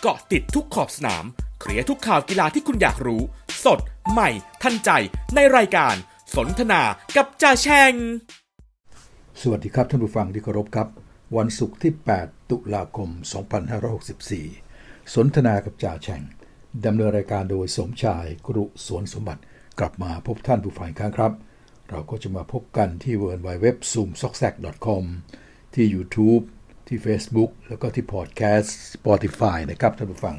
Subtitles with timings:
[0.00, 1.24] เกาะติดทุกขอบสนาม
[1.60, 3.22] เคลียร์ทุกข่าวกีฬาที่คุณอยากรู้
[3.64, 3.78] สด
[4.10, 4.30] ใหม่
[4.62, 4.90] ทันใจ
[5.34, 5.94] ในรายการ
[6.36, 6.82] สนทนา
[7.16, 7.92] กับจ่าแชง
[9.40, 10.88] สวัสดีครับท่านผู้ฟังที่เคารพครับ
[11.36, 11.92] วันศุกร์ที่
[12.22, 13.08] 8 ตุลาคม
[14.32, 16.22] 2564 สนทนากับจ่าแฉ่ง
[16.86, 19.42] ดำเนินรายการโดยสมชายกรุสวนสมบัติ
[19.78, 21.32] กลับมาพบท่านผู้ฟังครั้งครับ
[21.90, 24.54] เราก็จะมาพบกันที่ w w w z o o m s o c k s a c
[24.86, 25.04] c o m
[25.74, 26.44] ที่ YouTube
[26.88, 30.36] ที่ Facebook แล้วก็ที่ Podcast Spotify นะครับท่านผู้ฟัง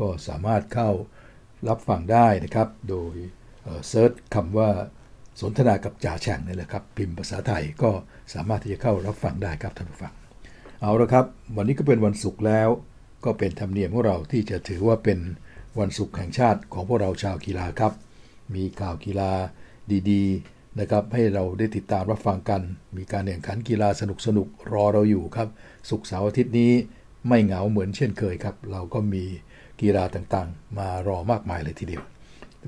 [0.00, 0.90] ก็สามารถเข้า
[1.68, 3.14] รับฟังได้นะครับ โดย
[3.88, 4.70] เซิร์ชคำว่า
[5.40, 7.90] สนทนากับจ่าแฉ่งนี่แหละครับ พิมพ์ภาษาไทยก็
[8.34, 10.12] สามารถที่จะเข้ารับฟังได้ครับท่านผู้ฟัง
[10.80, 11.24] เอาละครับ
[11.56, 12.68] วันนี้ก็เป็นวันศุกร์แล้ว
[13.24, 15.18] ก็เป็นธรรมเนียมของเราที่จะถือว่าเป็น
[15.80, 17.92] วันศุกร์แห่งชาติของพวกเราชาวกีฬาครับ
[18.54, 19.32] มีข่าวกีฬา
[20.10, 22.60] ดี ๆ นะครับ ให้เราได้ติดตามรับฟังกัน
[22.96, 24.02] มีการแข่งขันกีฬาส
[24.36, 25.48] นุกๆรอเราอยู่ครับ
[25.90, 26.72] ศุกเสาร์อาทิตย์นี้
[27.28, 29.24] ไม่เหงาเหมือนเช่นเคยครับ เราก็มี
[29.80, 32.02] กีฬาต่างๆ มารอมากมายเลยทีเดียว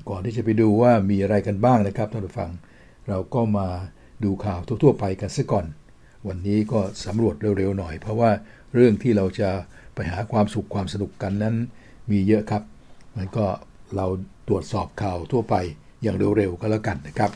[0.09, 2.51] ก่อนที่จะไปดูว่ามีอะไรกันบ้างนะครับท่านผู้ฟัง
[3.09, 3.67] เราก็มา
[4.23, 5.65] ดูข่าวทั่วๆไปกันซะก่อน
[6.27, 8.31] วันนี้ก็สำรวจเร็วๆหน่อย เพราะว่า
[8.73, 9.49] เรื่องที่เราจะ
[9.95, 11.55] ไปหาความสุขความสนุกกันนั้น
[12.11, 12.63] มีเยอะครับ
[13.17, 13.45] มันก็
[13.95, 14.07] เรา
[14.47, 15.55] ตรวจสอบข่าวทั่วไป
[16.03, 17.31] อย่างเร็วๆก็แล้วกันนะครับ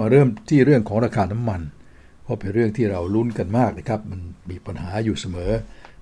[0.00, 1.60] มาเริ่มที่เรื่องของราคาน้ำมัน
[2.22, 4.20] เพราะเป็นเรื่องที่เราลุ้นกันมากนะครับ มัน
[4.50, 5.52] มีปัญหาอยู่เสมอ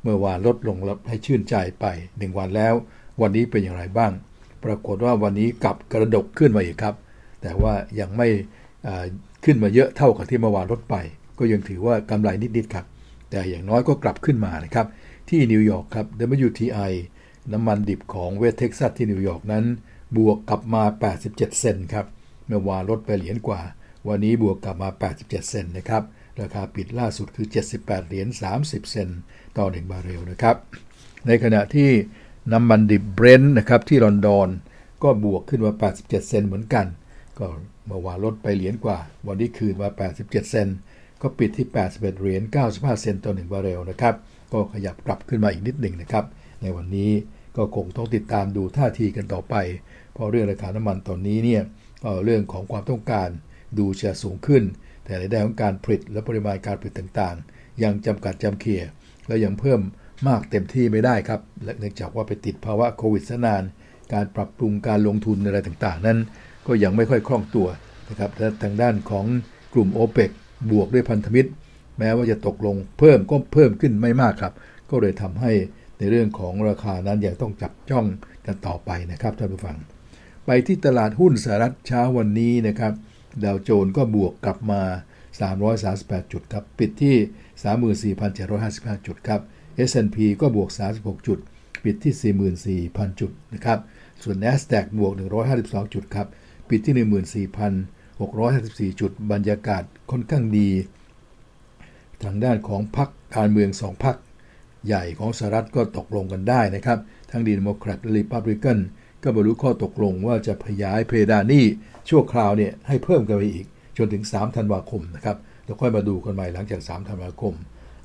[0.03, 2.75] เมื่อวานลดลงแล้วให้ชื่นใจไป 1 วันแล้ว
[3.21, 4.13] วันนี้เป็นอย่างไรบ้าง
[4.65, 6.95] ปรากฏว่าวันนี้กลับกระดกขึ้นมาอีกครับ
[7.43, 8.29] แต่ว่ายังไม่
[9.45, 10.97] ขึ้นมาเยอะเท่ากับที่เมื่อวานลดไป
[11.39, 12.87] ก็ยังถือว่ากำไรนิดๆครับ
[13.31, 14.87] แต่อย่างน้อยก็กลับขึ้นมานะครับ
[15.29, 16.07] ที่นิวยอร์กครับ
[16.47, 16.93] WTI
[17.53, 19.65] น้ำมันดิบของเวสเท็กซัสที่นิวยอร์กนั้น
[20.17, 20.83] บวกกลับมา
[21.17, 22.07] 87 เซนต์ครับ
[22.47, 23.61] เมื่อวานลดไปเหรียญกว่า
[24.07, 26.03] วันนี้บวกกลับมา 87 เซนต์นะครับ
[26.41, 27.47] ราคาปิดล่าสุดคือ
[27.79, 29.21] 78 เหรียญ 30 เซนต์
[29.59, 30.57] ต่อ 1 บาร์เรลนะครับ
[31.27, 31.91] ในขณะที่
[32.53, 34.49] น้ำมันดิบเบรนท์นะครับที่ลอนดอน
[35.03, 36.87] ก็บวกขึ้นมา 87 เซนต์เหมือนกัน
[37.39, 37.47] ก็
[37.87, 40.69] เมื่อวานลดไปเหรียญกว่า วันนี้คืนมา 87 เซนต์
[41.23, 42.43] ก็ปิดที่ 81 เหรียญ
[42.73, 44.15] 95 เซนต์ต่อ 1 บาร์เรลนะครับ
[44.53, 46.25] ก็ขยับกลับขึ้นมาอีกนิดหนึ่งนะครับ
[46.63, 47.11] ในวันนี้
[47.57, 49.55] ก็คงต้องติดตามดูท่าทีกันต่อไป
[50.13, 51.63] เพราะเรื่องราคาน้ำมันตอนนี้เนี่ย
[52.25, 53.29] เรื่องของความต้องการ
[53.79, 54.63] ดูจะสูงขึ้น
[55.05, 58.83] แต่ในด้านของการผลิตและปริมาณการผลิตต่างๆ ยังจำกัดจำเคีย
[59.27, 59.81] และยังเพิ่ม
[60.29, 61.41] มากเต็มที่ไม่ได้ครับ
[61.81, 63.63] เนื่องจากว่าไปติดภาวะโควิดซะนาน
[64.15, 66.19] การปรับปรุงการลงทุนอะไรต่างๆ นั้น
[66.67, 67.69] ก็ยังไม่ค่อยคล่องตัว
[68.09, 69.27] นะครับและทางด้านของ
[69.75, 70.31] กลุ่ม o p e ปก
[70.71, 71.51] บวกด้วยพันธมิตร
[71.99, 74.53] แม้ว่าจะตกลงเพิ่มก็เพิ่มขึ้นไม่มากครับ
[74.91, 75.53] ก็เลยทำให้
[75.99, 78.07] ในเรื่องของราคานั้นยังต้องจับจ้อง
[78.47, 79.77] กันต่อไปนะครับท่านผู้ฟัง
[80.47, 82.93] ไปที่ตลาดหุ้นสหรัฐเช้าวันนี้นะครับ
[83.45, 84.83] ดาวโจนส์ก็บวกกลับมา
[85.53, 89.41] 338 จุดครับ ปิดที่ 34,755 จุดครับ
[89.89, 90.69] S&P ก็บวก
[90.99, 91.39] 36 จุด
[91.85, 93.79] ปิดที่ 44,000 จุดนะครับ
[94.23, 95.13] ส่วน NASDAQ บวก
[95.53, 96.27] 152 จุดครับ
[96.69, 96.95] ปิดที่
[98.93, 100.69] 14,654 จุด บรรยากาศค่อนข้างดี
[102.25, 104.17] ทางด้านของพรรคการเมือง2พรรค
[104.87, 106.99] ใหญ่ของสหรัฐก็ตกลงกันได้นะครับ
[107.31, 108.79] ทั้งดีโมแครตและรีพับลิกัน
[109.23, 111.65] ก็บรรลุข้อตกลงว่าจะขยายเพดานหนี้
[112.09, 113.67] ชั่วคราวเนี่ยให้เพิ่มกันไปอีก
[113.99, 117.55] จนถึง 3 ธันวาคมนะครับแล้วค่อยมาดูกันใหม่หลังจาก 3 ธันวาคม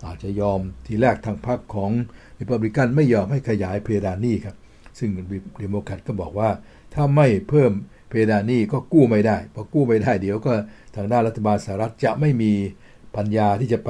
[0.05, 1.91] อาจจะยอมทีแรกทางพรรคของ
[2.39, 4.55] ริพับลิกันไม่ยอมให้ขยายเพดานหนี้ครับ
[4.99, 5.09] ซึ่ง
[5.61, 6.49] ดีโมแครตก็บอกว่า
[6.93, 7.71] ถ้าไม่เพิ่ม
[8.09, 10.53] เพดานหนี้ก็กู้ไม่ได้พอกู้ไม่ได้เดี๋ยวก็
[10.95, 12.51] ทางด้านรัฐบาลสหรัฐจะไม่มี
[13.15, 13.89] ปัญญาที่จะไป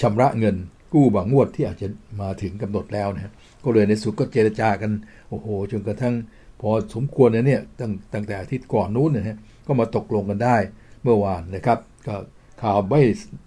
[0.00, 0.56] ชำระเงิน
[0.94, 1.88] กู้บางงวดที่อาจจะ
[2.20, 3.32] มาถึงกำหนดแล้วนะ
[3.64, 4.90] ก็เลยในสุดก็เจรจากัน
[5.28, 6.14] โอ้โหจนกระทั่ง
[6.60, 9.36] พอสมควรเนี่ยตั้งตั้งแต่อาทิตย์ก่อนนู้นนะฮะ
[9.70, 10.56] ก็มาตกลงกันได้
[11.02, 12.16] เมื่อวานนะครับก็
[12.62, 13.02] ข่าวไม่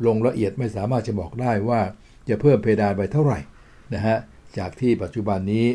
[0.07, 1.79] ลงละเอียดไม่สามารถจะบอกได้ว่า
[2.29, 3.39] จะเพิ่มเพดานไปเท่าไหร่
[3.93, 4.17] นะฮะ
[4.57, 5.65] จากที่ปัจจุบันนี้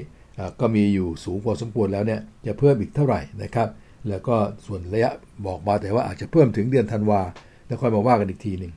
[0.61, 3.69] ก็มีอยู่สูงพอสมควรแล้วเนี่ยจะเพิ่มอีกเท่าไหร่นะครับ
[4.09, 4.37] แล้วก็
[4.67, 5.11] ส่วนระยะ
[5.47, 7.21] บอกมาแต่ว่าอาจจะเพิ่มถึงเดือนธันวา
[7.67, 8.73] แล้วค่อยมาว่ากันอีกทีหนึ่ง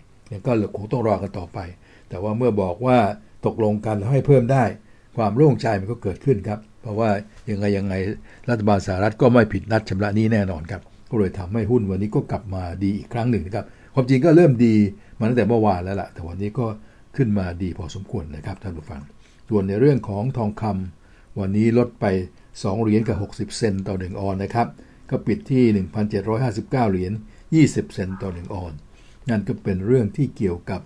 [0.45, 1.59] ก็คงต้องรอกันต่อไป
[2.09, 2.97] แต่ว่าเมื่อบอกว่า
[3.45, 4.63] ตกลงกันแล้วให้เพิ่มได้
[5.17, 7.09] ความโล่งใจมันก็เกิดขึ้นครับ เพราะว่า
[7.49, 7.93] ยังไงยังไง
[8.49, 14.75] รัฐบาลสหรัฐก็ไม่ผิดนัดชำระนี้แน่นอนครับ ก็เลยทำให้หุ้นวันนี้ก็กลับมาดีอีกครั้งหนึ่งนะครับ ความจริงก็เริ่มดี
[15.17, 16.67] มาตั้งแต่เมื่อวานแล้วล่ะ แต่วันนี้ก็
[17.15, 19.01] ขึ้นมาดีพอสมควรนะครับท่านผู้ฟัง
[19.49, 22.05] ส่วนในเรื่องของทองคำวันนี้ลดไป
[22.45, 23.17] 2 เหรียญกับ
[23.51, 24.67] 60 เซนต์ต่อ 1 ออนนะครับ
[25.09, 25.63] ก็ปิดที่
[26.27, 27.13] 1,759 เหรียญ
[27.53, 28.73] 20 เซนต์ต่อ 1 ออน
[29.29, 30.81] นั่นก็เป็นเรื่องที่เกี่ยวกับ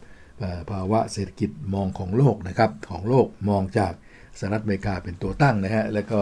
[0.72, 3.94] ภาวะเศรษฐกิจมองของโลกนะครับ ของโลกมองจาก
[4.40, 6.20] สหรัฐอเมริกาเป็นตัวตั้งนะฮะ แล้วก็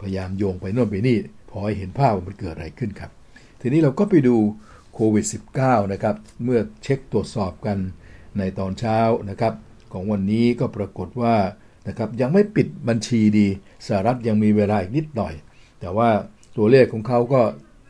[0.00, 1.16] พยายามโยงไปโน่นไปนี่
[1.50, 3.10] พอให้เห็นภาพว่ามันเกิดอะไรขึ้นครับ
[3.60, 4.36] ทีนี้เราก็ไปดู
[4.94, 5.26] โควิด
[5.58, 7.78] -19 นะครับ เมื่อเช็คตรวจสอบกัน
[8.38, 8.98] ในตอนเช้า
[9.30, 9.54] นะครับ
[9.92, 11.36] ของวันนี้ก็ปรากฏว่า
[11.88, 13.48] นะครับยังไม่ปิดบัญชีดี
[13.86, 15.34] สหรัฐยังมีเวลาอีกนิดหน่อย
[15.80, 16.08] แต่ว่า
[16.56, 17.42] ตัวเลขของเขาก็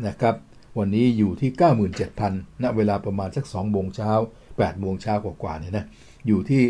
[0.08, 0.34] นะครับ
[0.78, 1.50] วันนี้อยู่ที่
[2.06, 4.12] 97,000 ณ เวลาประมาณสัก2โมงเช้า
[4.46, 5.86] 8โมงเช้ากว่าๆเนี่ยนะ
[6.26, 6.62] อยู่ที่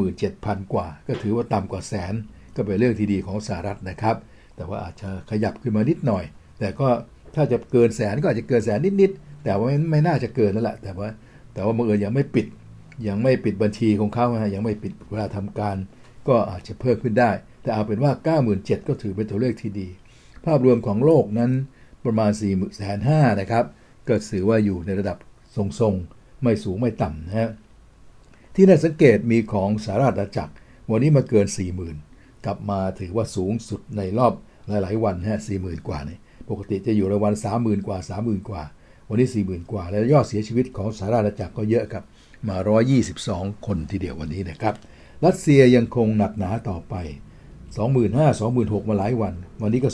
[0.00, 2.14] 97,000 กว่า ก็ถือว่าต่ำกว่าแสน
[2.56, 4.16] ก็เป็นเรื่องที่ดีของสหรัฐนะครับ
[4.56, 6.24] แต่ว่าอาจจะขยับขึ้นมานิดหน่อย
[6.58, 6.88] แต่ก็
[7.34, 11.08] ถ้าจะเกินแสนก็อาจจะเกินแสนนิดๆแต่ว่าไม่น่าจะเกินแล้วแหละแต่ว่า
[11.54, 12.46] แต่ว่าบังเอิญยังไม่ปิด
[13.08, 15.76] ยังไม่ปิดบัญชีของเขาฮะยังไม่ปิดเวลาทำการ
[16.28, 17.30] ก็อาจจะเพิ่มขึ้นได้
[17.62, 18.12] แต่เอาเป็นว่า
[18.50, 19.88] 97,000 ก็ถือเป็นตัวเลขที่ดี
[20.44, 21.52] ภาพรวมของโลกนั้น
[22.04, 23.64] ประมาณ 4 5 0 0 0นะครับ
[24.08, 25.16] ก็ถือว่าอยู่ในระดับ
[25.56, 27.50] ทรงๆ ไม่สูงไม่ต่ำนะฮะ
[28.54, 30.52] ที่น่าสังเกตมีของสหรัฐอาณาจักร
[30.90, 31.46] วันนี้มาเกิน
[31.96, 34.32] 40,000 กลับมาถือว่าสูงสุดในรอบ
[34.68, 36.18] หลาย ๆ วันฮะ40,000 กว่านี่
[36.50, 38.62] ปกติจะอยู่ในวัน 30,000 กว่า 30,000 กว่า
[39.08, 42.04] วันนี้ 40,000 กว่า แล้วยอดเสียชีวิตของสหรัฐอาณาจักรก็เยอะครับ
[42.48, 42.56] มา
[43.10, 44.74] 122 คนทีเดียววันนี้นะครับ
[45.24, 46.94] รัสเซียยังคงหนักหนาต่อไป
[47.74, 48.14] 25,000
[48.50, 49.88] 26,000 มาหลายวัน วันนี้ก็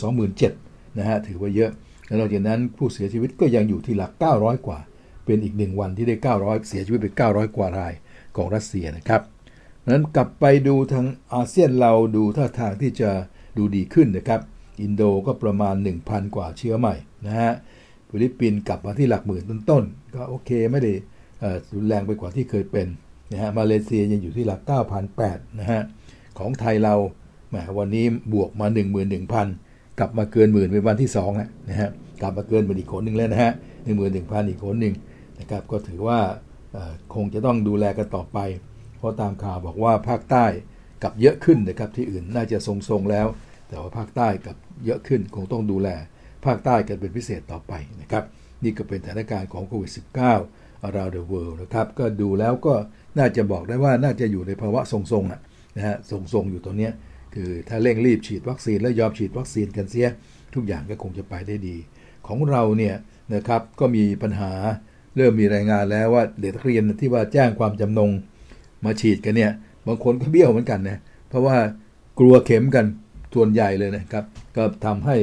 [0.47, 1.71] 27,000 นะฮะ ถือว่าเยอะ
[2.07, 4.79] แล้วนอกจากนั้นผู้เสียชีวิตก็ยังอยู่ที่หลัก 900 กว่า
[5.25, 7.93] เป็นอีกหนึ่งวันที่ได้ 900 เสียชีวิตเป็น900 กว่าราย
[8.37, 9.23] ของรัสเซียนะครับ
[9.89, 13.11] นั้นกลับไปดูทางอาเซียนเราดูท่าทางที่จะ
[13.59, 14.41] ดูดีขึ้นนะครับ
[14.83, 15.75] อินโดก็ประมาณ
[16.05, 16.95] 1,000 กว่าเชื้อใหม่
[17.27, 17.53] นะฮะ
[18.09, 20.93] ฟิลิปปินส์กลับมาที่หลักหมื่นต้นๆก็โอเคไม่ได้
[21.75, 22.87] รุนแรงไปกว่าที่เคยเป็น
[23.33, 24.61] นะฮะมาเลเซียยังอยู่ที่หลัก
[25.11, 25.81] 9,008นะฮะ
[26.39, 26.95] ของไทยเรา
[27.49, 28.67] แหมวันนี้บวกมา
[29.33, 31.91] 11,000 กลับมาเกินหมื่นเป็นวันที่2นะฮะ
[32.23, 33.53] กลับมาเกินเป็นอีกคนหนึ่งแล้วนะฮะ
[34.01, 34.95] 11,000 อีกคนหนึ่ง
[35.41, 36.21] นะครับก็ถือว่า
[37.15, 38.39] คงจะต้องดูแลกันต่อไป
[38.97, 40.45] เพราะตามข่าวบอกว่าภาคใต้
[41.03, 43.27] กลับเยอะขึ้นนะครับที่อื่นน่าจะทรงๆแล้ว
[43.71, 45.89] แต่ว่าภาคใต้กับเยอะขึ้นคงต้องดูแล
[46.47, 47.73] ภาคใต้กันเป็นพิเศษต่อไป
[48.03, 48.25] นะครับ
[48.65, 49.93] นี่ก็เป็นสถานการณ์ของโควิด
[50.37, 52.75] -19 around the world นะครับ ก็ดูแล้วก็
[53.19, 56.93] น่าจะบอกได้ว่าน่าจะอยู่ในภาวะทรงๆนะฮะทรงๆอยู่ตรงเนี้ย
[57.35, 60.09] คือถ้าเร่งรีบฉีดวัคซีนแล้วยอมฉีดวัคซีนกันเสีย
[60.55, 61.77] ทุกอย่างก็คงจะไปได้ดี
[62.27, 62.95] ของเราเนี่ย
[63.35, 64.53] นะครับก็มีปัญหา
[65.17, 68.11] เริ่มมีรายงานแล้วว่าเด็กนักเรียนที่ว่าแจ้งความจำนง
[68.85, 69.51] มาฉีดกันเนี่ย
[69.87, 71.57] บางคนก็เบี้ยวเหมือนกันนะเพราะว่า
[72.19, 72.87] กลัวเข็มกัน
[73.35, 74.25] ส่วนใหญ่เลยนะครับ
[74.57, 75.17] ก็ทำให้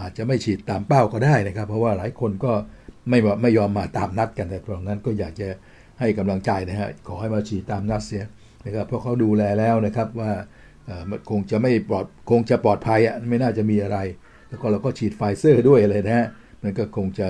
[0.00, 2.52] อาจจะไม่ฉีดตามเป้าก็ได้นะครับ เพราะว่าหลายคนก็
[3.08, 5.48] ไม่ไม่ยอมมาตามนัดกันแต่ตรงนั้นก็อยากจะ
[6.00, 8.24] ให้กำลังใจนะฮะขอให้มาฉีดตามนัดเสีย
[8.66, 10.32] นะครับเพราะเขาดูแลแล้วนะครับว่า
[11.30, 13.98] คงจะไม่ปลอดคงจะปลอดภัยอะไม่น่าจะมีอะไร
[14.48, 16.26] แล้วก็เราก็ฉีดไฟเซอร์ด้วยเลยนะฮะ
[16.62, 17.28] มันก็คงจะ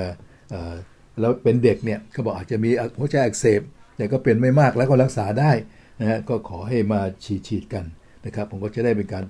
[1.21, 3.61] แล้วเป็นเด็กเนี่ยเขาบอกอาจจะมีหัวใจอักเสบ
[3.97, 5.53] แต่ก็เป็นไม่มากแล้วก็รักษาได้
[6.01, 7.85] นะฮะก็ขอให้มาฉีดฉีดกัน
[8.27, 9.25] นะครับ ผมก็จะได้เป็นการ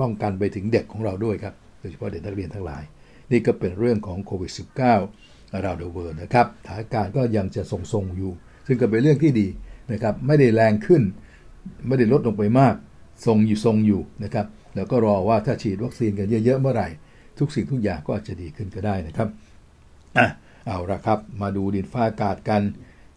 [0.00, 2.82] ป้องกันไปถึงเด็กของเราด้วยครับ โดยเฉพาะเด็กนักเรียนทั้งหลาย
[3.30, 8.32] นี่ก็เป็นเรื่องของโควิด -19 เราเดเวอร์นะครับสถานการณ์ก็ยังจะทรงๆอยู่
[8.66, 9.46] ซึ่งก็เป็นเรื่องที่ดี
[9.92, 11.02] นะครับ ไม่ได้แรงขึ้น
[11.86, 12.74] ไม่ได้ลดลงไปมาก
[13.26, 16.88] ทรงอยู่ทรงอยู่นะครับ แล้วก็รอว่าถ้าฉีดวัคซีนกันเยอะๆเมื่อไหร่
[17.38, 19.28] ทุกสิ่งทุกอย่างก็อาจจะดีขึ้นก็ได้นะครับ
[20.18, 20.28] อะ
[20.66, 22.62] เอาละครับ มาดูดินฟ้าอากาศกัน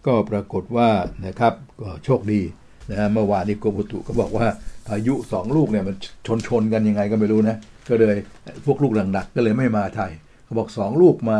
[0.05, 0.89] ก็ปรากฏว่า
[1.25, 2.41] นะครับก็โชคดี
[2.89, 4.47] นะฮะเมื่อวานนี้กรมอุตุก็บอกว่า
[4.87, 5.95] พายุ2ลูกเนี่ยมัน
[6.27, 7.57] ชนชนกันยังไงก็ไม่รู้นะ
[7.89, 8.17] ก็เลย
[8.65, 10.11] พวกลูกหนักๆก็เลยไม่มาไทย
[10.43, 11.37] เขาบอก2ลูกมา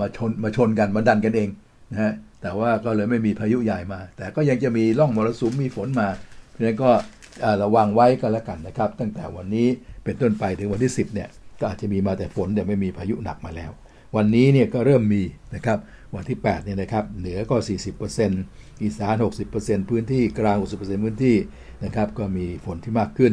[0.00, 1.48] มาชนมาชนกันมาดันกันเอง
[1.90, 2.12] นะฮะ
[2.42, 6.08] แต่ว่าก็เลยไม่มีพายุใหญ่มา แต่ก็ยังจะมีร่องมรสุมมีฝนมา
[6.50, 6.90] เพราะฉะนั้นก็
[7.62, 9.68] ระวังไว้ก็แล้วกันนะครับ ตั้งแต่วันนี้
[10.04, 11.28] เป็นต้นไปถึงวันที่ 10เนี่ย
[11.60, 13.70] ก็อาจจะมีมาแต่ฝนแต่ไม่มีพายุหนักมาแล้ว
[14.16, 15.22] วันนี้เนี่ยก็เริ่มมี
[15.54, 15.78] นะครับ
[16.14, 17.56] วันที่8เนี่ยนะครับเหนือก็
[18.18, 19.14] 40%อีสาน
[19.54, 21.36] 60%พื้นที่กลาง 60%พื้นที่
[21.84, 23.32] นะครับก็มีฝนที่มากขึ้น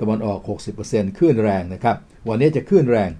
[0.00, 0.40] ตะวันออก
[0.78, 1.96] 60%คลื่นแรงนะครับ
[2.28, 3.10] วันนี้จะคลื่นแรง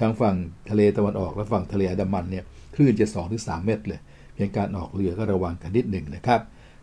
[0.00, 0.36] ทางฝั่ง
[0.70, 2.44] ทะเลตะวันออกและฝั่งทะเลอันดามันเนี่ย
[2.74, 4.00] คลื่นจะ 2-3ถึงเมตรเลย
[4.34, 6.40] เพียงการออกเรือก็ระวังกันนิดหนึ่งนะครับ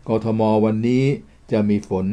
[0.08, 1.04] กทมวันนี้
[1.52, 2.06] จะมีฝน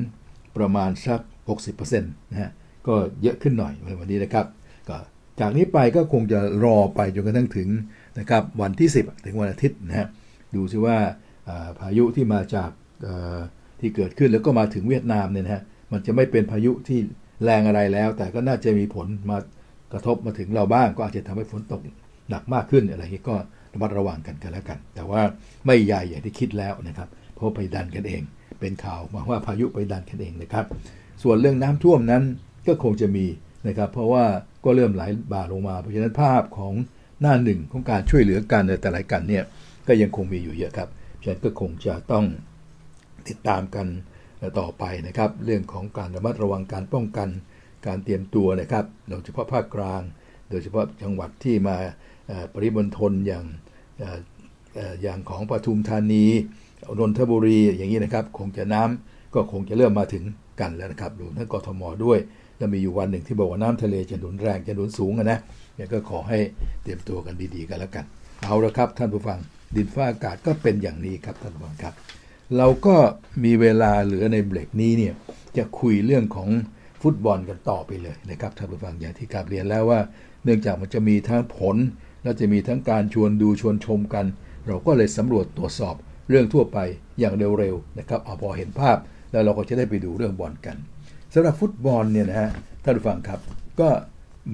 [0.57, 1.21] ประมาณสัก
[1.61, 2.51] 60%นะฮะ
[2.87, 4.45] ก็เยอะขึ้นหน่อยในวันนี้นะครับ
[4.89, 4.97] ก็
[5.39, 7.69] จากนี้ไปก็คงจะรอไปจนกระทั่งถึง
[8.19, 10.07] นะครับวันที่ 10 ถึงวันอาทิตย์นะฮะ
[10.55, 10.97] ดูซิว่า
[11.79, 12.69] พายุที่มาจาก
[13.83, 16.99] ที่เกิดขึ้นแล้วก็มาถึงเวียดนามเนี่ยนะฮะมันจะไม่เป็นพายุที่
[17.43, 19.37] แรงอะไรแล้ว แต่ก็น่าจะมีผลมา
[19.93, 21.81] กระทบมาถึงเราบ้าง ก็อาจจะทำให้ฝนตก
[22.29, 23.35] หนักมากขึ้นอะไรอย่างนี้ก็
[23.73, 25.21] ระมัดระวังกันกันแล้วกัน แต่ว่า
[25.65, 28.21] ไม่ใหญ่อย่างที่คิดแล้วนะครับ เพราะไปดันกันเอง
[28.59, 30.65] เป็นข่าวมาว่าพายุไปดันกันเองนะครับ
[31.23, 32.23] ส่วนเรื่องน้ำท่วมนั้น
[32.67, 33.25] ก็คงจะมี
[33.67, 34.25] นะครับ เพราะว่า
[34.65, 36.73] ก็เริ่มไหลบ่าลงมา เพราะฉะนั้นภาพของ
[37.21, 39.43] หน้าหนึ่งของการช่วยเหลือกันแต่ละกันเนี่ย
[39.87, 40.89] ก็ยังคงมีอยู่เยอะครับ
[41.21, 42.25] ฉะนั้นก็คงจะต้อง
[43.29, 43.87] ติดตามกัน
[44.59, 47.29] ต่อไปนะครับ เรื่องของการระมัดระวังการป้องกัน
[47.87, 50.01] การเตรียมตัวนะครับโดยเฉพาะภาคกลาง
[50.49, 51.75] โดยเฉพาะจังหวัดที่มา
[52.53, 53.45] ปริมณฑลอย่าง
[55.01, 56.25] อย่างของปทุมธานี
[56.99, 60.23] นนทบุรีอย่างนี้นะครับ คงจะน้ำก็คงจะเริ่มมาถึง
[60.59, 62.19] กันแล้วนะครับรวมทั้งกทมด้วย
[62.57, 65.39] แล้วมีอยู่วันหนึ่งที่บอกว่าน้ำทะเลจะหนุนแรงจะหนุนสูงนะ
[65.75, 66.39] เนี่ยก็ขอให้
[66.83, 68.05] เตรียมตัวกันดีๆกันแล้วกัน
[68.43, 69.39] เอาละครับท่านผู้ฟัง
[69.75, 71.93] ดินฟ้าอากาศก็เป็นอย่างนี้ครับท่านผู้ฟังครับ
[72.57, 72.95] เราก็
[73.43, 75.13] มีเวลาเหลือในเบรกนี้เนี่ย
[75.57, 76.49] จะคุยเรื่องของ
[77.01, 79.99] ฟุตบอลกันต่อไปเลยนะครับท่านผู้ฟังอย่างที่กาบเรียนแล้วว่า
[80.43, 81.75] เนื่องจากมันจะมีทั้งผล
[82.23, 84.25] และจะมีทั้งการชวนดูชวนชมกัน
[84.67, 85.95] เราก็เลยสำรวจตรวจสอบ
[86.29, 86.77] เรื่องทั่วไป
[87.19, 88.97] อย่างเร็วๆนะครับเอาพอเห็นภาพ
[89.31, 90.77] แล้วเราก็จะได้ไปดูเรื่องบอลกัน
[91.33, 92.49] สำหรับฟุตบอลเนี่ยนะฮะ
[92.83, 93.39] ท่านผู้ฟังครับ
[93.79, 93.89] ก็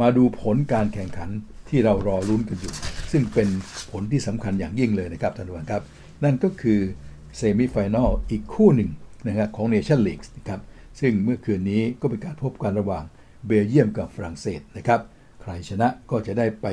[0.01, 1.29] มาดูผลการแข่งขัน
[1.69, 2.73] ที่เรารอลุ้นกันอยู่
[3.11, 3.47] ซึ่งเป็น
[3.91, 5.83] ผลที่สำคัญอย่างยิ่งเลยนะครับท่านผู้ฟังครับ
[6.23, 6.79] นั่นก็คือ
[7.39, 8.89] semi-final อีกคู่หนึ่ง
[9.27, 10.59] นะครับของเนชั่นลีกนะครับ
[10.99, 13.03] ซึ่งเมื่อคืนนี้ก็เป็นการพบกันระหว่าง
[13.45, 15.01] เบลเยียมกับฝรั่งเศสนะครับ
[15.41, 16.67] ใครชนะก็จะได้ไป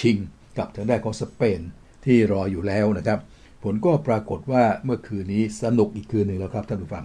[0.00, 0.16] ชิง
[0.58, 1.60] กับทางด้านของสเปน
[2.04, 3.18] ที่รออยู่แล้วนะครับ
[3.62, 7.04] ผลก็ปรากฏว่าเมื่อคืนนี้สนุกอีกคืนหนึ่งแล้วครับท่านผู้ฟัง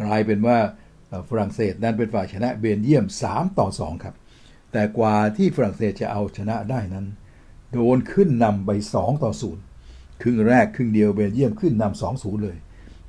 [0.00, 0.58] กลายเป็นว่า
[1.28, 4.14] ฝรั่งเศสนั้นเป็นฝ่ายชนะเบลเยียม 3 ต่อ 2 ครับ
[4.72, 7.06] แต่กว่าที่ฝรั่งเศสจะเอาชนะได้นั้น
[7.72, 9.71] โดนขึ้นนำไป 2 ต่อ 0
[10.22, 12.56] ครึ่งแรกครึ่งเดียวเบลเยียมขึ้นนำ2 0เลย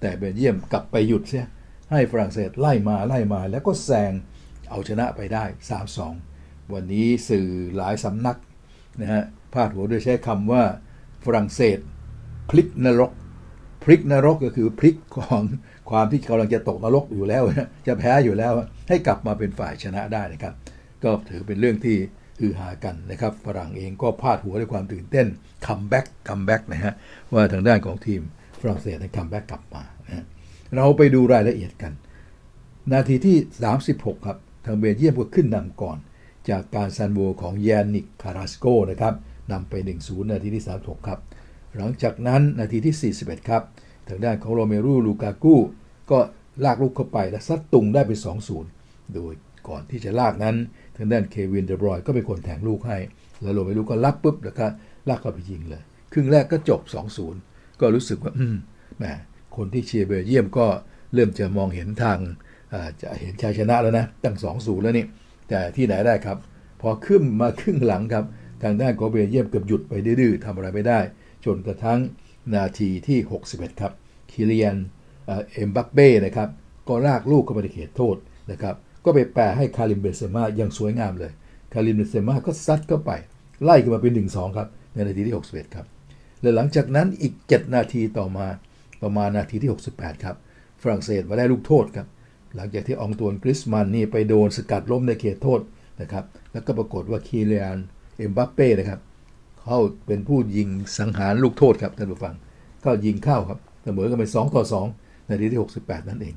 [0.01, 1.46] แต่เบลเยียมกลับไปหยุดเสีย
[1.91, 4.12] ให้ฝรั่งเศสไล่มาไล่มา แล้วก็แซง
[4.70, 5.43] เอาชนะไปได้
[6.08, 8.38] 3-2วันนี้สื่อหลายสำนัก
[9.01, 10.63] นะฮะพาดหัวโดยใช้คำว่า
[11.25, 11.79] ฝรั่งเศส
[12.50, 13.12] พลิกนรก
[13.84, 15.41] พลิกนรกก็คือพลิกของ
[15.89, 17.43] ความที่กำลังจะตกนรกอยู่แล้ว
[17.88, 18.53] จะแพ้อยู่แล้ว
[18.89, 20.53] ให้กลับมาเป็นฝ่ายชนะได้นะครับ
[21.03, 21.98] ก็ถือเป็นเรื่องที่
[22.43, 25.27] ฮือฮากันนะครับฝรั่งเองก็พาดหัวด้วยความตื่นเต้น
[25.67, 26.93] comeback comeback นะฮะ
[27.33, 28.21] ว่าทางด้านของทีม
[28.59, 30.25] ฝรั่งเศสได้ comeback กลับมานะ
[30.75, 31.93] เราไปดูรายละเอียดกัน
[32.93, 33.38] นาทีที่
[33.81, 35.97] 36 ครับ ทางเบลเยียมก็ขึ้นนำก่อน
[36.50, 39.13] จากการซัลโวของยานิกคาราสโกนะครับ
[39.51, 39.73] นำไป
[40.03, 41.19] 1-0 นาทีที่ 36 ครับ
[41.77, 43.63] หลังจากนั้นนาทีที่ 41 ครับ
[44.07, 45.55] ทางด้านของโรเมรูลูกากู
[46.12, 46.19] ก็
[46.63, 48.12] ลากลูกเข้าไปและซัดตุงได้ไป
[48.63, 49.33] 2-0 โดย
[49.67, 50.55] ก่อนที่จะลากนั้น
[50.97, 52.97] ทางด้านเควินเดอ บรอยน์ก็เป็นคนแทงลูกให้
[53.41, 54.65] แล้วโรเมรูก็รับปุ๊บแล้วก็
[55.09, 55.81] ลากเข้าไปยิงเลย
[56.13, 56.81] ครึ่งแรกก็จบ
[57.31, 58.55] 2-0 ก็รู้สึกว่าอืม
[58.97, 59.03] แหม
[59.55, 60.67] คนที่เชียร์เบลเยียมก็
[61.13, 62.17] เริ่มจะมองเห็นทาง
[63.01, 65.05] จะเห็นชัยชนะแล้วนะ ตั้ง2อศูนย์แล้วนี่
[65.50, 66.38] แต่ที่ไหนได้ครับ
[66.81, 68.25] พอขึ้นมาครึ่งหลังครับ
[68.63, 71.00] ทางด้านของเบลเยียมเกือบหยุดไปดื้อๆทำอะไรไม่ได้
[71.45, 72.00] จนกระทั่ง
[72.55, 73.19] นาทีที่
[73.50, 73.93] 61 ครับ
[74.31, 74.75] คิเลียน
[75.25, 76.50] เอ็มบัปเป้นะครับ
[76.88, 78.15] ก็ลากลูกเข้าไปในเขตโทษ
[78.51, 81.31] นะครับ ก็ไปแปะให้คาริมเบนเซมาอย่างสวยงามเลย
[81.74, 83.12] คาริมเบนเซมาก็ซัดเข้าไป
[83.63, 85.86] ไล่ขึ้นมาเป็น1-2 ครับ ในนาทีที่ 61 ครับ
[86.41, 88.48] และหลังจากนั้นอีก 7 นาทีต่อมา
[89.01, 90.36] ประมาณนาทีที่ 68 ครับ
[90.81, 92.07] ฝรั่งเศสมาได้ลูกโทษครับ
[92.55, 95.60] หลังจากที่อองตวนกรีซมันน์นี่ไปโดนสกัดล้มในเขตโทษ
[96.01, 97.77] นะครับ แล้วก็ปรากฏว่าคีเลียน
[98.17, 99.00] เอ็มบัปเป้นะครับ
[99.62, 102.36] เขาเป็นผู้ยิงสังหารลูกโทษครับท่านผู้ฟัง
[102.86, 104.63] ก็ยิงเข้าครับเสมอกันไป2ต่อ
[104.98, 106.36] 2นาทีที่ 68 นั่นเอง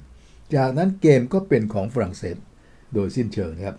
[0.55, 2.37] จากนั้นเกมก็เป็นของฝรั่งเศส
[2.95, 3.77] โดยสิ้นเชิงนะครับ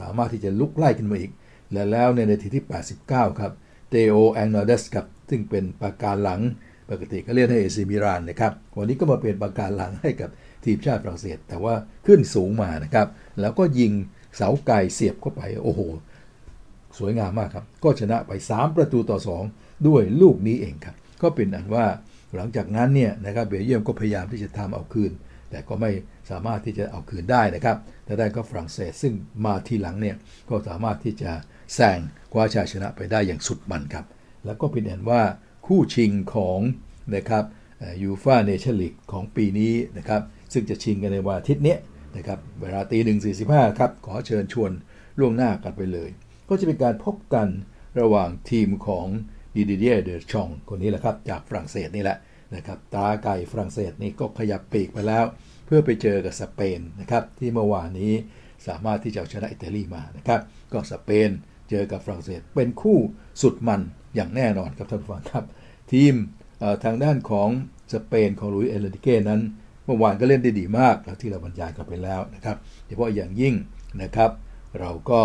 [0.00, 1.32] สามารถที่จะลุกไล่ขึ้นมาอีก
[1.72, 2.64] และแล้วในนาทีที่
[3.02, 3.52] 89 ครับ
[3.90, 6.40] เตโอแองนอเดสกับซึ่งเป็นปากการหลัง
[6.90, 10.30] ปกติก็เล่นให้เอซิมิรานนะครับ วันนี้ก็มาเป็นประการหลังให้กับ
[10.64, 11.74] ทีมชาติฝรั่งเศส แต่ว่า
[12.06, 13.06] ขึ้นสูงมานะครับ
[13.40, 13.92] แล้วก็ยิง
[14.36, 15.80] เสาไก่เสียบเข้าไป โอ้โห
[16.98, 19.18] สวยงามมากครับ ก็ชนะไป 3 ประตูต่อ
[19.52, 21.86] 2 ด้วยลูกนี้เองครับ ก็เป็นอันว่า
[22.34, 25.12] หลังจากนั้นเนี่ยนะครับเบลเยียมก็พยายามที่จะทำเอาคืน
[25.50, 25.90] แต่ก็ไม่
[26.30, 29.14] สามารถที่จะเอาคืนได้นะครับแต่ได้ก็ฝรั่งเศสซึ่ง
[29.44, 30.16] มาทีหลังเนี่ย
[30.50, 31.30] ก็สามารถที่จะ
[31.74, 31.98] แซง
[32.32, 34.06] คว้าชัยชนะไปได้อย่างสุดมันครับ
[34.44, 35.22] แล้วก็เป็นอันว่า
[35.66, 36.60] คู่ชิงของ
[37.14, 37.44] นะครับ
[38.02, 41.76] ยูฟาเนชั่นลีกของปีนี้นะครับ ซึ่งจะชิงกันในวันอาทิตย์นี้
[42.16, 44.70] นะครับเวลาตีหนึ่งสี่สิบห้าครับ ขอเชิญชวน
[45.18, 46.10] ล่วงหน้ากันไปเลย
[46.48, 47.48] ก็จะเป็นการพบกัน
[48.00, 49.06] ระหว่างทีมของ
[49.56, 52.16] ดิดิเดียเดอชองคนนี้แหละครับ จากฝรั่งเศสนี่แหละ
[52.54, 55.24] นะครับตาไก่ฝรั่งเศสนี่ก็ขยับปีกไปแล้ว
[55.66, 58.12] เพื่อไปเจอกับสเปนนะครับที่เมื่อวานนี้
[58.66, 60.40] สามารถที่จะชนะอิตาลีมานะครับ
[60.72, 61.30] ก็สเปน
[61.70, 62.98] เจอกับฝรั่งเศสเป็นคู่
[63.42, 63.80] สุดมัน
[64.14, 65.44] อย่างแน่นอนครับท่านผู้ฟังครับ
[65.92, 66.14] ทีม
[66.84, 67.48] ทางด้านของ
[67.94, 69.40] สเปนของลุยส์ เอ็นริเก้นั้น
[69.84, 73.54] เมื่อวานก็เล่นได้ดีมากแล้วที่เราบรรยายกันไปแล้วนะครับเฉพาะอย่างยิ่ง
[74.02, 74.30] นะครับ
[74.80, 75.20] เราก็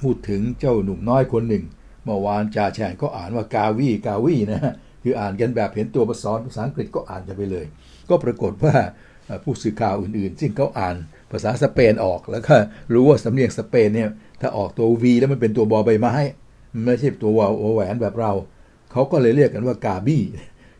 [0.00, 1.64] พูดถึงเจ้าหนุ่มน้อยคนหนึ่ง
[2.04, 7.66] เมื่อวานจ่าแฉ่งก็อ่านว่ากาวีกาวีนะฮะ คืออ่านกันแบบเห็นตัวภาษาภาษาอังกฤษก็อ่านกันไปเลย
[8.10, 8.74] ก็ปรากฏว่า
[9.44, 10.96] ผู้สื่อข่าวอื่นๆ ซึ่งเขาอ่าน
[11.32, 12.54] ภาษาสเปนออกแล้วก็
[12.94, 14.08] รู้ว่าสำเนียงสเปนเนี่ย
[14.40, 16.14] ถ้าออกตัว V แล้วมันเป็นตัวบอใบไม้
[16.86, 18.32] ไม่ใช่ตัววอแหวนแบบเรา
[18.92, 20.22] เขาก็เลยเรียกกันว่ากาบี้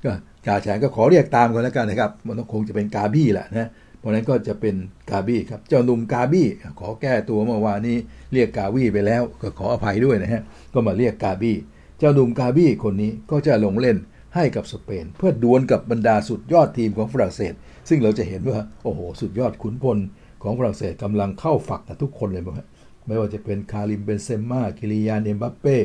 [0.04, 0.10] ก็
[0.46, 4.74] จ่าแฉงก็ขอเรียกตามกันแล้วกันนะครับ มันคงจะเป็นกาบี้แหละนะเพราะนั้นก็จะเป็น
[5.10, 6.46] กาบี้ครับเจ้าหนุ่มกาบี้
[6.80, 7.96] ขอแก้ตัวเมื่อวานนี้
[8.32, 11.56] เรียกกาบี้ไปแล้ว ก็ขออภัยด้วยนะฮะก็มาเรียกกาบี้
[11.98, 13.96] เจ้าหนุ่มกาบี้คนนี้ก็จะลงเล่น
[14.34, 17.54] ให้กับสเปน เพื่อดวลกับบรรดาสุดยอดทีมของฝรั่งเศส
[17.88, 19.98] ซึ่งเราจะเห็นว่าโอ้โห สุดยอดขุนพล
[20.42, 22.64] ของฝรั่งเศสกำลังเข้าฝักกับทุกคนเลยมั้
[23.06, 25.76] ไม่ว่าจะเป็นคาริมเบนเซม่าคิริยานเอ็มบัปเป้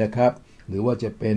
[0.00, 0.32] นะครับ
[0.68, 1.36] หรือว่าจะเป็น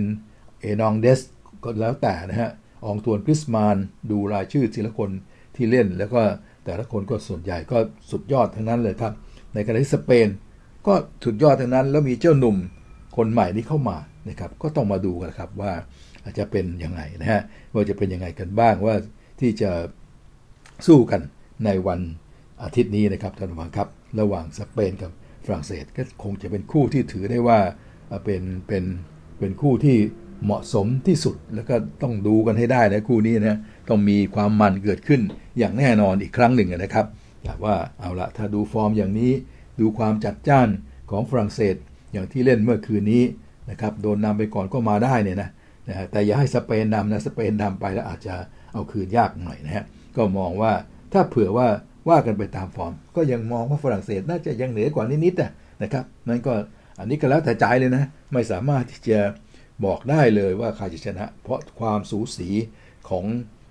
[0.60, 1.20] เอนองเดส
[1.64, 2.50] ก็แล้วแต่นะฮะ
[2.86, 3.76] องตวนกริสมาน
[4.10, 5.10] ดูรายชื่อทีละคน
[5.54, 6.20] ที่เล่น แล้วก็
[6.64, 7.78] แต่ละคนก็ส่วนใหญ่ก็
[8.10, 9.12] สุดยอดทั้งนั้นเลยครับ
[9.54, 10.28] ในขณะที่สเปน
[10.86, 10.94] ก็
[11.24, 12.56] สุดยอดทั้งนั้น แล้วมีเจ้าหนุ่ม
[13.16, 13.96] คนใหม่ที่เข้ามา
[14.28, 15.72] นะครับก็ต้องมาดูกันครับว่า
[16.30, 17.42] จจะเป็นยังไงนะฮะ
[17.72, 18.94] ว่าจะเป็นยังไงกันบ้างว่า
[19.40, 19.70] ที่จะ
[20.86, 21.20] สู้กัน
[21.64, 22.00] ในวัน
[22.62, 23.88] อาทิตย์นี้นะครับท่านผู้ฟังครับ
[24.20, 25.10] ระหว่างสเปนกับ
[25.44, 27.58] ฝรั่งเศสก็คงจะเป็นคู่ที่ถือได้ว่า
[28.24, 28.84] เป็นเป็น
[29.38, 29.96] เป็นคู่ที่
[30.44, 33.58] เหมาะสมที่สุดแล้วก็ต้องดูกันให้ได้นะคู่นี้นะ
[33.88, 35.20] ต้องมีความมันเกิดขึ้น
[35.58, 37.06] อย่างแน่นอนอีกครั้งหนึ่งนะครับ
[37.44, 39.32] แต่ว่าเอาละถ้าดูฟอร์มอย่างนี้
[39.80, 40.68] ดูความจัดจ้าน
[41.10, 41.76] ของฝรั่งเศส
[42.12, 43.22] อย่างที่เล่นเมื่อคืนนี้
[43.70, 45.48] นะครับโดนนำไปก่อนก็มาได้เนี่ยนะ
[45.88, 48.34] นะแต่อย่าให้สเปนนำนะสเปนนำไปแล้วอาจจะ
[48.72, 49.84] เอาคืนยากหน่อยนะฮะ
[50.16, 50.72] ก็มองว่า
[51.12, 51.68] ถ้าเผื่อว่า
[52.08, 56.54] ว่ากันไปตามฟอร์ม ก็ยังมองว่าฝรั่งเศสน่าจะยังเหนือกว่านิดๆนะครับนั่นก็
[56.98, 59.20] อันนี้ก็แล้วแต่ใจเลยนะ ไม่สามารถที่จะ
[59.84, 62.48] บอกได้เลยว่าใครจะชนะ เพราะความสูสี
[63.08, 63.24] ของ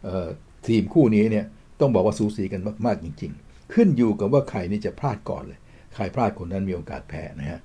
[0.07, 0.27] ออ
[0.67, 1.45] ทีมคู่นี้เนี่ย
[1.79, 5.59] ต้องบอกว่าสูสีกันมากๆจริง ๆ ขึ้นอยู่กับว่าใครนี่จะพลาดก่อนเลย
[5.95, 7.59] ใครพลาดคนนั้นมีโอกาสแพ้นะฮะ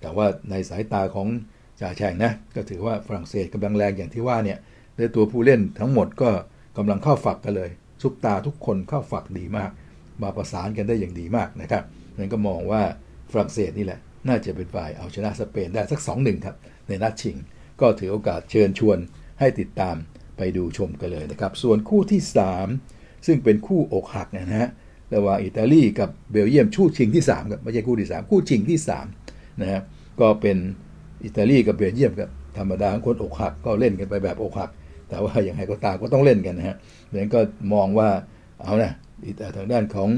[0.00, 1.28] แต่ว่าในสายตาของ
[1.80, 4.58] จ่าแชงนะก็ถือว่าฝรั่งเศสกำลังแรงอย่างที่ว่าเนี่ย
[4.96, 6.30] ในตัวผู้เล่นทั้งหมดก็
[6.76, 7.70] กำลังเข้าฝักกันเลย
[8.02, 9.70] ซุปตาทุกคนเข้าฝักดีมาก
[10.22, 11.84] มาประสานกันได้อย่างดีมากนะครับ
[12.18, 12.82] นั้นก็มองว่า
[13.32, 16.56] ฝรั่งเศสนี่แหละน่าจะเป็นฝ่ายเอาชนะสเปนได้สัก 2 1 ครับ
[16.88, 17.36] ในนัดชิง
[17.80, 18.98] ก็ถือโอกาสเชิญชวน
[19.40, 19.96] ให้ติดตาม
[20.36, 22.20] ไปดูชมกันเลยนะครับ ส่วนคู่ที่
[22.74, 24.70] 3 ซึ่งเป็นคู่อกหักนะฮะ
[25.14, 28.78] ระหว่างอิตาลีกับเบลเยียมชู่ชิงที่3ครับไม่ใช่คู่ที่ 3 คู่ชิงที่
[29.20, 29.80] 3นะฮะ
[30.20, 30.56] ก็เป็น
[31.26, 32.28] อิตาลีกับเบลเยียมกับ
[32.58, 34.70] ธรรมดาคนอกหักก็เล่นกันไปแบบอกหัก
[35.08, 36.76] แต่ว่าอย่างไรก็ตามก็ต้องเล่นกันนะฮะ
[37.10, 37.40] ดังนั้นก็
[37.74, 38.08] มองว่า
[38.62, 38.92] เอานะ
[39.56, 40.08] ทางด้านของ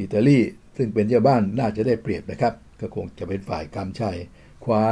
[0.00, 0.38] อิตาลี
[0.76, 4.16] ซึ่งเป็นเจ้าบ้านน่าจะได้เปรียบนะครับ ก็คงจะเป็นฝ่ายกำชัย
[4.64, 4.82] คว้า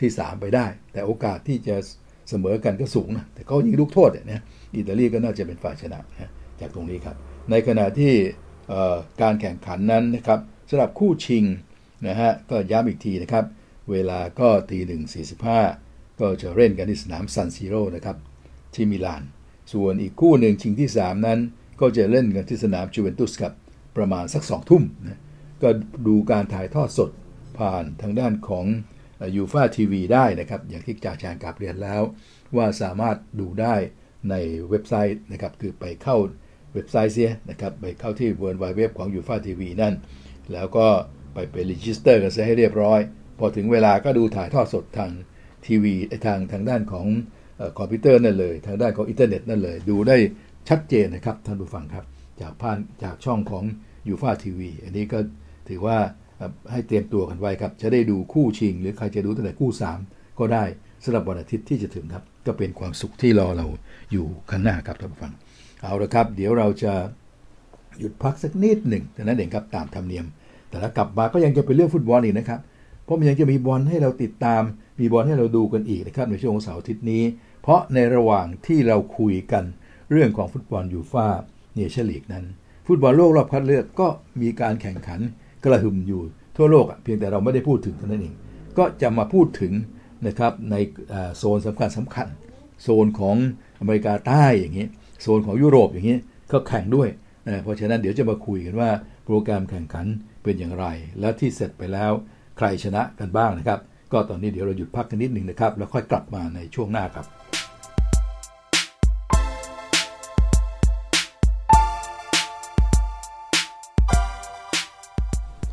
[0.00, 1.76] ที่ 3 ไปได้ แต่โอกาสที่จะ
[2.28, 4.42] เสมอกันก็สูงนะแต่เขายิงลูกโทษเนี่ย
[4.76, 6.30] อิตาลีก็น่าจะเป็นฝ่ายชนะนะ
[6.60, 7.16] จากตรงนี้ครับ
[7.50, 8.12] ในขณะที่
[9.22, 11.44] การแข่งขันนั้นนะครับสำหรับคู่ชิง
[12.08, 13.44] นะฮะก็ย้ำอีกทีนะครับ
[13.90, 15.60] เวลาก็ตีหนึ่งสี่สิบห้า
[16.20, 18.16] ก็จะเล่นกันที่สนามซันซิโร่นะครับ
[18.74, 19.22] ที่มิลาน
[19.72, 21.38] ส่วนอีกคู่หนึ่งชิงที่ 3 นั้น
[21.80, 23.52] ก็จะเล่นกันที่สนามจูเวนตุสครับ
[23.96, 25.20] ประมาณสัก2ทุ่มนะ
[25.62, 25.68] ก็
[26.06, 27.10] ดูการถ่ายทอดสด
[27.58, 28.66] ผ่านทางด้านของ
[29.36, 32.02] ยูฟาทีวีได้นะครับ อย่างที่จ่าแจงกลับเรียนแล้ว
[32.56, 33.74] ว่าสามารถดูได้
[34.30, 34.34] ใน
[34.70, 36.16] เว็บไซต์นะครับ คือไปเข้า
[36.74, 39.94] เว็บไซต์เสียนะครับ ไปเข้าที่ w w w ของยูฟ่าทีวีนั่น
[40.52, 40.86] แล้วก็
[41.32, 43.00] ไปไป register กันซะให้เรียบร้อย
[43.44, 45.10] อถึงเวลาก็ดูถ่ายทอดสดทาง
[45.66, 45.94] ทีวี
[46.26, 47.06] ทางทางด้านของ
[47.78, 50.16] คอมพิวเตอร์นั่นเลย ทางด้านของอินเทอร์เน็ตนั่นเลย ดูได้
[50.68, 52.04] ชัดเจนนะครับท่านผู้ฟังครับ
[52.40, 53.64] จากผ่านจากช่องของ
[54.08, 55.18] ยูฟ่าทีวีอันนี้ก็
[55.68, 55.98] ถือว่า
[56.70, 59.70] ให้เตรียมตัวกันไว้ครับ จะได้ดูคู่ชิง หรือใครจะดูตั้งแต่คู่
[60.04, 60.64] 3 ก็ได้
[61.04, 63.66] สำหรับวันอาทิตย์ที่จะถึงครับ ก็เป็นความสุขที่รอเรา
[64.12, 65.32] อยู่ข้างหน้าครับท่านผู้ฟัง
[65.82, 66.92] เอาละครับ เดี๋ยวเราจะ
[67.98, 70.26] หยุดพักสักนิดหนึ่งแต่นั้นเองครับตามธรรมเนียม
[70.70, 72.60] แต่ละกลับมาก็ยังจะเป็นเรื่องฟุตบอลอีกนะครับ
[73.04, 74.62] เพราะมันยังจะมีบอลให้เราติดตาม
[75.00, 77.22] มีบอลให้เราดูกันอีกนะครับในช่วงเสาร์อาทิตย์นี้
[77.62, 79.64] เพราะในระหว่างที่เราคุยกัน
[80.10, 81.26] เรื่องของฟุตบอลยูฟ่า
[81.76, 82.44] เนชั่นลีกนั้น
[82.86, 84.08] ฟุตบอลโลกรอบคัดเลือกก็
[84.40, 85.20] มีการแข่งขัน
[85.64, 86.22] กระหึ่มอยู่
[86.56, 88.34] ทั่วโลกเพียงแต่เราไม่ได้พูดถึงเท่านั้นเอง
[88.78, 89.72] ก็จะมาพูดถึง
[90.26, 90.76] นะครับใน
[91.36, 92.26] โซนสำคัญสำคัญ
[92.82, 93.36] โซนของ
[93.80, 94.86] อเมริกาใต้อย่างนี้
[95.22, 96.18] โซนของยุโรปอย่างนี้
[96.52, 97.08] ก็แข่งด้วย
[97.44, 98.90] นะเพราะฉะนั้นเดี๋ยวจะมาคุยกันว่า
[99.24, 100.06] โปรแกรมแข่งขัน
[100.42, 100.86] เป็นอย่างไร
[101.20, 102.12] และที่เสร็จไปแล้ว
[102.56, 103.78] ใครชนะกันบ้างนะครับ
[104.12, 107.26] ก็ตอนนี้เดี๋ยวเราหยุดพักกันนิดหนึ่งนะครับ แล้วค่อยกลับมาในช่วงหน้าครับ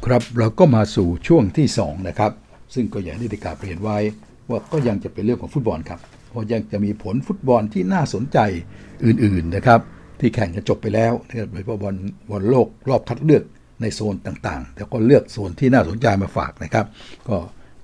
[0.06, 2.32] ครับเราก็มาสู่ช่วงที่2นะครับ
[2.74, 3.98] ซึ่งก็อย่างที่ได้กาวเรียนไว้
[4.50, 8.38] ว่าก็ยังจะเป็นเรื่องของฟุตบอลครับเพราะยังจะมีผลฟุตบอลที่น่าสนใจ
[9.06, 9.80] อื่นๆนะครับ
[10.20, 11.96] ที่แข่งกันจบไปแล้วนะครับโดยเฉพาะบอล
[12.30, 13.44] บอลโลกรอบคัดเลือก
[13.82, 16.86] ในโซนต่างๆแต่ก็เลือกโซนที่น่าสนใจมาฝากนะครับ
[17.28, 17.38] ก็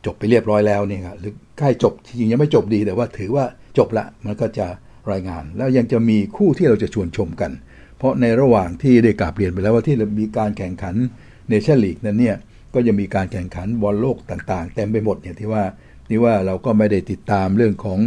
[0.05, 3.45] จบไปเรียบร้อยแล้วนี่ครับหรือใกล้จบจริงๆยังไม่จบดีแต่ว่าถือว่า
[3.77, 4.67] จบละมันก็จะ
[5.12, 7.51] รายงาน แล้วยังจะมีคู่ที่เราจะชวนชมกัน
[7.97, 10.95] เพราะในระหว่างที่ได้กราบเรียนไปแล้วว่าที่มีการแข่งขัน
[11.49, 12.36] เนชั่นลีกนั้นเนี่ย
[12.73, 15.63] ก็จะมีการแข่งขันบอลโลกต่างๆ เต็มไปหมดเนี่ยที่ว่า
[16.10, 17.99] นี่ว่าเราก็ไม่ได้ติดตามเรื่องของ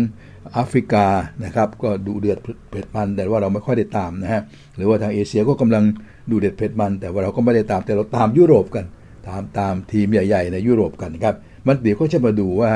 [0.53, 1.07] แอฟริกา
[1.45, 2.39] นะครับ ก็ดุเดือด
[2.71, 4.43] เผ็ดมันแต่ว่าเราไม่ค่อยได้ตามนะฮะ
[4.77, 5.85] หรือว่าทางเอเชียก็กำลัง
[6.31, 8.85] ดุเด็ดเผ็ดมัน แต่ว่าเราก็ไม่ได้ตามแต่เราตามยุโรปกัน
[9.29, 11.35] ตามตามทีมใหญ่ ๆ ในยุโรปกันครับ
[11.67, 12.71] มันเดี๋ยวก็จะมาดูว่า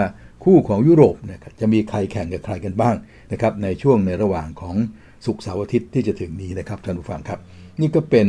[0.44, 2.94] คู่ของยุโรปเนี่ยจะมีใครแข่งกับใครกันบ้าง
[3.32, 4.76] นะครับในช่วงในระหว่างของ
[5.24, 7.40] ศุกร์เสาร์อาทิตย์ที่จะถึงนี้นะครับท่านผู้ฟังครับ
[7.80, 8.26] นี่ก็เป็น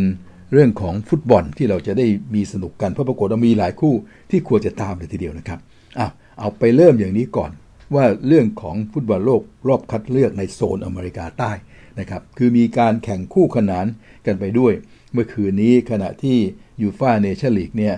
[0.54, 2.06] เรื่องของฟุตบอลที่เราจะได้
[2.36, 3.94] มีสนุกกันเพราะปรากฏว่ามีหลายคู่
[4.32, 5.60] ที่ควรจะตามเลยทีเดียวนะครับ
[6.00, 6.08] อะ
[6.40, 7.52] เอาไปเริ่มอย่างนี้ก่อน
[7.96, 11.52] ว่าเรื่องของฟุตบอลโลกรอบคัดเลือกในโซนอเมริกาใต้
[12.00, 13.86] นะครับคือมีการแข่งคู่ขนาน
[14.26, 14.74] กันไปด้วย
[15.14, 16.38] เมื่อคืนนี้ขณะที่
[16.82, 17.96] ยูฟ่าเนชั่นลีกเนี่ย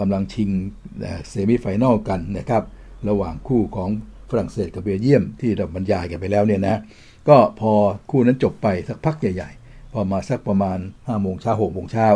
[0.00, 0.50] กำลังชิง
[1.28, 2.62] semi-final กันนะครับ
[3.08, 3.90] ระหว่างคู่ของ
[4.30, 6.76] ฝรั่งเศสกับเบลเยียมที่เราบรรยายกันไปแล้วเนี่ยนะ
[7.28, 7.72] ก็พอ
[8.10, 12.08] คู่นั้นจบไปสักพักใหญ่ๆ พอมาสักประมาณ5โมงเช้า6โมงเช้า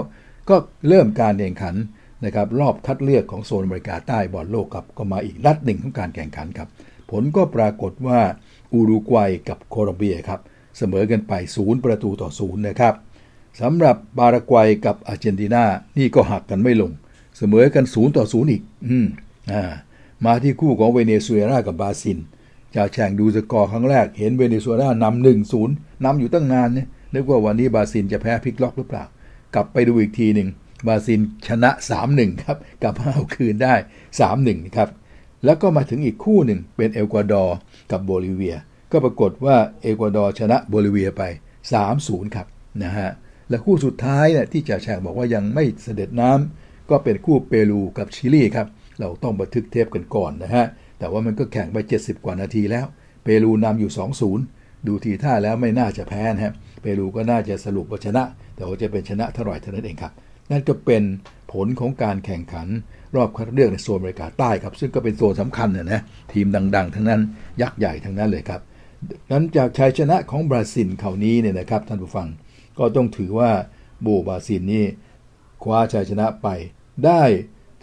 [0.49, 0.57] ก็
[0.89, 1.75] เริ่มการแข่งขัน
[2.25, 6.69] นะครับรอบคัดเลือกของโซนอเมริกาใต้บอลโลกครับก็มาอีกนัดหนึ่งของการแข่งขันครับ
[7.11, 8.21] ผลก็ปรากฏว่า
[8.73, 10.41] อูรุกวัยกับโคลอมเบียครับ
[10.79, 12.95] เสมอกันไปศูนย์ประตูต่อศูนย์นะครับ
[13.61, 15.65] สำหรับบารากวัยกับอาร์เจนตินา
[15.99, 16.93] นี่ก็หักกันไม่ลง
[17.37, 19.07] เสมอกันศูนย์ต่อศูนย์อีก อืม
[19.53, 19.63] อ่า
[20.25, 22.19] มาที่คู่ของเวเนซุเอลากับบราซิล
[22.77, 29.05] จากแข่งดูสกอร์ครั้งแรก เห็นเวเนซุเอลานำหนึ่งศูนย์นำอยู่ตั้งนานเนี่ยนึกว่าวันนี้บราซิลจะแพ้พลิกล็อกหรือเปล่า
[29.55, 30.49] กลับไปดูอีกทีหนึ่ง
[30.87, 31.71] บราซิลชนะ
[32.07, 33.75] 3-1ครับกลับมาเอาคืนได้
[34.25, 34.89] 3-1ครับ
[35.45, 37.57] แล้วก็มาถึงอีกคู่หนึ่งเป็นเอกวาดอร์
[37.91, 38.57] กับโบลิเวีย
[38.93, 41.23] ก็ปรากฏว่าเอกวาดอร์ชนะโบลิเวียไป
[41.79, 42.47] 3-0 ครับ
[42.83, 43.11] นะฮะ
[43.51, 48.67] และคู่สุดท้ายเนี่ยที่จ่าแฉกบอกว่ายังไม่เสด็จน้ำก็เป็นคู่เปรูกับชิลีครับ
[49.01, 50.67] เราต้องบันทึกเทปกันก่อนนะฮะ
[50.99, 52.87] แต่ว่ามันก็แข่งไป 70 กว่านาทีแล้ว
[53.25, 53.93] เปรูนำอยู่
[54.39, 58.25] 2-0 ดูทีท่าแล้วไม่น่าจะแพ้นะฮะ เปรูก็น่าจะสรุปว่าชนะ
[58.57, 60.13] แต่ว่าจะเป็นชนะเท่าไหร่เท่านั้นเองครับ
[60.51, 61.03] นั่นก็เป็น
[61.53, 62.69] ผลของการแข่งขัน
[63.15, 66.01] รอบคัดเลือกในโซนอเมริกาใต้ครับ ซึ่งก็เป็นโซนสำคัญนะนะ
[66.33, 67.21] ทีมดัง ๆ ทั้งนั้น
[67.63, 68.61] ยักษ์ใหญ่ทั้งนั้นเลยครับ
[69.31, 72.29] นั้นจากชัยชนะของบราซิลคราวนี้เนี่ยนะครับท่านผู้ฟัง
[72.81, 73.51] ก็ต้องถือว่า
[74.03, 74.87] โบบราซิลนี่
[75.62, 76.49] คว้าชัยชนะไป
[77.05, 77.23] ได้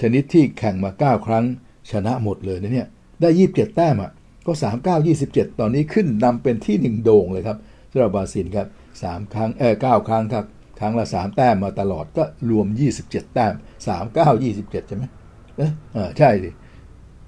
[0.01, 1.45] ชนิดที่แข่งมา 9 ครั้ง
[1.91, 2.87] ชนะหมดเลยนะเนี่ย
[3.21, 4.11] ได้ 27 แต้มอะ
[4.45, 4.51] ก็
[4.83, 7.57] 39 27 ตอนนี้ขึ้นนำเป็นที่หนึ่งโด่งเลยครับ
[7.91, 8.67] สำหรับบราซิลครับ
[9.01, 10.45] 3ครั้งเออ9ครั้งครับ
[10.79, 12.67] ครั้งละ 3 แต้มมาตลอดก็รวม
[13.01, 13.53] 27 แต้ม
[13.95, 15.03] 39 27 ใช่ไหม
[15.93, 16.51] เออใช่สิ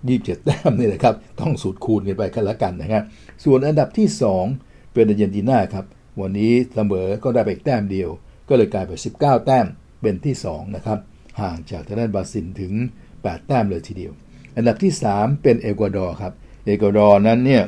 [0.06, 3.04] 27แต้มนี่แหละครับ ต้องสูตรคูณกันไปกันละกันนะครับ
[3.44, 4.08] ส่วนอันดับที่
[4.52, 5.86] 2 เป็นอาร์เจนตินาครับ
[6.22, 8.10] วันนี้เสมอก็ได้ไปอีกแต้มเดียว
[8.50, 9.66] ก็เลยกลายเป็น19 แต้ม
[10.02, 11.00] เป็นที่ 2 นะครับ
[11.42, 12.74] ห่างจากทางด้านบราซิลถึง
[13.10, 14.12] 8 แต้มเลยทีเดียว
[14.56, 16.34] อันดับที่ 3 เป็นเอกวาดอร์ครับ
[16.66, 17.64] เอกวาดอร์นั้นเนี่ย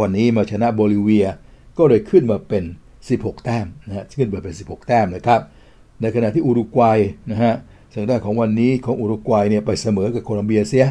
[0.00, 1.26] วันนี้มาชนะโบลิเวีย
[1.78, 2.64] ก็เลยขึ้นมาเป็น
[3.04, 5.40] 16 แต้มนะฮะขึ้นมาเป็น 16 แต้มนะครับ
[6.00, 6.98] ในขณะที่อุรุกวัย
[7.30, 7.54] นะฮะ
[7.94, 10.86] ทางด้านของวันนี้ของอุรุกวัยเนี่ยไปเสมอกับโคลอมเบียเสีย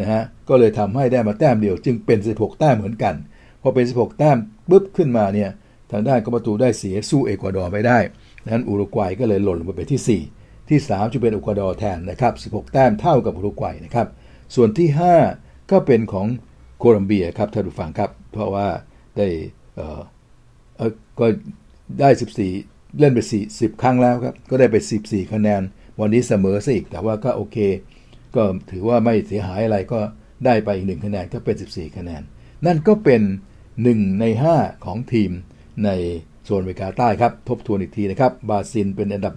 [0.00, 3.14] นะฮะก็เลยทำให้ได้มาแต้มเดียว จึงเป็น 16 แต้มเหมือนกัน
[3.62, 5.50] พอเป็น 16 แต้มปุ๊บขึ้นมาเนี่ย
[5.90, 7.98] ทางด้านก็ประตูได้เสียสู้เอกวาดอร์ไม่ได้
[8.46, 14.06] นั้นอุรุกวัยก็เลยหล่นลงไปที่ 4 ที่ 3 จะเป็นเอกวาดอร์แทนนะครับ 16 แต้มเท่ากับอุรุกวัยนะครับ
[14.54, 14.88] ส่วนที่
[15.30, 16.26] 5 ก็เป็นของ
[16.78, 18.66] โคลอมเบียครับท่านผู้ฟังครับ เพราะว่า
[19.16, 19.26] ได้
[19.76, 20.00] เออ
[20.76, 21.26] เออก็
[22.00, 22.08] ได้
[22.52, 25.62] 14 เล่นไป4 10 ครั้งแล้วครับ ก็ได้ไป 14 คะแนน
[26.00, 27.56] วันนี้เสมอซะอีก แต่ว่าก็โอเค
[28.34, 30.00] ก็ถือว่าไม่เสียหายอะไรก็
[30.46, 32.22] ได้ไปอีกหนึ่งคะแนนก็เป็น 14 คะแนน
[32.66, 33.22] นั่นก็เป็น
[33.70, 34.24] 1 ใน
[34.54, 35.30] 5 ของทีม
[35.84, 35.90] ใน
[36.44, 39.34] โซนอเมริกาใต้ครับ ทบทวนอีกทีนะครับ บราซิลเป็นอันดับ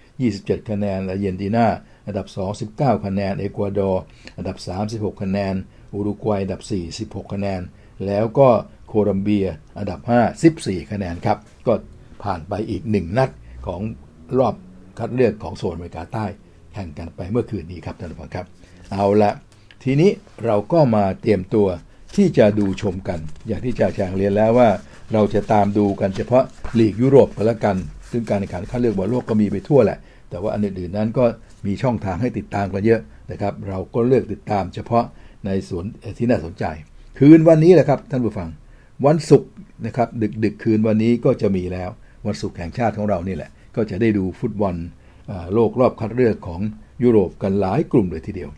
[0.00, 1.66] 1 27 คะแนนอาร์เจนตินา
[2.06, 4.02] อันดับ 2 19 คะแนน เอกวาดอร์
[4.36, 5.54] อันดับ 3 16 คะแนน
[5.92, 7.60] อุรุกวัย อันดับ 4 16 คะแนน
[8.06, 8.48] แล้วก็
[8.88, 9.46] โคลอมเบีย
[9.78, 11.74] อันดับ 5 14 คะแนนครับ ก็
[12.22, 13.30] ผ่านไปอีก 1 นัด
[13.66, 13.80] ของ
[14.38, 14.54] รอบ
[14.98, 16.26] คัดเลือกของโซนอเมริกาใต้
[16.72, 18.46] แข่งกันไปเมื่อคืนนี้ครับท่านผู้ฟังครับ
[18.92, 19.30] เอาละ
[19.84, 20.10] ทีนี้
[20.44, 21.68] เราก็มาเตรียมตัว
[22.16, 24.68] ที่จะดูชมกัน อย่างที่จ่าแฉงเรียนแล้วว่า
[25.14, 26.44] เราจะตามดูกันเฉพาะ
[26.78, 27.76] ลีกยุโรปกันละกัน
[28.10, 29.98] ซึ่งการแข่งขันคัดเลือกบอลโลกก็มีไปทั่วแหละ
[30.30, 31.24] แต่ว่าอันอื่นๆนั้นก็
[31.66, 33.00] มีช่องทางให้ติดตามกันเยอะ
[33.30, 35.04] นะครับ เราก็เลือกติดตามเฉพาะ
[35.46, 35.84] ในส่วน
[36.18, 36.64] ที่น่าสนใจ
[37.18, 38.48] คืนวันนี้แหละครับท่านผู้ฟัง
[39.06, 39.50] วันศุกร์
[39.86, 41.90] นะครับดึกดึกคืนวันนี้ก็จะมีแล้ว
[42.26, 44.74] วันศุกร์แห่งชาติของเรานี่แหละ ก็จะได้ดูฟุตบอล
[45.54, 46.60] โลกรอบคัดเลือกของ
[47.02, 48.50] ยุโรปกันหลายกลุ่มเลยทีเดียว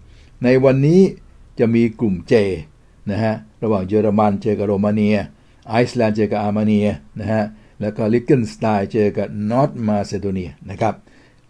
[0.45, 1.01] ในวันนี้
[1.59, 2.35] จะมีกลุ่ม J
[3.11, 5.17] นะฮะระหว่างเยอรมันเจอกับโรมาเนีย
[5.69, 6.89] ไอซ์แลนด์เจอกับอาร์เมเนีย
[7.21, 7.45] นะฮะ
[7.81, 10.95] แล้วก็ลิกเตนสไตน์เจอกับ North Macedonia นะครับ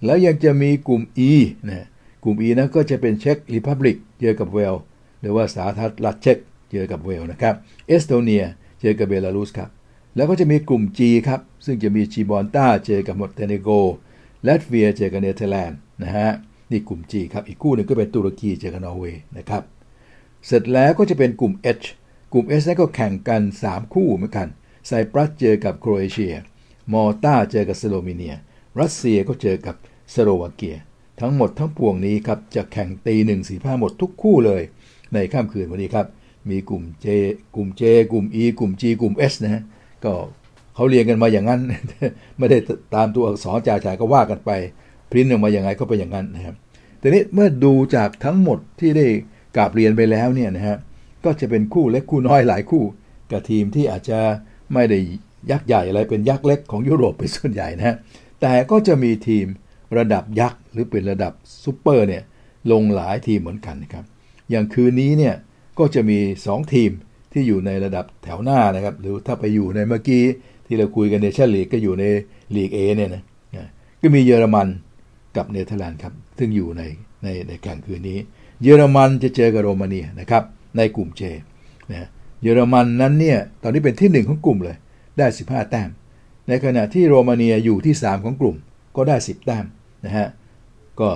[0.05, 1.31] แล้วยังจะมีกลุ่ม E
[1.69, 1.87] นะ
[2.25, 4.75] กลุ่ม E นั้นก็จะเป็น Czech Republic เจอกับเวลส์
[5.21, 6.39] หรือว่าสาธารณรัฐเช็ก
[6.73, 7.55] เจอกับเวลส์นะครับ
[7.87, 8.45] เอสโตเนีย
[8.81, 9.71] เจอกับเบลารุสครับ
[10.17, 13.69] แล้วก็จะมีกลุ่ม G ครับ ซึ่งจะมียิบรอลตาร์เจอกับมอนเตเนโก
[14.47, 16.31] ลัตเวียเจอกับเนเธอร์แลนด์นะฮะ
[16.71, 19.63] นี่กลุ่ม G ครับ อีกคู่หนึ่งก็เป็นตุรกีเจอกับนอร์เวย์นะครับ
[20.47, 21.53] เสร็จแล้วก็จะเป็นกลุ่ม
[21.83, 21.87] H ก
[22.37, 24.49] ลุ่ม H นั้นก็แข่งกัน 3 คู่เหมือนกัน
[24.87, 26.35] ไซปรัสเจอกับโครเอเชีย
[26.93, 28.35] มอลตาเจอกับสโลวีเนีย
[28.81, 29.77] รัสเซียก็เจอกับ
[30.15, 30.77] สโลวาเกีย
[31.21, 34.63] ทั้งหมดทั้งปวงนี้ครับจะแข่งตีหนึ่งสี่ห้าหมดทุกคู่เลย
[35.15, 36.07] ในค่ำคืนวันนี้ครับ
[36.51, 37.07] มีกลุ่ม J
[37.55, 39.63] กลุ่ม J กลุ่ม E กลุ่ม G กลุ่ม S นะฮะ
[40.05, 40.13] ก็
[40.75, 41.61] เขาเรียนกันมาอย่างนั้น
[42.39, 42.59] ไม่ได้
[42.95, 44.51] ตามตัวอักษรจ่าชายก็ว่ากันไป
[45.11, 46.55] พริ้นออกมาอย่างไงก็เป็นอย่างนั้นนะครับ
[46.99, 49.07] แต่นี้เมื่อดูจากทั้งหมดที่ได้
[49.57, 50.77] กราบเรียนไปแล้วเนี่ยนะฮะ
[51.27, 52.85] ก็จะเป็นคู่เล็กคู่น้อยหลายคู่
[53.31, 54.19] กับทีมที่อาจจะ
[54.75, 54.99] ไม่ได้
[55.51, 57.97] ยักษ์ใหญ่อะไรเป็นยักษ์เล็กของยุโรปเป็นส่วนใหญ่นะฮะ
[58.41, 59.47] แต่ก็จะมีทีม
[59.99, 61.33] ระดับยักษ์หรือเป็นระดับ
[61.65, 62.23] ซูเปอร์เนี่ย
[62.73, 64.05] ลงหลายทีมเหมือนกันนะครับ
[64.51, 65.35] อย่างคืนนี้เนี่ย
[65.79, 66.91] ก็จะมี 2 ทีม
[67.33, 70.25] ที่อยู่ในระดับแถวหน้านะครับ หรือถ้าไปอยู่ในเมื่อกี้
[70.67, 72.05] ที่เราคุยกัน Nations League ก็อยู่ใน
[72.57, 73.23] ลีก A เนี่ยนะ
[74.03, 74.69] ก็มีเยอรมัน
[75.37, 76.83] กับเนเธอร์แลนด์ครับ ซึ่งอยู่ใน
[77.23, 78.19] ในในแข่งคืนนี้
[78.63, 80.43] เยอรมันจะเจอกับโรมาเนียนะครับ
[80.77, 81.23] ในกลุ่มเจ
[81.91, 82.09] นะ
[82.43, 84.77] เยอรมันนั้นเนี่ยตอนนี้เป็นที่ 1 ของกลุ่มเลย
[85.19, 85.91] ได้ 15 แต้ม
[86.49, 88.57] ในขณะที่โรมาเนียอยู่ที่ 3 ของกลุ่ม
[88.97, 89.65] ก็ได้ 10 แต้ม
[90.07, 90.27] นะฮะ
[91.01, 91.09] ก็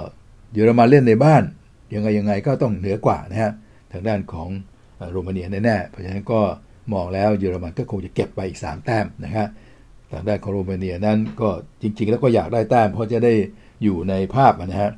[0.53, 1.43] เยอรมันเล่นในบ้าน
[1.95, 3.51] ยังไงยังไงก็ต้องเหนือกว่านะฮะ
[3.93, 4.49] ทางด้านของ
[5.11, 6.41] โรมาเนียแน่ๆเพราะฉะนั้นก็
[6.93, 9.47] มองแล้วเยอรมันก็คงจะเก็บไปอีก 3 แต้มนะฮะ
[10.13, 11.49] ทางด้านของโรมาเนียนั้นก็
[11.83, 13.35] จริง ๆ แล้วก็อยากได้แต้มเพราะจะได้
[13.83, 14.91] อยู่ในภาพนะฮะ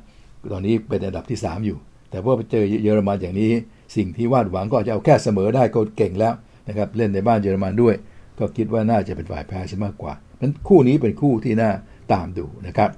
[0.51, 1.77] ตอนนี้เป็นอันดับที่ 3 อยู่
[2.13, 3.51] แต่ว่าไปเจอเยอรมันอย่างนี้
[3.95, 6.33] สิ่งที่วาดหวังก็จะเอาแค่เสมอได้ก็เก่งแล้ว
[6.67, 7.95] นะครับเล่นในบ้านเยอรมันด้วย
[8.39, 11.71] ก็คิดว่าน่าจะเป็นฝ่ายแพ้ใช่มากกว่านั้นคู่นี้เป็นคู่ที่น่า
[12.13, 12.89] ตามดูนะครับ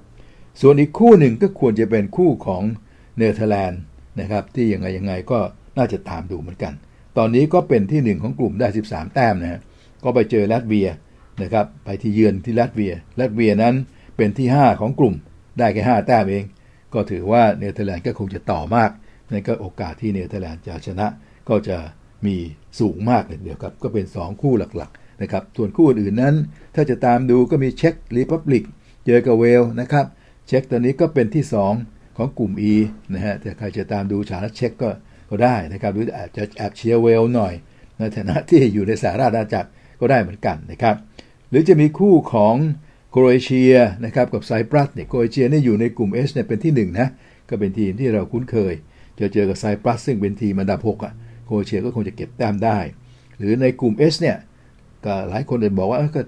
[0.60, 2.62] ส่วนอีกคู่หนึ่งก็ควรจะเป็นคู่ของ
[3.16, 3.80] เนเธอร์แลนด์
[4.20, 5.38] นะครับที่ยังไงยังไงก็
[5.78, 6.72] น่าจะตามดูเหมือนกัน
[7.18, 9.60] ตอนนี้ก็เป็นที่ 1 ของกลุ่มได้ 13 แต้มนะฮะ
[10.04, 10.88] ก็ไปเจอลัตเวีย
[11.42, 13.74] นะครับไปที่เยือนที่ลัตเวียลัตเวียนั้น
[14.16, 15.14] เป็นที่ 5 ของกลุ่ม
[15.58, 16.44] ได้แค่5แต้มเอง
[16.94, 18.90] ก็ถือว่าเนเธอร์แลนด์ก็คงจะต่อมาก
[19.30, 21.06] นั่นก็โอกาสที่เนเธอร์แลนด์จะชนะ
[21.48, 21.76] ก็จะ
[22.26, 22.36] มี
[22.80, 26.34] สูงมากเลยทีเดียวครับ ก็เป็น 2 คู่หลักๆนะครับ ส่วนคู่อื่นนั้น
[26.74, 28.64] ถ้าจะตามดูก็มี Czech Republic
[29.06, 30.06] เจอกับเวลส์นะครับ
[30.48, 31.44] เช็กตอนนี้ก็เป็นที่
[31.80, 32.74] 2 ของกลุ่ม E
[33.14, 34.90] นะฮะแต่ใครจะตามดูชาติเช็กก็
[35.30, 37.54] ก็ได้นะครับ หรืออาจจะแอบเชียร์เวลส์หน่อย
[37.98, 39.68] ในฐานะที่อยู่ในสหราชอาณาจักร
[40.00, 40.96] ก็ได้เหมือนกันนะครับ
[41.50, 42.56] หรือจะมีคู่ของ
[43.10, 47.08] โครเอเชียนะครับกับไซปรัสเนี่ยโครเอเชียนี่อยู่ในกลุ่ม S เนี่ยเป็นที่1นะ
[47.48, 48.74] ก็เป็นทีมที่เราคุ้นเคย
[49.20, 51.12] จะเจอกับไซปรัสซึ่งเป็นทีมอันดับ6อะ
[51.46, 52.78] โคเชียก็คงจะเก็บแต้มได้
[53.38, 54.36] หรือในกลุ่ม S เนี่ย
[55.04, 56.22] ก็หลายคนเดินบอกว่าก็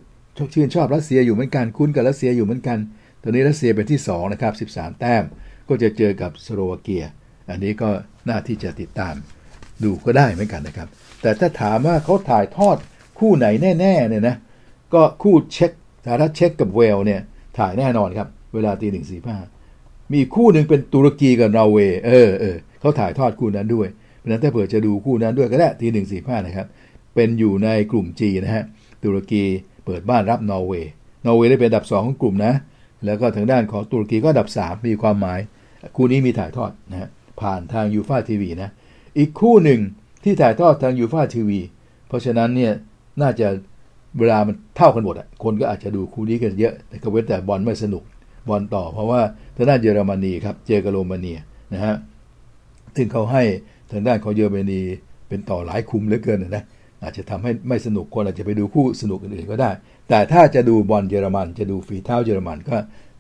[0.55, 2.79] ชื่นชอบรัสเซียอยู่เหมือนกันคุ้นกับรัสเซียอยู่เหมือนกัน
[3.23, 5.25] ตอนนี้รัสเซียเป็นที่2นะครับ13 แต้ม
[5.69, 7.05] ก็จะเจอกับสโลวาเกีย
[7.51, 7.91] อันนี้ก็
[8.29, 9.15] น่าที่จะติดตาม
[9.83, 10.89] ดูก็ได้เหมือนกันนะครับ
[11.23, 12.77] แต่ถ้าถามว่าเขาถ่ายทอด
[13.19, 13.47] คู่ไหน
[13.81, 14.37] แน่ๆเนี่ยนะ
[14.95, 15.71] ก็คู่เช็ก
[16.05, 17.21] สาธารณรัฐเช็กกับเวลส์เนี่ย
[17.59, 19.39] ถ่ายแน่นอนครับ เวลาตีหนึ่งสี่ห้า
[20.13, 26.67] มีคู่หนึ่งเป็นตุรกีกับนอร์เวย์เออเออเขาถ่ายทอดคู่นั้นด้วย เพราะนั้นถ้าเผื่อจะดูคู่นั้นด้วยก็ได้ตีหนึ่งสี่ห้านะครับ
[27.15, 28.65] เป็นอยู่ในกลุ่ม G นะฮะ
[29.03, 29.43] ตุรกี
[29.85, 30.91] เปิดบ้านรับนอร์เวย์
[31.27, 32.53] นอร์เวย์ได้เป็นอันดับ 2 ของกลุ่มนะ
[33.05, 35.41] แล้วก็ทางด้านของตุรกีก็อันดับ 3 มีความหมาย
[35.97, 37.09] คู่นี้มีถ่ายทอดนะฮะ
[37.41, 38.71] ผ่านทางยูฟาทีวีนะ
[39.19, 39.81] อีกคู่หนึ่ง
[40.25, 41.61] ที่ถ่ายทอดทางยูฟาทีวี
[42.09, 42.73] เพราะฉะนั้นเนี่ย
[43.23, 43.49] น่าจะ
[44.19, 48.03] เวลามันเท่ากันหมดอะคนก็อาจจะดูคู่นี้กันเยอะ แต่ก็เว้นแต่บอลไม่สนุก
[48.49, 49.21] บอลต่อ เพราะว่า
[49.57, 51.39] ทางด้านเยอรมนีครับเจอกับโรมาเนีย
[51.75, 51.95] นะฮะ
[52.97, 53.43] ซึ่งเขาให้
[53.91, 54.81] ทางด้านของเยอรมนี
[55.29, 56.65] เป็นต่อหลายคุมเหลือเกินนะ
[57.03, 59.71] อาจจะทำให้ไม่สนุกคนอาจจะไปดูคู่สนุกอื่นๆก็ได้
[60.09, 62.77] แต่ถ้าจะดูบอลเยอรมัน จะดูฝีเท้าเยอรมันก็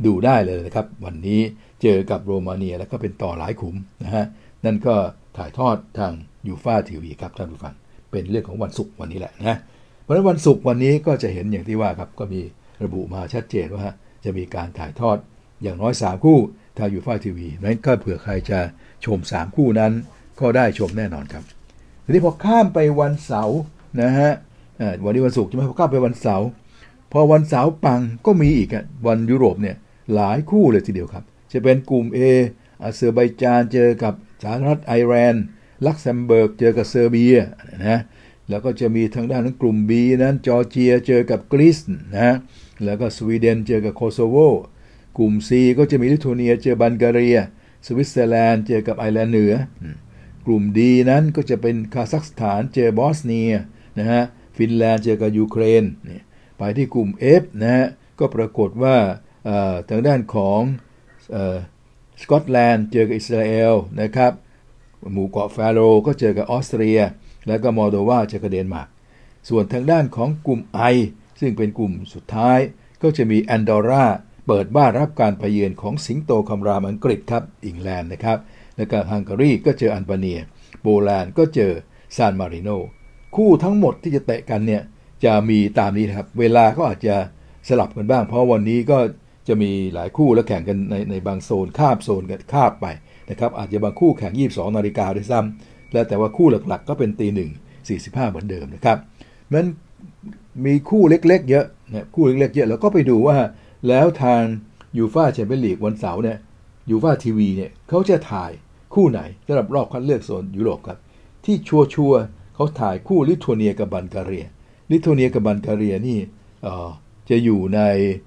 [0.06, 1.40] ดูได้เลยนะครับ วันนี้
[1.82, 4.24] เจอกับโรมาเนียแล้วก็เป็นต่อหลายขุมนะฮะ
[4.64, 4.94] นั่นก็
[5.36, 6.12] ถ่ายทอดทาง
[6.46, 7.74] ยูฟาทีวีครับท่านผู้ฟัง
[8.10, 9.56] เป็นเรื่องของวันศุกร์วันนี้แหละนะ
[10.02, 12.40] เพราะฉะนั้นวันศุกร์วันนี้ก็จะเห็นอย่างที่ว่าครับก็มี
[12.84, 13.86] ระบุมาชัดเจนว่า
[14.28, 15.16] จะมีการถ่ายทอด
[15.62, 16.38] อย่างน้อย 3 คู่
[16.78, 18.58] ทางยูฟาทีวีนั้นก็เผื่อใครจะ
[19.04, 19.92] ชม 3 คู่นั้น
[20.40, 21.44] ก็ได้ชมแน่นอนครับ
[22.04, 23.58] ทีนี้พอข้ามไปวันเสาร์
[24.00, 24.32] นะฮะ
[25.04, 26.46] วันนี้วันศุกร์ใช่ไหมพอข้ามไปวันเสาร์
[27.12, 28.68] พอวันเสาร์ปังก็มีอีก
[29.06, 29.76] วันยุโรปเนี่ย
[30.14, 32.18] หลายคู่เลยทีเดียวครับ จะเป็นกลุ่ม A
[32.82, 35.44] อาเซอร์ไบจานเจอกับสาธารณรัฐไอร์แลนด์
[35.86, 37.36] ลักเซมเบิร์กเจอกับเซอร์เบีย
[37.86, 38.00] นะ
[38.50, 39.90] แล้วก็จะมีทางด้านของกลุ่ม B
[40.22, 41.78] นั้นจอร์เจียเจอกับกรีซ
[42.16, 42.36] นะ
[42.84, 44.36] แล้วก็สวีเดนเจอกับโคโซโว
[45.18, 47.38] กลุ่ม C ก็จะมีลิทัวเนียเจอบัลแกเรีย
[47.86, 49.54] สวิตเซอร์แลนด์เจอกับไอร์แลนด์เหนือ
[50.46, 50.78] กลุ่ม D
[51.10, 53.52] นั้นก็จะเป็นคาซัคสถานเจอบอสเนีย
[53.98, 54.22] นะฮะ
[54.56, 55.84] ฟินแลนด์เจอกับยูเครน
[56.58, 57.08] ไปที่กลุ่ม
[57.40, 57.86] F นะฮะ
[58.18, 58.96] ก็ปรากฏว่า
[59.88, 60.60] ทางด้านของ
[62.22, 64.32] สกอตแลนด์เจอกับอิสราเอลนะครับ
[65.12, 67.00] หมู่เกาะแฟโรก็เจอกับออสเตรีย
[67.46, 68.88] แล้วก็มอลโดวาเจอกับเดนมาร์ก
[69.48, 70.60] ส่วนทางด้านของกลุ่ม
[70.94, 70.96] I
[71.40, 72.58] ซึ่งเป็นกลุ่มสุดท้าย
[73.02, 74.04] ก็จะมีแอนดอร่า
[74.46, 78.38] เปิดบ้านรับการไปเยือนของสิงโตคำรามอังกฤษครับอิงแลนด์นะครับ
[78.76, 80.40] แล้วก็ฮังการีก็เจออัลบาเนีย
[80.82, 81.72] โปแลนด์ก็เจอ
[82.16, 82.70] ซานมาริโน
[83.36, 84.82] คู่ทั้งหมดที่จะเตะกันเนี่ย
[85.24, 87.16] จะมีตามนี้ครับ เวลาก็อาจจะ
[87.68, 88.98] สลับกันบ้าง เพราะวันนี้ก็
[89.48, 92.86] จะมีหลายคู่แล้วแข่งกันในในบางโซนคาบโซนกันคาบไป
[93.30, 97.50] นะครับอาจจะบางคู่แข่ง 22นาฬิกาด้วยซ้ำแล้วแต่ว่าคู่หลักๆ ก็เป็นตีหนึ่ง
[97.90, 98.98] 45 เหมือนเดิมนะครับ
[99.54, 99.68] นั้น
[100.64, 103.36] มีคู่เล็กๆเยอะนะคู่เล็กๆเยอะ แล้วก็ไปดูว่า
[103.88, 104.42] แล้วทาง
[104.96, 106.38] UEFA Champions League วันเสาร์เนี่ย
[106.90, 108.50] UEFA TV เนี่ยเขาจะถ่าย
[108.94, 110.98] คู่ไหนสำหรับรอบคัดเลือกโซนยุโรปครับ
[111.44, 112.12] ที่ชัวร์ชัวร์
[112.54, 114.46] เขาถ่ายคู่ลิทัวเนียกับบัลแกเรีย
[114.90, 116.18] ลิทัวเนียกับบัลแกเรียนี่
[117.30, 117.80] จะอยู่ใน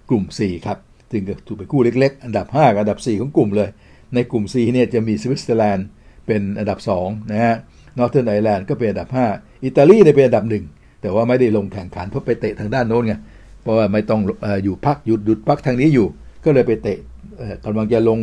[0.10, 0.78] กลุ่ม C ครับ
[1.12, 3.70] ถึงจะถูกเป็นคู่เล็กๆ อันดับ5อันดับ 4 ของกลุ่มเลย
[4.14, 5.88] ในกลุ่ม C เนี่ยจะมีสวิตเซอร์แลนด์
[6.28, 7.56] เป็นอันดับ 2 นะฮะ
[7.98, 13.14] Northern Ireland ก็เป็นอันดับ 5 อิตาลีเนี่ยเป็นอันดับ 1 แต่ว่าไม่ได้ลงแข่งขันเพราะไปเตะทางด้านโน้นไง
[13.62, 14.22] เพราะว่าไม่ต้อง
[14.64, 16.08] อยู่พักหยุดหยุดพักทางนี้อยู่
[16.46, 16.98] ก็เลยไปเตะ
[17.66, 18.20] กำลังจะลง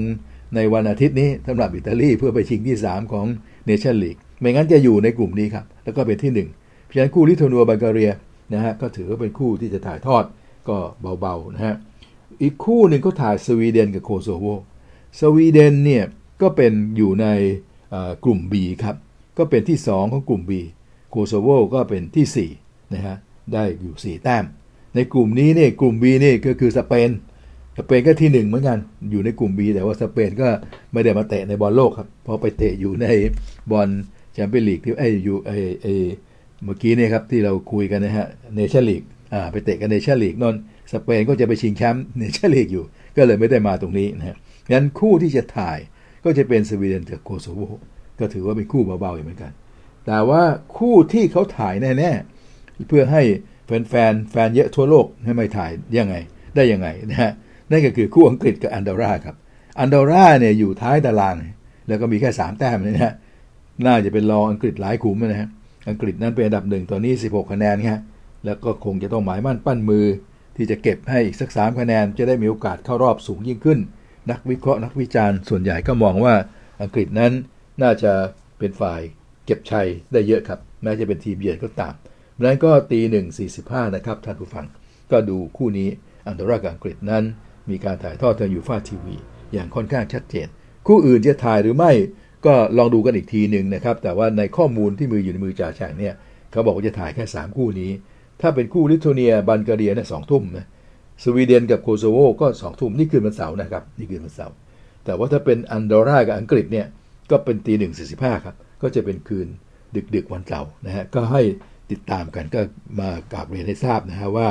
[0.54, 3.26] ในวันอาทิตย์นี้สำหรับอิตาลีเพื่อไปชิงที่ 3 ของ
[3.66, 8.10] Nations League ไม่งั้นจะอยู่ในกลุ่มนี้ครับ แล้วก็เป็นที่ 1 เพราะฉะนั้นคู่ลิทัวเนียบัลแกเรีย
[8.54, 10.24] นะฮะก็ถือว่าเป็นคู่ที่จะถ่ายทอด
[10.68, 10.76] ก็
[11.20, 11.76] เบาๆนะฮะ
[12.42, 14.46] อีกคู่หนึ่งก็ถ่ายสวีเดนกับโคโซโว
[15.20, 16.04] สวีเดนเนี่ย
[16.42, 17.26] ก็เป็นอยู่ใน
[18.24, 18.96] กลุ่ม B ครับ
[19.38, 20.52] ก็เป็นที่ 2 ของกลุ่ม B
[21.10, 23.16] โคโซโวก็เป็นที่ 4 นะฮะ
[23.52, 24.44] ได้อยู่ 4 แต้ม
[24.94, 27.10] ในกลุ่มนี้เนี่ยกลุ่ม B นี่ก็คือสเปน
[27.78, 28.78] สเปนก็ที่ 1 เหมือนกัน
[29.10, 30.48] อยู่ในกลุ่ม B แต่ว่าสเปนก็
[30.92, 33.06] ไม่ได้มาเตะในบอลโลกครับเพราะไปเตะอยู่ใน
[33.70, 33.88] บอล
[34.32, 35.94] Champions League ที่ไอ้อยู่ไอ้ไอ้
[36.64, 39.02] เมื่อกี้เนี่ยครับที่เราคุยกันนะฮะ Nations League
[39.32, 40.54] อ่าไปเตะกัน Nations League โน่น
[40.92, 42.84] สเปนก็จะไปชิงแชมป์เนชั่นลีกอยู่
[43.16, 44.36] ก็เลยไม่ได้มาตรงนี้นะฮะ
[44.72, 45.78] งั้นคู่ที่จะถ่าย
[46.24, 47.60] ก็จะเป็นสวีเดนกับโคโซโว
[48.20, 49.52] ก็ถือว่าเป็นคู่เบาๆอยู่เหมือนกัน
[50.06, 50.42] แต่ว่า
[50.76, 52.37] คู่ที่เขาถ่ายแน่ๆ
[52.88, 53.22] เพื่อให้
[53.66, 56.16] แฟนแฟนแฟนเยอะทั่วโลกให้ไม่ถ่ายยังไง
[56.54, 57.32] ได้ยังไงนะฮะ
[57.70, 59.36] นั่นก็คือคู่อังกฤษกับอันดอร่าครับ
[59.80, 61.36] อันดอร่าเนี่ยอยู่ท้ายตาราง
[61.88, 63.14] แล้วก็มีแค่ 3 แต้มนะฮะ
[63.86, 65.48] น่าจะเป็นรองอังกฤษหลายขุมนะฮะ
[65.88, 67.98] อังกฤษนั้นเป็นอันดับหนึ่งตอนนี้ 16 คะแนนครับ
[68.44, 70.04] แล้วก็คงจะต้องหมายมั่นปั้นมือ
[70.56, 73.78] ที่จะเก็บให้อีกสัก 3 คะแนน จะได้มีโอกาสเข้ารอบสูงยิ่งขึ้น
[74.30, 76.34] นักวิเคราะห์นักวิจารณ์ส่วนใหญ่ก็มองว่า
[76.82, 77.32] อังกฤษนั้น
[77.82, 78.12] น่าจะ
[78.58, 79.00] เป็นฝ่าย
[79.46, 81.94] เก็บชัยได้เยอะครับแม้จะเป็นทีมเยือนก็ตาม
[82.44, 84.66] นั้นก็ตีหนึ่งสี่สิบห้านะครับท่านผู้ฟัง
[85.10, 85.88] ก็ดูคู่นี้
[86.26, 87.24] อันดอร่ากับอังกฤษนั้น
[87.70, 89.16] มีการถ่ายทอดทางยูฟาทีวี
[89.52, 90.46] อย่างค่อนข้างชัดเจน
[90.86, 91.92] คู่อื่นจะถ่ายหรือไม่
[92.46, 96.14] ก็ลองดูกันอีกทีหนึ่งนะครับ แต่ว่าในข้อมูลที่มืออยู่ในมือจ่าแฉงเนี่ย
[96.50, 97.90] เขาบอกว่าจะถ่ายแค่ 3 คู่นี้
[98.40, 100.66] ถ้าเป็นคู่ลิทัวเนียบัลแกเรียเนี่ยสองทุ่มนะ
[101.22, 104.54] สวีเดนกับโคโซโวก็สองทุ่มนี่คือวันเสาร์นะครับนี่คือวันเสาร์
[105.04, 106.86] แต่ว่าถ้าเป็นอันดอร์รากับอังกฤษเนี่ย
[107.30, 109.48] ก็เป็นตีหนึ่งสี่สิบห้าครับก็จะเป็นคืน
[110.14, 111.42] ดึกๆวันเสาร์นะฮะก็ให้
[111.90, 112.60] ติดตามกันก็
[113.00, 114.48] มากราบเรียนให้ทราบนะฮะว่า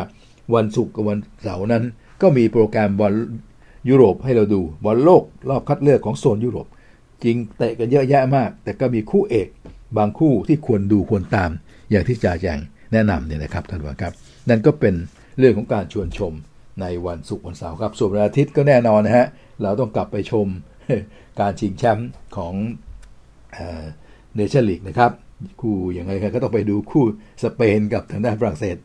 [0.56, 1.84] วันศุกร์กับวันเสาร์นั้น
[2.22, 3.14] ก็มีโปรแกรมบอล
[3.90, 6.68] ยุโรปให้เราดูบอลโลกรอบคัดเลือกของโซนยุโรป
[7.24, 9.48] จริงเตะกันเยอะแยะมาก แต่ก็มีคู่เอก
[9.98, 11.52] บางคู่ที่ควรดูควรตาม
[11.92, 12.60] อย่างที่จ่าแจง
[12.94, 14.14] แนะนำเนี่ยนะครับท่านผู้ชมครับ
[14.50, 14.96] นั่นก็เป็น
[15.40, 16.34] เรื่องของการชวนชม
[16.82, 19.28] ในวันศุกร์วันเสาร์ครับส่วนวันอาทิตย์ก็แน่นอนนะฮะ
[19.62, 20.48] เราต้องกลับไปชม
[21.40, 22.54] การชิงแชมป์ของ
[24.36, 25.12] เนชั่นลีกนะครับ
[25.62, 27.04] คู่อย่างไรก็ต้องไปดูคู่
[27.44, 28.78] สเปนกับทางด้านฝรั่งเศส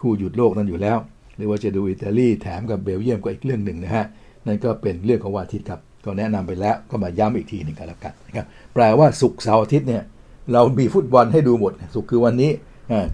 [0.00, 0.98] คู่หยุดโลกนั้นอยู่แล้ว
[1.36, 4.04] หรือว่าจะดูอิตาลีแถมกับเบลเยียมก็อีกเรื่องหนึ่งนะฮะ
[4.46, 10.02] นั่นก็เป็นเรื่องของวันอาทิตย์ครับก็แนะนำไปแล้วก็มาย้ำอีกทีหนึ่งกันแล้วกันนะครับแปลว่าศุกร์เสาร์อาทิตย์เนี่ย
[10.52, 12.50] เรามีฟุตบอลให้ดูหมดศุกร์คือวันนี้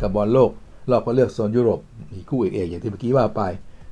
[0.00, 0.50] กับบอลโลก
[0.90, 1.80] เราก็เลือกโซนยุโรป
[2.12, 3.42] มีคู่เอกอย่างที่เมื่อกี้ว่าไป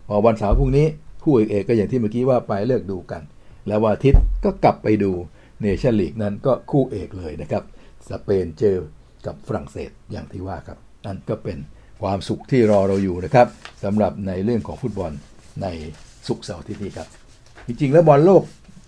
[0.09, 0.87] พอวันเสาร์พรุ่งนี้
[1.25, 3.23] คู่เอกก็อย่างที่เมื่อกี้ว่าไปเลือกดูกัน
[3.67, 5.12] แล้ววันอาทิตย์ก็กลับไปดู
[5.61, 7.62] Nations League นั้นก็คู่เอกเลยนะครับ
[8.11, 8.77] สเปนเจอ
[9.26, 11.58] กับฝรั่งเศสอย่างที่ว่าครับ นั่นก็เป็น
[12.02, 13.46] ความสุขที่รอเราอยู่นะครับ
[13.84, 15.12] สำหรับในเรื่องของฟุตบอล
[15.62, 15.66] ใน
[16.27, 17.08] ศุกร์เสาร์อาทิตย์นี้ครับ
[17.66, 18.42] จริงๆ แล้วบอลโลก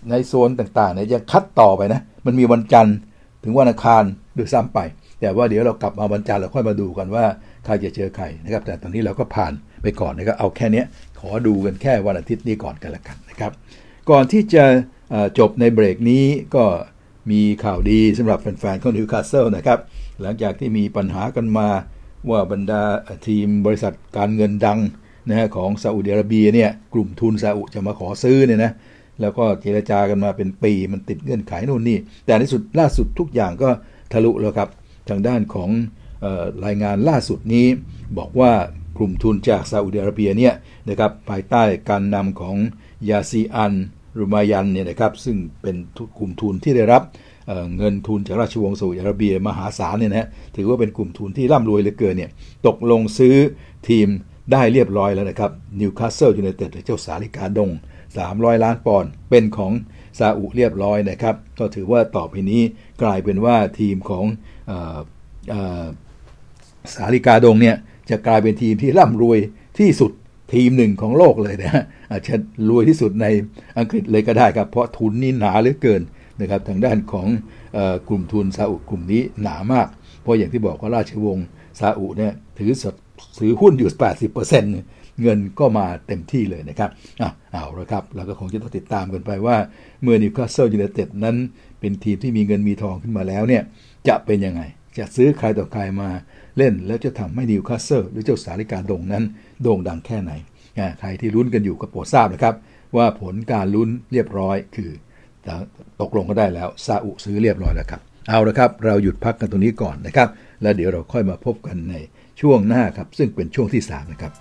[0.09, 2.97] ในโซนต่างๆเนี่ยยังคัดต่อไปนะ มันมีวันจันทร์
[3.43, 4.03] ถึงวันอังคาร
[4.37, 4.79] ด้วยซ้ำไป
[5.21, 7.25] แต่ว่าเดี๋ยวเรากลับมาวันจันทร์เราค่อยมาดูกันว่า
[7.65, 10.83] ใครจะเจอใครนะครับ แต่ตอนนี้เราก็ผ่านไปก่อนนะครับเอาแค่นี้
[11.19, 13.51] ขอดูกันแค่วันอาทิตย์นี้ก่อนกันละกันนะครับ
[14.09, 14.63] ก่อนที่จะ
[15.39, 16.23] จบในเบรกนี้
[16.55, 16.63] ก็
[17.31, 19.79] มีข่าวดีสำหรับแฟนๆของนิวคาสเซิลนะครับ
[20.21, 21.67] หลังจากที่มีปัญหากันมา
[22.29, 22.83] ว่าบรรดา
[23.27, 24.79] ทีมบริษัทการเงินดัง
[25.27, 28.71] นะฮะของซาอุดิอาระเบียเนี่ยกลุ่มทุนซาอุจะมาขอซื้อเนี่ยนะ
[29.21, 33.69] แล้วก็เจรจากันมาเป็นปีมันติดเงื่อนไขนู่นนี่ แต่ในสุดล่าสุดทุกอย่างก็
[34.13, 34.69] ทะลุแล้วครับ
[35.09, 35.69] ทางด้านของ
[36.23, 37.65] ออรายงานล่าสุดนี้
[38.17, 38.51] บอกว่า
[38.97, 40.53] กลุ่มทุนจากซาอุดิอาระเบียเนี่ย
[40.89, 42.55] นะครับภายใต้การนำของ
[43.09, 43.73] ยาซีอัน
[44.17, 45.75] รุมายันเนี่ยนะครับซึ่งเป็น
[46.17, 47.01] กลุ่มทุนที่ได้รับ
[47.47, 52.31] เงินทุนจากราชวงศ์ซาอุดิอาระเบียมหาศาลเนี่ยนะถือว่าเป็นกลุ่มทุนที่ร่ำรวยเหลือเกินเนี่ย
[52.67, 53.35] ตกลงซื้อ
[53.89, 54.07] ทีม
[54.51, 57.69] ได้เรียบร้อยแล้วนะครับนิวคาสเซิลยูไนเต็ดหรือเจ้าสาลิกาดง
[58.17, 59.71] 300 ล้านปอนด์เป็นของ
[60.19, 62.61] ซาอุเรียบร้อยนะครับ ก็ถือว่าต่อไปนี้
[63.01, 64.73] กลายเป็นว่าทีมของเอ่
[65.83, 65.85] อ
[66.95, 67.75] สาลิกาดงเนี่ย
[68.09, 69.39] จะกลายเป็นทีมที่ร่ำรวย
[69.79, 70.11] ที่สุด
[70.53, 72.35] ทีมหนึ่งของโลกเลยนะอาจจะ
[72.69, 73.27] รวยที่สุดใน
[73.77, 76.01] อังกฤษเลยก็ได้ครับ เพราะทุนนี่หนาเหลือเกิน
[76.41, 77.27] นะครับทางด้านของเอ่
[77.77, 77.79] อ
[78.09, 79.87] กลุ่มทุนซาอุกลุ่มนี้หนามาก
[80.21, 81.45] เพราะอย่างที่บอกว่าราชวงศ์
[81.79, 82.71] ซาอุเนี่ยถือ
[83.39, 83.89] ถือหุ้นอยู่
[84.31, 84.77] 80%ใน
[85.21, 86.89] เงินก็มาเต็มที่เลยนะครับ
[87.21, 89.57] อะเอาละครับเราก็คงจะต้องติดตามกันไปว่า
[90.03, 91.35] เมื่อนิวคาสเซิลยูไนเต็ดนั้น
[91.79, 93.63] เป็นทีมที่มีเงินมีทองขึ้นมาแล้วเนี่ย
[94.07, 94.61] จะเป็นยังไง
[94.97, 96.09] จะซื้อใครต่อใครมา
[96.57, 99.23] เล่น แล้วจะทำให้นิวคาสเซิลหรือเจ้าสาลิกาดงนั้น
[99.61, 100.31] โด่งดังแค่ไหน
[100.99, 102.55] ใครที่ลุ้นกันอยู่ก็โปรดทราบนะครับ
[102.95, 104.91] ว่าผลการลุ้นเรียบร้อยคือ
[106.01, 110.29] ตกลงก็ได้แล้วซาอุซื้อเรียบร้อยแล้วครับ เอาละครับ เราหยุดพักกันตรงนี้ก่อนนะครับ
[110.61, 111.95] แล้วเดี๋ยวเราค่อยมาพบกันใน
[112.41, 114.33] ช่วงหน้าครับ ซึ่งเป็นช่วงที่ 3 นะครับ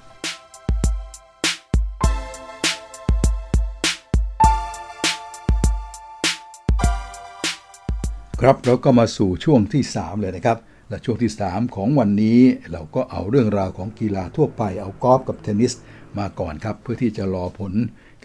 [8.42, 12.40] ครับเราก็มาสู่ช่วงที่ 3 เลยนะครับ และช่วงที่ 3 ของวันนี้
[12.72, 15.72] เราก็เอาเรื่องราวของกีฬาทั่วไปเอากอล์ฟกับเทนนิส
[16.18, 17.72] มาก่อนครับ เพื่อที่จะรอผล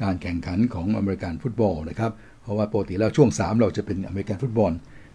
[0.02, 2.12] การแข่งขันของอเมริกันฟุตบอลนะครับ
[2.44, 4.72] เพราะว่าปกติแล้วช่วง 3 เราจะเป็นอเมริกันฟุตบอล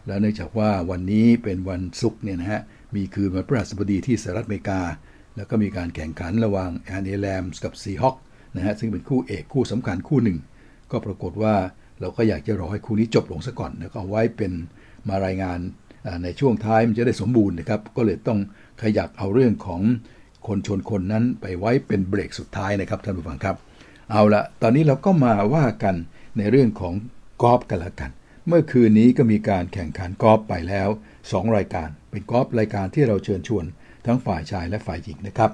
[0.07, 2.62] แล้วเนื่องจากว่าวันนี้เป็นวันศุกร์เนี่ยนะฮะ
[2.97, 4.81] มีคืนวันพฤหัสบดีที่สหรัฐอเมริกา
[5.37, 8.16] แล้วก็มีการแข่งขันระหว่างแอนเอแลมส์กับซีฮอค
[8.57, 10.39] นะฮะ ซึ่งเป็นคู่เอกคู่สำคัญคู่หนึ่ง
[10.91, 11.55] ก็ปรากฏว่า
[12.01, 14.53] เราก็อยากจะรอให้คู่นี้จบลงซะก่อนแล้วก็เอาไว้เป็น
[15.09, 15.59] มารายงาน
[16.22, 18.39] ในช่วงท้ายมันจะได้สมบูรณ์นะครับ ก็เลยต้อง
[18.83, 19.81] ขยับเอาเรื่องของ
[20.47, 23.57] คนชนคนนั้นไปไว้เป็นเบรกสุดท้ายนะครับท่านผู้ฟังครับ
[24.11, 25.95] เอาละตอนนี้เราก็มาว่ากัน
[26.39, 26.95] ในเรื่องของ
[27.43, 28.11] กอล์ฟกันละกัน
[28.49, 30.89] เมื่อคืนนี้ก็มีการแข่งขันกอล์ฟไปแล้ว
[31.22, 33.64] 2 รายการ เป็นกอล์ฟรายการที่เราเชิญชวน
[34.07, 35.51] ทั้งฝ่ายชายและฝ่ายหญิงนะครับ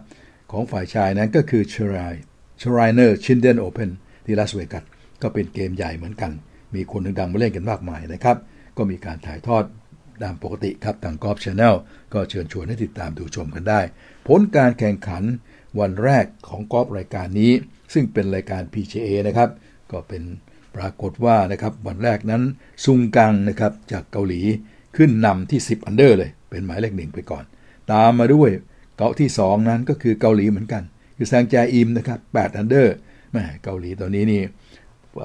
[0.52, 2.14] ของฝ่ายชายนั้นก็คือชราย
[2.60, 3.90] Shriners Children's Open
[4.24, 4.84] ที่ลาสเวกัส
[5.22, 6.32] ก็เป็นเกมใหญ่เหมือนกัน
[6.74, 8.36] มีคนดังๆมาเล่นกันมากมายนะครับ
[8.76, 9.64] ก็มีการถ่ายทอด
[10.22, 11.74] ตามปกติครับทาง Golf Channel
[12.14, 13.80] ก็เชิญชวนให้ติดตามดูชมกันได้
[14.28, 15.22] ผลการแข่งขัน
[15.80, 17.52] วันแรกของกอล์ฟรายการนี้
[17.92, 19.50] ซึ่งเป็นรายการ PGA นะครับ
[19.92, 20.22] ก็เป็น
[20.76, 22.42] ปรากฏว่านะครับวันแรกนั้น
[22.84, 24.40] ซุงกังนะครับจากเกาหลี
[24.96, 27.44] ขึ้นนำที่ 10 under เลย เป็นหมายเลขหนึ่งไปก่อน
[27.92, 28.50] ตามมาด้วย
[28.96, 30.82] เกาะที่ 2 นั้นก็คือเกาหลีเหมือนกัน
[31.16, 32.94] คือแซงแจอิมนะครับ8 under
[33.32, 34.40] แหมเกาหลีตอนนี้นี่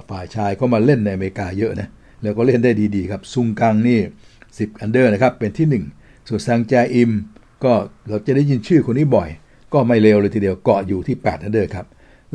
[0.10, 1.88] ฝ่ายชายเขามาเล่นในอเมริกาเยอะนะ
[2.22, 4.00] แล้วก็เล่นได้ดีๆครับซุงกังนี่
[4.40, 5.68] 10 under นะครับเป็นที่
[6.02, 7.12] 1 ส่วนซังแจอิม
[7.64, 7.74] ก็
[8.08, 9.30] เราจะได้ยินชื่อคนนี้บ่อย
[9.74, 11.86] ก็ไม่เลวเลยทีเดียวเกาะอยู่ที่8 under ครับ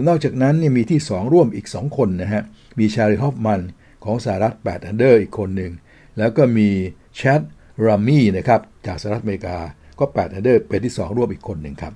[0.09, 2.43] นอกจากนั้นนี่มีที่ 2 ร่วมอีก 2 คนนะฮะ
[2.79, 3.61] มีชาร์ลีย์ฮอฟฟ์แมน
[4.05, 5.73] ของสหรัฐ8 under อีกคนหนึ่ง
[6.19, 6.69] แล้วก็มี
[7.17, 7.41] แชด
[7.87, 9.57] รามี่นะครับ จากสหรัฐอเมริกา
[9.99, 11.95] ก็8 under เป็นที่ 2 ร่วมอีกคนหนึ่งครับ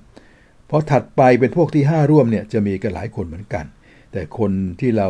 [0.69, 3.65] พอถัดไปเป็นพวกที่ 5 ร่วมเนี่ยจะมีกันหลายคนเหมือนกัน
[4.11, 5.07] แต่คนที่เรา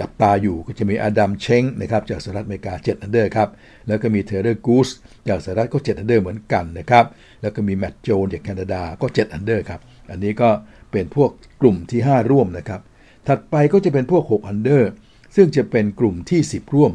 [0.00, 3.48] จับตาอยู่ก็จะมีอดัมเชงค์นะครับจากสหรัฐอเมริกา7 under ครับ
[3.88, 4.88] แล้วก็มีเทเลอร์กูช
[5.28, 7.04] จากสหรัฐก็7 under เหมือนกันนะครับ
[7.42, 10.50] แล้วก็มีแมตต์โจนจากแคนาดาก็7 under ครับ อันนี้ก็
[10.92, 11.30] เป็นพวก
[11.60, 12.80] กลุ่มที่ 5 ร่วมนะครับ
[13.28, 14.90] ถัดไปก็จะเป็นพวก 6 under
[15.36, 16.92] ซึ่งจะเป็นกลุ่มที่ 10 ร่วม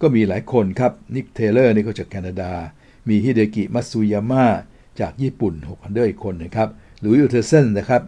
[0.00, 2.52] ก็มีหลายคนครับ นิกเทเลอร์นี่ก็จากแคนาดา
[3.08, 4.46] มีฮิเดกิมัตสุยาม่า
[5.00, 6.68] จากญี่ปุ่น 6 under อีกคนนะครับ
[7.02, 8.02] ลุยอุสเทเซนนะครับ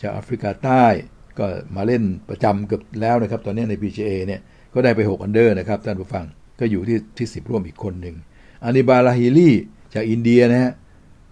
[0.00, 0.84] จากแอฟริกาใต้
[1.38, 4.40] ก็มาเล่นประจำเกือบแล้วนะครับ ตอนนี้ใน PGA เนี่ย
[4.74, 6.24] ก็ได้ไป 6 under นะครับท่านผู้ฟัง
[6.60, 8.16] ก็อยู่ที่ที่ 10 ร่วมอีกคนหนึ่ง
[8.64, 9.54] อานิบานลาฮิรี่
[9.94, 10.72] จากอินเดียนะฮะ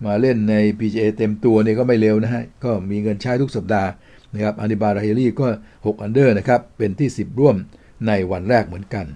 [0.05, 3.91] มาเล่นใน PGA เต็มตัวเนี่ยก็ไม่เลวนะฮะ ก็มีเงินใช้ทุกสัปดาห์
[4.35, 5.47] นะครับอานิบานลาฮิรี่ก็
[5.77, 7.57] 6 under นะครับ เป็นที่ 10 ร่วม
[8.07, 9.07] ในวันแรกเหมือนกัน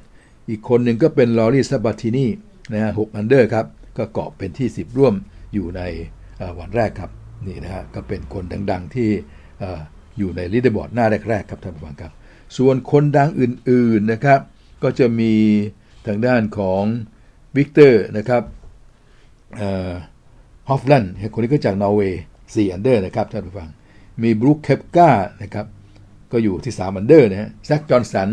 [0.49, 2.27] อีกคนหนึ่งก็เป็นรอรี่ซาบาตินี
[2.73, 3.67] นะฮะ6 under ครับ
[3.99, 5.15] ก็เกาะเป็นที่ 10 ร่วม
[5.55, 5.83] อยู่ใน
[6.59, 7.11] วันแรกครับ
[7.47, 9.11] นี่นะฮะ ก็เป็นคนดังๆที่
[10.19, 12.13] อยู่ใน leaderboard หน้าแรกๆครับท่านผู้ฟังครับ
[12.57, 14.41] ส่วนคนดังอื่นๆนะครับ
[14.83, 15.33] ก็จะมี
[16.07, 16.83] ทางด้านของ
[17.57, 18.43] วิกเตอร์นะครับ
[20.69, 23.69] ฮอฟลันคนนี้ก็จากนอร์เวย์4 under นะครับท่านผู้ฟัง
[24.23, 25.11] มีบรูคส์เคปกา
[25.43, 25.67] นะครับ
[26.33, 28.29] ก็อยู่ที่3 under นะฮะแซคจอห์นสัน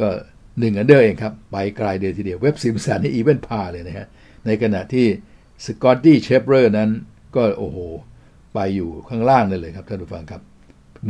[0.00, 0.08] ก็
[0.42, 4.06] 1 under เองครับ ไปไกลเดียวทีเดียวเว็บซิมสันนี่ even par เลยนะฮะ
[4.46, 5.06] ในขณะที่
[5.64, 6.90] สกอตตี้เชฟเฟลอร์นั้น
[7.36, 7.78] ก็โอ้โห
[8.54, 10.42] ไปอยู่ข้างล่างเลยเลยครับท่านผู้ฟังครับ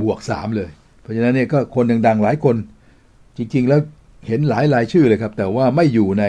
[0.01, 0.70] บวก 3 เลย
[1.01, 2.57] เพราะฉะนั้นเนี่ยก็คนดังๆหลายคน
[3.36, 3.80] จริงๆแล้ว
[4.26, 6.24] เห็นหลายรายชื่อเลยครับ แต่ว่าไม่อยู่ใน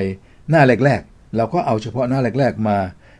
[0.49, 2.77] หน้าแรกๆ เราก็เอาเฉพาะหน้าแรก ๆ มา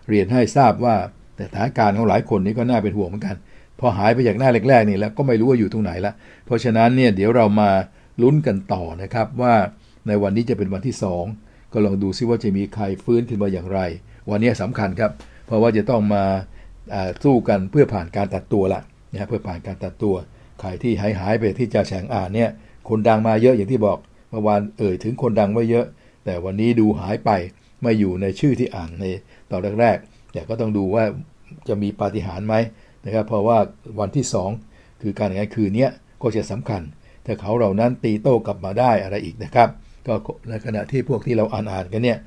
[0.10, 0.96] เรียนให้ทราบว่า
[1.36, 3.36] แต่สถานการณ์ของหลายคนนี้ก็น่าเป็นห่วงเหมือนกัน
[3.80, 6.14] พอหายไปจากหน้าแรกๆนี่แล้วก็ไม่รู้ว่าอยู่ตรงไหนละ
[6.46, 7.70] เพราะฉะนั้นเนี่ยเดี๋ยวเรามา
[8.22, 9.56] ลุ้นกันต่อนะครับว่า
[10.08, 10.96] ในวันนี้จะเป็นวันที่
[11.34, 13.80] 2 ก็ลองดูซิว่าจะมีใครฟื้นขึ้นมาอย่างไร
[14.30, 15.12] วันนี้สำคัญครับ
[15.46, 16.24] เพราะว่าจะต้องมา
[17.24, 18.82] สู้กันเพื่อผ่านการตัดตัวละ
[19.12, 20.16] นะเพื่อผ่านการตัดตัว
[20.60, 22.50] ใครที่หายหายไปที่จะแฉงอ่านเนี่ย
[22.90, 23.98] คนดังมาเยอะอย่างที่บอก
[24.30, 25.86] เมื่อวานเอ่ยถึงคนดังไว้เยอะ
[26.26, 27.32] แต่วันนี้ดูหายไป
[27.82, 29.06] ไม่อยู่ในชื่อที่อ่านใน
[29.52, 31.04] ตอนแรกๆแต่ก็ต้องดูว่า
[31.68, 32.56] จะมีปาฏิหาริย์ไหม
[33.06, 33.58] นะครับ เพราะว่า
[34.00, 34.26] วันที่
[34.64, 35.88] 2 คือการแข่งขันคืนนี้
[36.22, 36.82] ก็จะสำคัญ
[37.26, 39.70] ถ้าเขาเหล่านั้นตีโต้กลับมาได้อะไรอีกนะครับ
[40.08, 40.14] ก็
[40.50, 42.18] ในขณะที่พวกที่เราอ่านอ่านกันเนี่ย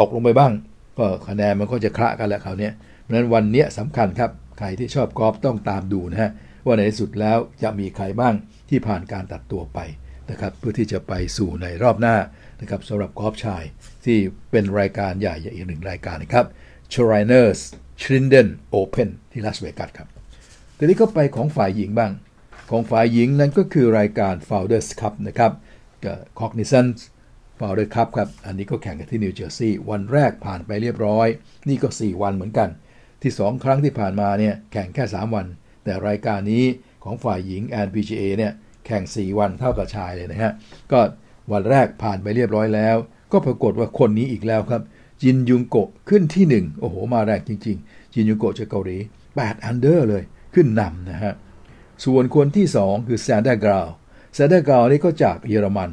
[0.00, 0.52] ตกลงไปบ้าง
[0.98, 6.30] ก็คะแนนมันก็จะคละกันแล้วเขาเนี่ยเพราะนั้นวันนี้สำคัญครับใครที่ชอบกอล์ฟต้องตามดูนะฮะ
[6.66, 8.34] ว่าในที่สุดแล้วจะมีใครบ้าง
[8.70, 9.78] ที่ผ่านการตัดตัวไป
[10.30, 12.16] นะครับ เพื่อที่จะไปสู่ในรอบหน้า
[12.60, 13.62] นะครับสำหรับกอล์ฟชาย
[14.04, 14.18] ที่
[14.50, 16.46] เป็นรายการใหญ่อีกหนึ่งรายการนะครับ
[16.92, 17.58] c h r i n e r s
[18.02, 20.08] c h r i n d e n Open ที่ลาสเวกัสครับ
[20.78, 22.12] ทีนี้ก็ไปของฝ่ายหญิงบ้าง
[22.70, 25.52] ของฝ่ายหญิงนั้นก็คือรายการ Founders Cup นะครับ
[26.04, 26.96] กับ Cognizant
[27.58, 31.28] Founder Cup ครับ อันนี้ก็แข่งกันที่นิวเจอร์ซีย์วันแรกผ่านไปเรียบร้อย
[31.68, 32.68] นี่ก็ 4 วันเหมือนกัน
[33.22, 35.46] ที่ 2 ครั้งที่ผ่านมาเนี่ยแข่งแค่ 3 วัน
[35.84, 36.64] แต่รายการนี้
[37.04, 38.52] ของฝ่ายหญิง LPGA เนี่ย
[38.86, 40.52] แข่ง 4 วันเท่ากับชายเลยนะฮะ
[40.92, 41.00] ก็
[41.52, 42.96] วันแรกผ่านไปเรียบร้อยแล้ว
[43.32, 44.82] ก็ปรากฏว่าคนนี้อีกแล้วครับ
[45.22, 48.96] จินยุงโกะขึ้นที่ 1 โอ้โห มาแรงจริง ๆ จินยุงโกะจากเกาหลี
[49.30, 50.22] 8 under เลย
[50.54, 51.34] ขึ้นนำนะฮะ
[52.04, 53.88] ส่วนคนที่ 2 คือแซนด้ากราว
[54.34, 55.90] แซนด้ากราวนี่ก็จากเยอรมัน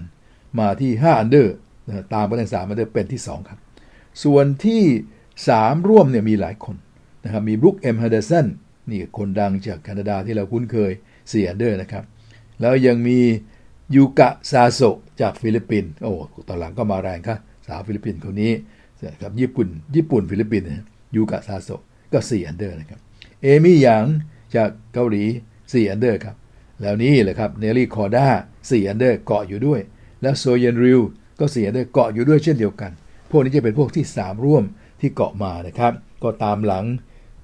[0.60, 1.56] มาที่ 5 under
[2.14, 3.60] ตามไปตั้ง3 under เป็นที่ 2 ครับ
[4.24, 4.84] ส่วนที่
[5.36, 6.76] 3 ร่วมเนี่ยมีหลายคน
[7.24, 8.48] นะครับมีบรุกเอ็มเฮนเดอร์สัน
[8.90, 12.04] นี่คนดังจากแคนาดาที่เราคุ้นเคย4 under นะครับ
[12.62, 13.20] แล้วยังมี
[13.96, 14.80] ยูกะซาโซ
[15.22, 16.12] จากฟิลิปปินส์โอ้
[16.48, 18.52] ตอนหลังก็มาแรงครับสาวฟิลิปปินส์คนนี้
[19.06, 20.68] นะครับญี่ปุ่น ญี่ปุ่นฟิลิปปินส์
[21.16, 21.70] ยูกะซาโซ
[22.14, 23.00] ก็4 under นะครับ
[23.44, 24.06] เอมี่หยาง
[24.56, 25.24] จากเกาหลี
[25.56, 26.36] 4 under ครับ
[26.82, 28.28] แล้วนี่แหละครับเนลลี่คอร์ด้า
[28.60, 29.80] 4 under เกาะอยู่ด้วย
[30.22, 31.02] แล้วโซยอนริว
[31.40, 32.92] ก็4 under เกาะอยู่ด้วยเช่นเดียวกัน
[33.30, 34.64] พวกนี้จะเป็นพวกที่ 3 ร่วม
[35.02, 36.86] ที่เกาะมานะครับ ก็ตามหลัง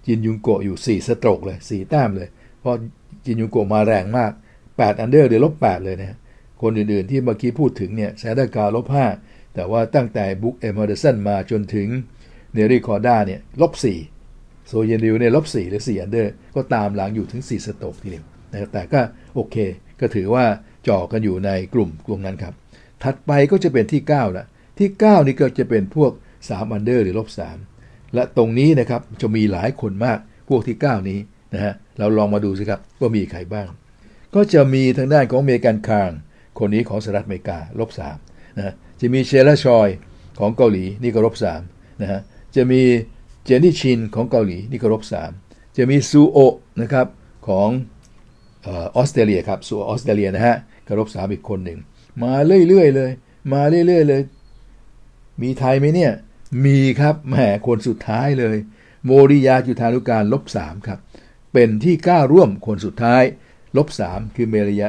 [0.06, 2.30] จินยุงโกะอยู่ 4 stroke เลย 4 แต้มเลย
[2.60, 2.76] เพราะ
[3.26, 4.32] จินยุงโกะมาแรงมาก
[4.66, 6.18] 8 under หรือลบ8เลยนะ
[6.62, 8.86] คนอื่นๆที่เมื่อกี้พูดถึงเนี่ยแซดากาลบ
[9.20, 11.88] 5แต่ว่าตั้งแต่บรุกเอ็มเฮนเดอร์สันมาจนถึง
[12.54, 13.74] เนลลี่คอร์ด้าเนี่ยลบ
[14.20, 18.26] 4โซยอนริวเนี่ยลบ4หรือ4 under ก็ตามหลังอยู่ถึง 4 stroke ทีเดียว
[18.74, 19.02] แต่ก็
[19.36, 19.56] โอเค
[20.00, 20.46] ก็ถือว่า
[20.88, 22.54] จ่อกันอยู่ในกลุ่มกลุ่มนั้นครับ
[23.04, 24.46] ถัดไปก็จะเป็นที่9ละ
[24.80, 27.30] ที่ 9 นี่ก็จะเป็นพวก3 under หรือลบ
[27.70, 31.20] 3และตรงนี้นะครับจะมีหลายคนมากพวกที่ 9 นี้
[31.54, 33.68] นะฮะเราลองมาดูสิครับว่ามีใครบ้าง
[34.36, 36.12] ก็จะมีทางด้านของเมกันคาง
[36.60, 37.90] คนนี้ของสหรัฐอเมริกาลบ
[38.24, 39.90] 3นะจะมีเชลล์ชอย
[40.40, 41.36] ของเกาหลีนี่ก็ลบ
[41.68, 42.20] 3นะฮะ
[42.56, 42.82] จะมี
[43.44, 45.04] เจนนี่ชินของเกาหลีนี่ก็ลบ
[45.40, 46.38] 3จะมีซูโอ
[46.82, 47.08] นะครับ
[47.48, 47.70] ของ
[48.68, 50.56] ออสเตรเลียครับซูออสเตรเลียนะฮะ
[50.88, 51.80] ก็ลบ3อีกคนหนึ่ง
[52.24, 53.12] มาเรื่อยๆเลย
[53.54, 54.22] มาเรื่อยๆเลย
[55.42, 56.12] มีไทยไหมเนี่ย
[56.66, 57.36] มีครับแหม
[57.68, 58.58] คนสุดท้ายเลย
[59.06, 61.00] โมริยาจุธานุการลบ3ครับ
[61.54, 63.24] เป็นที่ก้าร่วมคนสุดท้าย
[63.78, 64.88] ลบ3คือเมริยา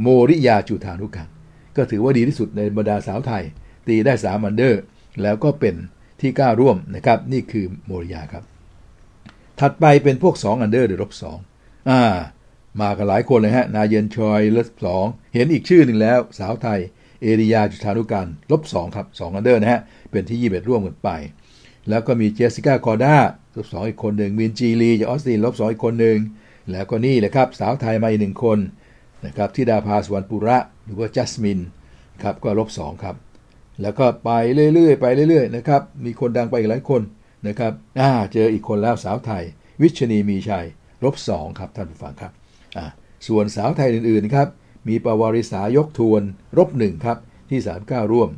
[0.00, 1.28] โมริยาจุธานุการ
[1.76, 3.44] ก็ถือว่าดีที่สุดในบรรดาสาวไทย
[3.86, 4.82] ตีได้3อันเดอร์
[5.22, 5.74] แล้วก็เป็น
[6.20, 8.44] ที่ 9 ร่วมนะครับ นี่คือโมริยาครับ
[9.60, 11.12] ถัดไปเป็นพวก 2 under หรือลบ
[11.50, 12.02] 2อ่า
[12.80, 15.04] มากันหลายคนเลยฮะ นาเยนชอยลบสอง
[15.34, 16.80] เห็นอีกชื่อหนึ่งแล้ว สาวไทย
[17.22, 19.80] เอรียาจุฑานุกาลลบ2ครับ2 under นะฮะ
[20.10, 21.10] เป็นที่ 21 ร่วมกันไป
[21.88, 23.16] แล้วก็มีเจสสิก้าคอร์ด้า
[23.56, 26.18] ลบสองอีกคนหนึ่งมินจีลีจากออสตินลบสองอีกคนหนึ่ง
[26.70, 28.58] แล้วก็นี่แหละครับ สาวไทยมาอีกหนึ่งคน
[29.26, 31.60] นะครับธิดาภาสุวรรณปุระหรือว่าจัสมิน
[32.22, 33.16] ครับก็ลบสองครับ
[33.82, 34.30] แล้วก็ไป
[34.74, 37.02] เรื่อยๆ ไปเรื่อยๆนะครับมีคนดังไปอีกหลายคน
[37.46, 39.44] นะครับอ่าเจออีกคนแล้วสาวไทย
[39.82, 40.66] วิชนีมีชัย
[41.04, 42.32] ลบสองครับท่านผู้ฟังครับ
[42.76, 42.86] อ่า
[43.26, 44.48] ส่วนสาวไทยอื่นๆครับ
[44.88, 46.22] มีปวาริสายกทวน
[46.58, 47.18] ลบหนึ่งครับ
[47.50, 48.30] ที่39ร่วม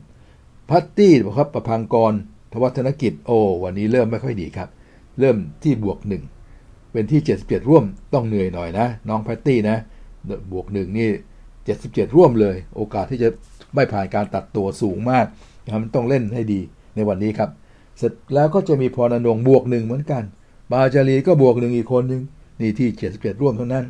[0.70, 2.12] พัตตี้ครับประพังกร
[2.52, 4.68] ทวัฒนกิจโอ้วันนี้เริ่มไม่ค่อยดีครับ
[5.20, 6.22] เริ่มที่บวกหนึ่ง
[6.92, 9.76] เป็นที่77ร่วมต้องเหนื่อยหน่อยนะ น้องแพตตี้นะ
[10.52, 11.10] บวกหนึ่งนี่
[11.62, 13.28] 77 ร่วมเลย โอกาสที่จะ
[13.74, 15.26] ไม่ผ่านการตัดตัวสูงมาก
[15.64, 16.60] นะครับต้องเล่นให้ดี
[16.96, 17.50] ในวันนี้ครับ
[17.98, 20.22] เสร็จแล้วก็จะมีพรนงบวกหนึ่งเหมือนกัน
[20.72, 22.22] บาจารีก็บวกหนึ่งอีกคนหนึ่ง
[22.60, 23.84] นี่ที่ 77 ร่วมเท่านั้น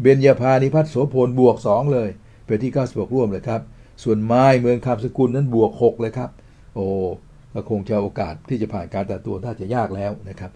[0.00, 2.08] เบญญาพานิพัฒน์โสพลบวก 2 เลย
[2.46, 3.60] เป็นที่96ร่วมเลยครับ
[4.02, 6.30] ส่วนไม้เมืองคำสกุลนั้นบวก 6 เลยครับ
[6.74, 6.86] โอ้
[7.54, 10.50] ก็คงจะโอกาสที่จะผ่านการตัดตัวถ้าจะยากแล้วนะครับ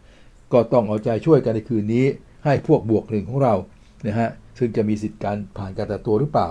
[0.53, 2.07] ก็ต้องเอาใจช่วยกันในคืนนี้
[2.45, 3.55] ให้พวกบวกหนึ่งของเรา
[4.07, 4.29] นะฮะ
[4.59, 6.49] ซึ่งจะมีสิทธิ์การผ่านการตัดตัวหรือเปล่า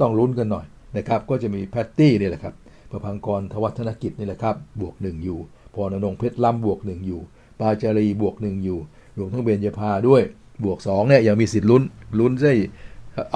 [0.00, 2.54] ต้องลุ้นกันหน่อยนะครับก็จะมีแพตตี้นี่แหละครับ
[2.90, 5.38] ประพังกรทวัฒนกิจนี่แหละครับบวกหนึ่งอยู่
[5.74, 7.20] พรนงเพชรล้ำบวกหนึ่งอยู่
[7.60, 8.78] ปาจารีบวกหนึ่งอยู่
[9.18, 10.22] รวมทั้งเบญญาภาด้วย
[10.64, 11.82] บวก2เนี่ยยังมีสิทธิ์ลุ้น
[12.18, 12.54] ลุ้นได้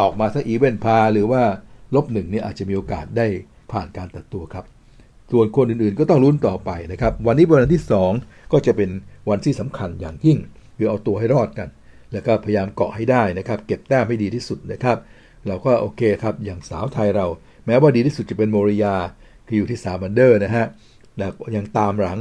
[0.01, 1.43] ออกมาถ้าอีเวนพาหรือว่า
[1.95, 3.27] ลบหนึ่งเนี่ยอาจจะมีโอกาสได้
[3.73, 4.65] ผ่านการตัดตัวครับ
[5.33, 7.83] ส่วนคนอื่นๆ ก็ต้องลุ้นต่อไปนะครับ วันนี้วันที่
[8.17, 8.91] 2 ก็จะเป็น
[9.29, 10.39] วันที่สำคัญอย่างยิ่ง
[10.77, 11.69] คือเอาตัวให้รอดกัน
[12.15, 14.97] แล้วก็พยายามเกาะให้ได้นะครับ เก็บแต้มให้ดีที่สุดนะครับ
[15.47, 17.27] เราก็โอเคครับอย่างสาวไทยเรา
[17.67, 18.95] แม้ว่าดีที่สุดจะเป็นโมริยา
[19.47, 20.67] คืออยู่ที่3 under นะฮะ
[21.19, 22.19] แล้วยังตามหลัง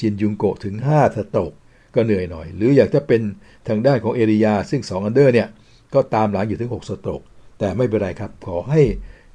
[0.00, 1.52] จินยุงโกะถึง5 stroke
[1.94, 3.20] ก็เหนื่อยหน่อย หรืออยากจะเป็น
[3.68, 5.48] ทางด้านของเอรียาซึ่ง 2 under เนี่ย
[5.94, 7.22] ก็ตามหลังอยู่ถึง 6 stroke
[7.58, 8.80] แต่ไม่เป็นไรครับ ขอให้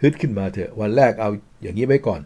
[0.01, 1.29] ฮึดขึ้นมาเถอะ วันแรกเอา
[1.61, 2.21] อย่างนี้ไว้ก่อน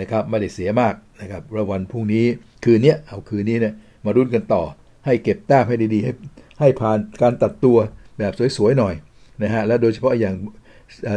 [0.00, 2.24] นะครับ ไม่ได้เสียมากนะครับระวันพรุ่งนี้
[2.64, 4.62] คืนนี้เอาคืนนี้เนี่ยมารุ่นกันต่อ
[5.04, 6.12] ให้เก็บแต้มให้ดีๆ ให้
[6.60, 7.78] ให้ผ่านการตัดตัว
[8.18, 8.94] แบบสวยๆหน่อย
[9.42, 10.34] นะฮะและโดยเฉพาะอย่าง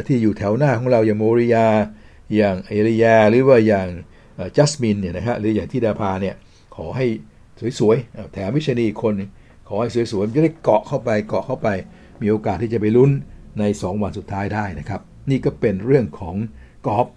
[0.08, 1.68] ที่อยู่แถวหน้าของเราอย่างโมริยา
[2.36, 3.88] อย่างเอริยา หรือว่าอย่าง
[4.58, 6.36] จัสมินเนี่ยนะฮะหรืออย่างที่ดาพาเนี่ย
[6.76, 7.06] ขอให้
[7.80, 9.14] สวยๆแถมวิชนีคน
[9.68, 11.68] ขอให้สวยๆจะได้เกาะเข้าไปเกาะเข้าไป
[12.22, 13.12] มีโอกาสที่จะไปลุ้น
[13.60, 16.36] ใน 2 วันสุดท้ายได้นะครับ นี่ก็เป็นเรื่องของ
[16.88, 17.08] กอล์ฟ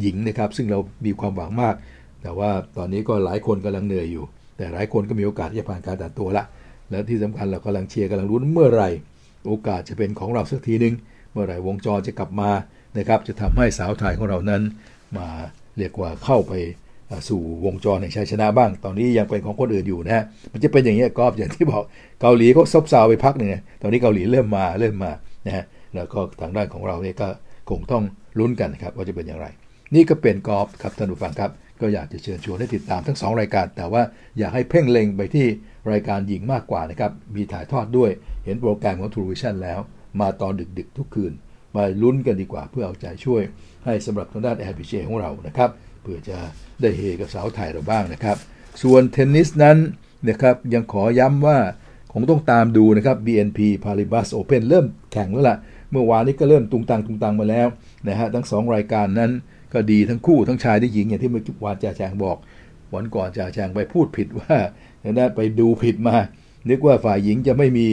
[0.00, 1.74] หญิงนะครับ ซึ่งเรามีความหวังมาก
[2.22, 4.24] แต่ว่าตอนนี้ก็หลายคนกำลังเหนื่อยอยู่
[4.56, 6.44] แต่หลายคนก็มีโอกาสที่จะผ่านการตัดตัวละ
[6.90, 8.90] และที่สำคัญเรากำลังเชียร์กำลังลุ้นเมื่อไหร่
[9.46, 10.94] โอกาสจะเป็นของเราสักทีหนึ่ง
[11.32, 12.50] เมื่อไหร่วงจรจะกลับมา
[12.98, 14.62] นะครับ จะทำให้สาวไทยของเรานั้น
[15.18, 15.28] มา
[15.78, 16.52] เรียกว่าเข้าไป
[17.28, 21.82] สู่วงจรแห่งชัยชนะบ้าง ตอนนี้ยังเป็นของคนอื่นอยู่นะฮะ มันจะเป็นอย่างนี้กอล์ฟอย่างที่บอก
[22.20, 23.50] เกาหลีเขาซบเซาไปพักหนึ่ง
[23.82, 25.12] ตอนนี้เกาหลีเริ่มมาเริ่มมา
[25.46, 25.64] นะฮะ
[25.94, 27.28] แล้วก็ทางด้านของเราเนี่ยก็
[27.70, 28.02] คงต้อง
[28.38, 29.46] ลุ้นกันครับว่าจะเป็นอย่างไร
[29.94, 34.02] นี่ก็เป็นกอล์ฟครับท่านผู้ฟังครับ ก็อยากจะเชิญชวนให้ติดตามทั้ง 2 รายการ แต่ว่า
[34.38, 35.46] อยากให้เพ่งเล็งไปที่
[35.90, 38.10] รายการหญิงมากกว่านะครับ มีถ่ายทอดด้วย
[38.44, 39.80] เห็นโปรแกรมของทูวิชั่นแล้ว
[40.20, 41.32] มาตอนดึกๆ ทุกคืน
[41.76, 43.42] มาลุ้นกันดีกว่าเพื่อเอาใจช่วย
[43.84, 45.70] ให้สำหรับทางด้านแอร์พีเของเรานะครับ
[46.02, 46.38] เพื่อจะ
[46.80, 48.36] ได้เฮกับสาวไทยเราบ้างนะครับ
[48.82, 49.78] ส่วนเทนนิสนั้น
[50.28, 51.58] นะครับยังขอย้ำว่า
[52.12, 55.56] คงต้องตามดูนะครับ BNP Paribas Open เริ่มแข่งแล้วล่ะ
[55.92, 57.68] เมื่อวานนี้ก็เริ่มตุงตังตุงตังมาแล้ว
[58.08, 59.30] นะฮะทั้ง 2 รายการนั้น
[59.72, 62.36] ก็ดีทั้งคู่ทั้งชายและหญิงอย่างที่เมื่อวานจ่าแจงบอก
[62.94, 64.56] วันก่อนจ่าแจงไปพูดผิดว่า
[65.04, 66.16] นะไปดูผิดมา
[66.68, 67.86] นึกว่าฝ่ายหญิงจะไม่มี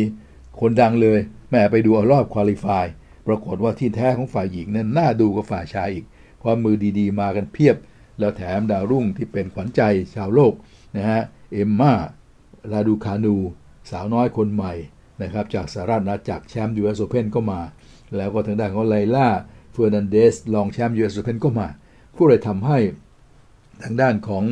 [0.59, 1.19] คนดังเลย
[1.51, 2.85] แต่ไปดูเอารอบ qualify
[3.27, 6.05] ปรากฏว่าที่แท้ของฝ่ายหญิงนั้นน่าดูกว่าฝ่ายชายอีก
[6.43, 7.75] ความมือดีๆ มากันเพียบ
[8.19, 9.81] แล้วแถมดาวรุ่งที่เป็นขวัญใจ
[10.15, 10.53] ชาวโลก
[10.95, 11.93] นะฮะเอมมา
[12.71, 13.35] ราดูคานู
[13.91, 14.73] สาวน้อยคนใหม่
[15.21, 17.61] นะครับจากสหรัฐอาณาจักแชมป์ยูเอสโอเพนก็มา
[18.15, 19.27] แล้วก็ทางด้านของไลล่า
[19.71, 21.67] เฟอร์นันเดสรองแชมป์ยูเอสโอเพนก็มา
[22.15, 22.77] ก็เลยทำให้
[23.83, 24.43] ทางด้านของ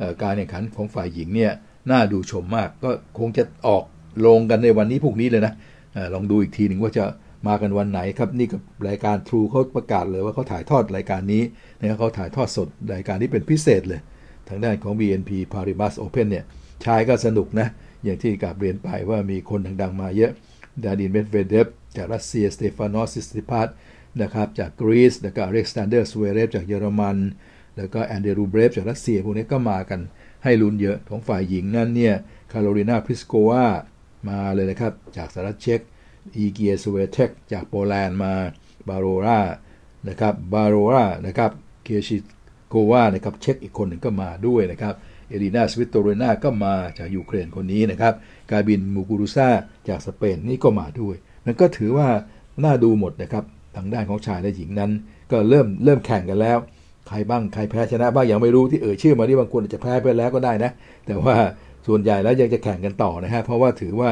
[0.00, 1.52] อการแข่งขันของฝ่ายหญิงเนี่ย
[1.90, 3.84] น่าดูชมมากก็คงจะออก
[4.26, 5.52] ลงกันในวันนี้พวกนี้เลยนะ
[5.96, 7.04] อลองดูอีกทีหนึ่งว่าจะ
[7.48, 11.42] มากันวันไหนครับนี่กับรายการทรูเขาประกาศเลยว่าเขาถ่ายทอดรายการนี้
[11.80, 14.00] นะครับเขาถ่ายทอดสดรายการนี้เป็นพิเศษเลย
[14.48, 16.44] ทางด้านของ BNP Paribas Open เนี่ย
[16.84, 17.68] ชายก็สนุกนะ
[18.04, 20.32] อย่างที่กราบเรียนไปว่ามีคนดังๆมาเยอะ
[20.84, 21.66] ดานิลเมดเวเดฟ
[21.96, 23.68] จากรัสเซียสเตฟานอสซิตซิปาส
[24.22, 27.16] นะครับจากกรีซแล้วก็อเล็กซานเดอร์ซเวเรฟจากเยอรมัน
[27.76, 30.00] แล้วก็อันเดรรูเบลฟจากรัสเซียพวกนี้ก็มากัน
[30.46, 32.14] ให้ลุ้นเยอะของฝ่ายหญิงนั่นเนี่ย
[32.52, 33.66] คาโรลินาพลิสโควา
[34.28, 35.80] มาเลยนะครับ จากสหรัฐเช็ก
[36.36, 38.32] อีกาสเวียเทคจากโปแลนด์มา
[38.88, 39.40] บาโรรา
[40.08, 41.50] นะครับบาโรรานะครับ
[41.84, 42.16] เครซิ
[42.68, 44.94] โควานะครับเช็กอีกคนหนึ่งก็มาด้วยนะครับ
[45.28, 48.14] เอลินาสวิโตลินาก็มาจากยูเครนคนนี้นะครับ
[48.50, 49.48] การ์บีเญมูกูรูซา
[49.88, 52.08] จากสเปนนี่ก็มาด้วยนั่นก็ถือว่า
[52.64, 53.44] น่าดูหมดนะครับ
[53.76, 54.90] ทางด้านของชายและหญิงนั้น
[55.30, 56.58] ก็เริ่มเริ่มแข่งกันแล้ว
[57.08, 60.70] ใครบ้างใครแพ้ชนะบ้างยังไม่รู้ที่เอ่ยชื่อมาที่บางคนอาจจะแพ้ไปแล้วก็ได้นะ
[61.06, 61.36] แต่ว่า
[61.86, 64.10] ส่วนใหญ่แล้วยังจะแข่งกันต่อนะฮะเพราะว่าถือว่า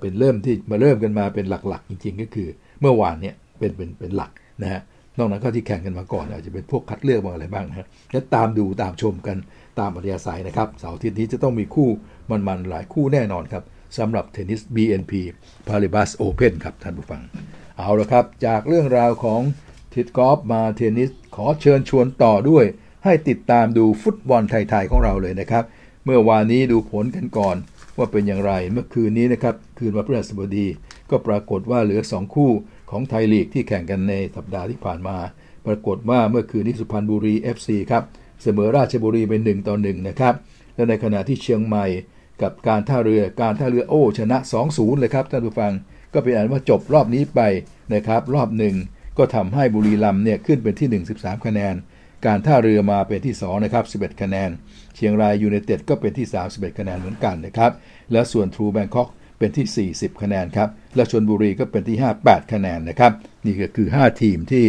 [0.00, 2.48] เป็นเริ่มที่มาเริ่มกันมาเป็นหลักๆ จริง ๆ ก็คือ
[2.80, 4.30] เมื่อวานเนี่ยเป็นเป็นเป็นหลัก
[4.62, 4.80] นะฮะ
[5.18, 9.36] นอกนั้นก็ที่แข่งกันมาก่อนอาจจะเป็นพวกคัดเลือกบางอะไรบ้างนะฮะแล้วตามดูตามชมกัน
[9.80, 11.88] ตามอัธยาศัยนะครับเสาร์อาทิตย์นี้จะต้องมีคู่
[12.30, 13.64] มันๆหลายคู่แน่นอนครับ
[13.98, 15.12] สำหรับเทนนิส BNP
[15.68, 17.22] Paribas Open ครับท่านผู้ฟัง
[17.78, 19.40] เอาละครับ จากเรื่องราวของ
[19.94, 22.64] ทิดกอล์ฟมาเทนนิสขอเชิญชวนต่อด้วย
[23.04, 25.64] ให้ติดตามดูฟุตบอลไทย ๆ ของเราเลยนะครับ
[26.04, 27.56] เมื่อวานนี้ดูผลกันก่อน
[27.98, 30.66] ว่าเป็นอย่างไรเมื่อคืนนี้นะครับ คืนวันพฤหัสบดี
[31.10, 32.50] ก็ปรากฏว่าเหลือ 2 คู่
[32.90, 35.16] ของไทยลีกที่แข่งกันในสัปดาห์ที่ผ่านมา
[35.66, 38.02] ปรากฏว่าเมื่อคืนนี้สุพรรณบุรี FC ครับ
[38.42, 40.34] เสมอราชบุรีเป็น1ต่อ1นะครับ
[40.74, 41.86] และในขณะที่เชียงใหม่
[42.42, 45.72] กับการท่าเรือการท่าเรือโอ้ชนะ 2-0 เลยครับท่านผู้ฟัง
[46.12, 47.40] ก็เป็นอันว่าจบรอบนี้ไป
[47.94, 48.74] นะครับรอบหนึ่ง
[49.18, 51.74] ก็ทำให้บุรีรัมย์เนี่ยขึ้นเป็นที่ 1 13 คะแนน
[52.26, 54.50] การท่าเรือมาเป็นที่2นะครับ11 คะแนน
[54.96, 57.72] เชียงรายยูไนเต็ดก็เป็นที่ 31 คะแนนเหมือนกันนะครับ
[58.12, 59.08] แล้วส่วนทรูแบงคอก
[59.38, 63.12] เป็นที่ 40 คะแนนครับ และชนบุรีก็เป็นที่ 58 คะแนนนะครับ
[63.46, 64.64] นี่ก็คือ 5 ทีมที่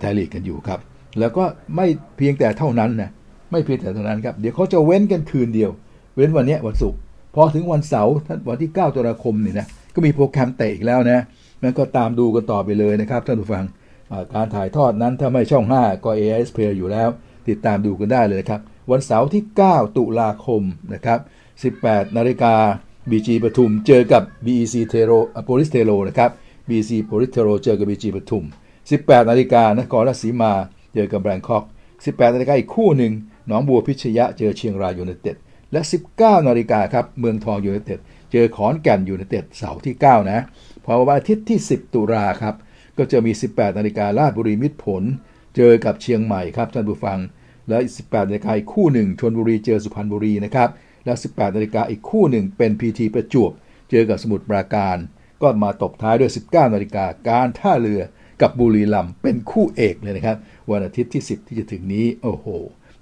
[0.00, 0.80] ไทยลีกกันอยู่ครับ
[1.18, 1.44] แล้วก็
[1.76, 3.10] ไม่เพียงแต่เท่านั้นนะ
[3.50, 5.70] ไม่เพียงแต่เท่านั้นครับ เดี๋ยวเขาจะเว้นกันคืนเดียว
[6.16, 6.98] เว้นวันนี้วันศุกร์
[7.34, 8.14] พอถึงวันเสาร์
[8.48, 11.24] วันที่ 9ตุลาคมนี่นะ ก็มีโปรแกรมเตะอีกแล้วนะ
[11.62, 13.64] มันก็ตามดูกันต่อไปเลยนะครับท่านผู้ฟัง
[14.34, 17.08] การถ่ายทอดนั้นถ้าไม่ช่อง 5 ก็ AIS Play อยู่แล้ว
[17.48, 20.62] ติดตามดูกันได้เลยนะครับ วันเสาร์ที่ 9 ตุลาคม
[20.94, 21.18] นะครับ
[21.84, 22.54] 18นาฬิกา
[23.10, 25.12] BG ปทุมเจอกับ BEC เทโร
[25.44, 26.30] โพลิสเทโรนะครับ
[26.68, 28.44] BEC โพลิสเทโรเจอกับ BG ปทุม
[28.86, 30.52] 18นาฬิกานครราชสีมา
[30.94, 31.64] เจอกับแบงคอก
[31.98, 33.12] 18นาฬิกาอีกคู่หนึ่ง
[33.46, 35.36] หนองบัวพิชยะเจอเชียงรายยูไนเต็ด
[35.72, 35.80] และ
[36.14, 37.98] 19นาฬิกาครับเมืองทองยูไนเต็ด
[38.32, 40.40] เจอขอนแก่นยูไนเต็ดเสาร์ที่ 9 นะ
[40.90, 42.54] พอวันอาทิตย์ที่ 10 ตุลาครับ
[42.98, 45.02] ก็จะมี 18 นาฬิการาชบุรีมิตรผล
[45.56, 47.18] เจอกับเชียงใหม่ครับท่านผู้ฟัง
[47.68, 50.68] และ 18 นาฬิกาอีกคู่หนึ่งชลบุรีเจอสุพรรณบุรีนะครับ
[51.04, 53.50] และ 18 นาฬิกาอีกคู่หนึ่งเป็นพีทีประจวบ
[53.90, 54.96] เจอกับสมุทรปราการ
[55.42, 58.00] ก็มาตบท้ายด้วย 19 นาฬิกาการท่าเรือ
[58.42, 60.36] กับบุรีรัมย์เป็นคู่เอกเลยนะครับ
[60.70, 62.46] วันอาทิตย์ที่ 10 ที่จะถึงนี้โอ้โห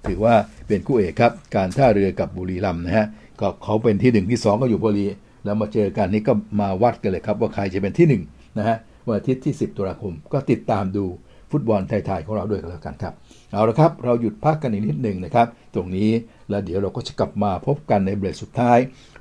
[0.05, 0.35] ถือว่า
[0.67, 3.05] เป็นคู่เอกครับ การท่าเรือกับบุรีรัมย์นะฮะ
[3.39, 5.07] ก็เขาเป็นที่ 1 ที่ 2 ก็อยู่บุรี
[5.47, 8.77] แล้วมาเจอกันนี่ก็มาวัดกันเลยครับ ว่าใครจะเป็นที่1นะฮะ
[9.07, 11.05] วันอาทิตย์ที่ 10 ตุลาคม ก็ติดตามดู
[11.51, 13.13] ฟุตบอลไทยๆของเราด้วยกันแล้วกันครับ
[13.51, 16.09] เอาละครับ เราหยุดพักกันอีกนิดหนึ่งนะครับ ตรงนี้
[16.49, 18.77] แล้วเดี๋ยวเราก็จะกลับมาพบกันในเบรกสุดท้าย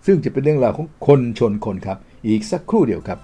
[0.06, 1.98] ซึ่งจะเป็นเรื่องราวของคนชนคนครับ
[2.28, 3.18] อีกสักครู่เดียวครับ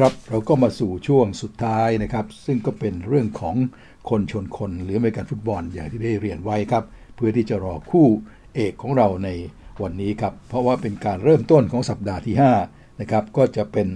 [0.00, 3.56] ครับเราก็มาสู่ช่วงสุดท้ายนะครับ ซึ่งก็เป็นเรื่องของ
[4.10, 6.84] คนชนคนหรืออเมริกันฟุตบอลอย่างที่ได้เรียนไว้ครับ
[7.16, 8.06] เพื่อที่จะรอคู่
[8.54, 9.28] เอกของเราใน
[9.82, 12.34] วันนี้ครับ เพราะว่าเป็นการเริ่มต้นของสัปดาห์ที่
[12.66, 13.88] 5นะครับก็จะเป็น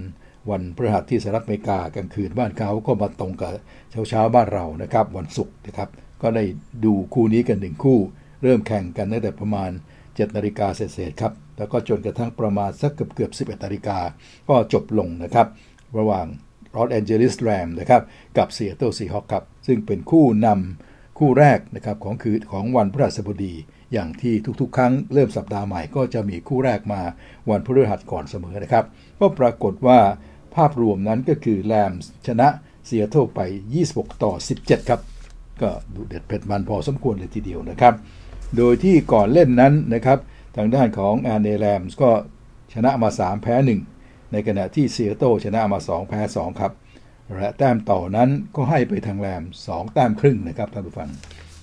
[0.49, 3.51] วันพฤหัสที่สหรัฐอเมริกากลางคืนบ้านเขาก็มาตรงกับ
[3.91, 5.89] เช้าเช้าบ้านเรานะครับ วันศุกร์นะครับ
[6.21, 6.43] ก็ได้
[6.85, 7.99] ดูคู่นี้กันหนึ่งคู่
[8.43, 9.69] เริ่มแข่งกันตั้งแต่ประมาณ
[10.03, 13.99] 7นาฬิกาเศษครับแล้วก็จนกระทั่งประมาณสักเกือบเกือบ11นาฬิกา
[14.49, 15.47] ก็จบลงนะครับ
[15.97, 16.25] ระหว่าง
[16.75, 18.01] ลอสแอนเจลิสแรมนะครับ
[18.37, 23.53] กับเซียโตซีฮอคครับ ซึ่งเป็นคู่นำคู่แรกนะครับของคืนของวันพฤหัสบดี
[23.93, 27.01] อย่างที่ทุกๆ ครั้งเริ่มสัปดาห์ใหม่ก็จะมีคู่แรกมา
[27.49, 28.85] วันพฤหัสก่อนเสมอนะครับ
[29.19, 29.99] ก็ปรากฏว่า
[30.55, 31.91] ภาพรวมนั้นก็คือแรม
[32.27, 32.47] ชนะ
[32.85, 33.39] เซียโตไป
[33.81, 35.01] 26 ต่อ 17 ครับ
[35.61, 37.93] ก็ดูเด็ดเผ็ดมันพอสมควรเลยทีเดียวนะครับ
[38.57, 40.19] โดยที่ก่อนเล่นนั้นนะครับ
[40.55, 42.11] ทางด้านของอาร์เนแรมก็
[42.73, 43.94] ชนะมา 3 แพ้ 1
[44.31, 46.71] ในขณะที่เซียโตชนะมา 2 แพ้ 2 ครับ
[47.35, 51.09] และแต้มต่อนั้นก็ให้ไปทางแรม 2 แต้มครึ่งนะครับท่านผู้ฟัง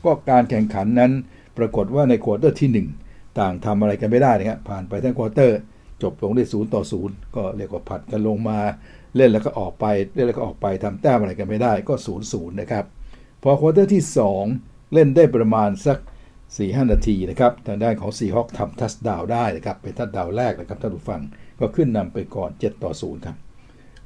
[0.04, 1.12] ก็การแข่งขันนั้น
[1.58, 5.59] ปรากฏว่าใน quarter ที่ 1 ต่างทำอะไรกันไม่ได้นะครับผ่านไปทั้ง quarter
[6.02, 8.58] จบลงได้ศูนย์ต่อศูนย์ก็เรียกว่าผัดกันลงมา
[9.16, 12.84] เล่นแล้วก็ออกไปเล่นแล้วก็ออกไปทำแต้มอะไรกันไม่ได้ก็ศูนย์ศูนย์นะครับ
[13.42, 14.02] พอ quarter ที่
[14.48, 15.98] 2 เล่นได้ประมาณสัก
[16.44, 21.20] 4-5 นาทีนะครับทางด้านของซีฮอคทำ touchdown ได้นะครับเป็น touchdown แรกนะครับท่านผู้ฟัง
[21.62, 23.36] ก็ขึ้นนำไปก่อน 7 ต่อ 0 ครับ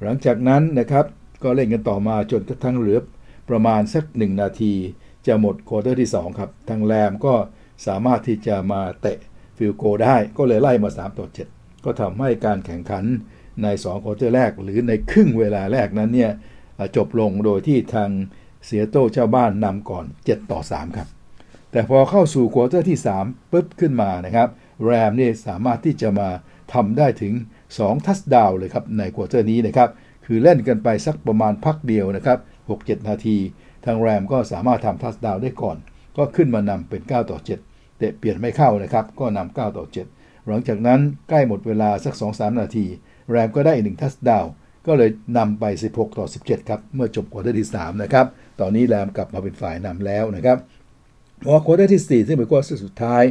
[0.01, 1.05] หลังจากนั้นนะครับ
[1.43, 2.99] ก็เล่นกันต่อมาจนกระทั่งเหลือ
[3.49, 4.73] ประมาณสัก 1 นาที
[5.27, 7.33] จะหมด quarter ที่ 2 ครับ ทางแรมก็
[7.87, 9.17] สามารถที่จะมาเตะ
[9.57, 13.05] field goal ได้ก็เลยไล่มา 3 ต่อ 7 ก็ทำให้การแข่งขัน
[13.63, 16.31] ใน2 quarter แรก หรือในครึ่งเวลาแรกนั้นเนี่ย
[16.95, 18.09] จบลงโดยที่ทาง
[18.65, 21.07] ซีแอตเทิลเจ้าบ้านนำก่อน 7 ต่อ 3 ครับ
[21.71, 24.49] แต่พอเข้าสู่ quarter ที่3ปุ๊บขึ้นมานะครับ
[24.85, 26.29] แรมนี่สามารถที่จะมา
[26.73, 27.33] ทำได้ถึง
[27.69, 29.89] 2 touchdown เลยครับใน quarter นี้นะครับ
[30.25, 32.39] คือเล่นกันไปสักประมาณพักเดียวนะครับ
[32.73, 33.37] 6-7 นาที
[33.85, 35.77] ทางแรมก็สามารถทำ touchdown ได้ก่อน
[36.17, 37.37] ก็ขึ้นมานำเป็น 9 ต่อ
[37.69, 40.99] 7แต่เปลี่ยนไม่เข้านะครับ ก็นำ9ต่อ 7 หลังจากนั้น
[41.29, 42.85] ใกล้หมดเวลาสัก 2-3 นาที
[43.29, 44.45] แรมก็ได้อีกหนึ่ง touchdown
[44.87, 48.25] ก็เลยนำไป 16 ต่อ 17 ครับ เมื่อจบ quarter ที่ 3 นะครับ
[48.59, 50.57] ตอนนี้แรมกลับมาเป็นฝ่ายนำแล้วนะครับ
[51.45, 53.23] พอ quarter ที่ 4 ซึ่งเป็น quarter สุดท้าย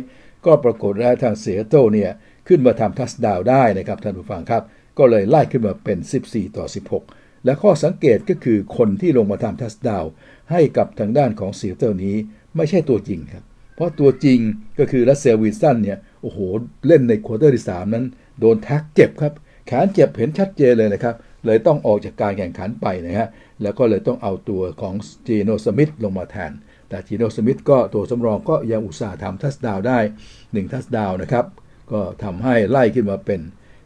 [0.46, 2.10] ก็ปรากฏว่าทางเสียโตเนี่ย
[2.48, 4.62] ขึ้นมาทำ touchdown ได้นะครับท่านผู้ฟังครับ
[4.98, 6.64] ก็เลยไล่ขึ้นมาเป็น 14 ต่อ
[7.04, 10.04] 16 และข้อสังเกตก็คือคนที่ลงมาทำ touchdown
[10.50, 12.16] ให้กับทางด้านของเสียโตนี้
[12.56, 13.44] ไม่ใช่ตัวจริงครับ
[13.76, 14.38] เพราะตัวจริง
[14.78, 16.38] ก็คือ Russell Wilson เนี่ยโอ้โห
[16.86, 18.04] เล่นใน quarter ที่ 3 นั้น
[18.40, 19.32] โดน tackle เจ็บครับ
[19.66, 21.14] แขนเจ็บเห็นชัดเจนเลยนะครับ
[21.46, 23.28] เลยต้องออกจากการแข่งขันไปนะฮะ
[23.62, 24.94] แล้วก็เลยต้องเอาตัวของ
[25.26, 26.52] จีโนสมิธลงมาแทน
[26.88, 29.98] แต่จีโนสมิธก็ตัวสำรองก็ยังอุตส่าห์ทำทัชดาวได้
[30.34, 31.44] 1ทัชดาวนะครับ
[31.92, 33.40] ก็ทำให้ไล่ขึ้นมาเป็น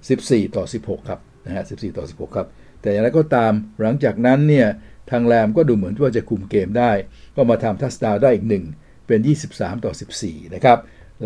[0.05, 2.47] 14 ต่อ 16 ครับนะฮะ 14 ต่อ 16 ครับ
[2.81, 4.67] แต่อย่างไรก็ตามหลังจากนั้นเนี่ย
[5.11, 6.93] ทางแรมก็ดูเหมือนว่าจะคุมเกมได้
[7.37, 8.65] ก็มาทำทัชดาวได้อีกหนึ่ง
[9.07, 9.21] เป็น
[9.53, 9.93] 23 ต่อ
[10.23, 10.79] 14 นะครับ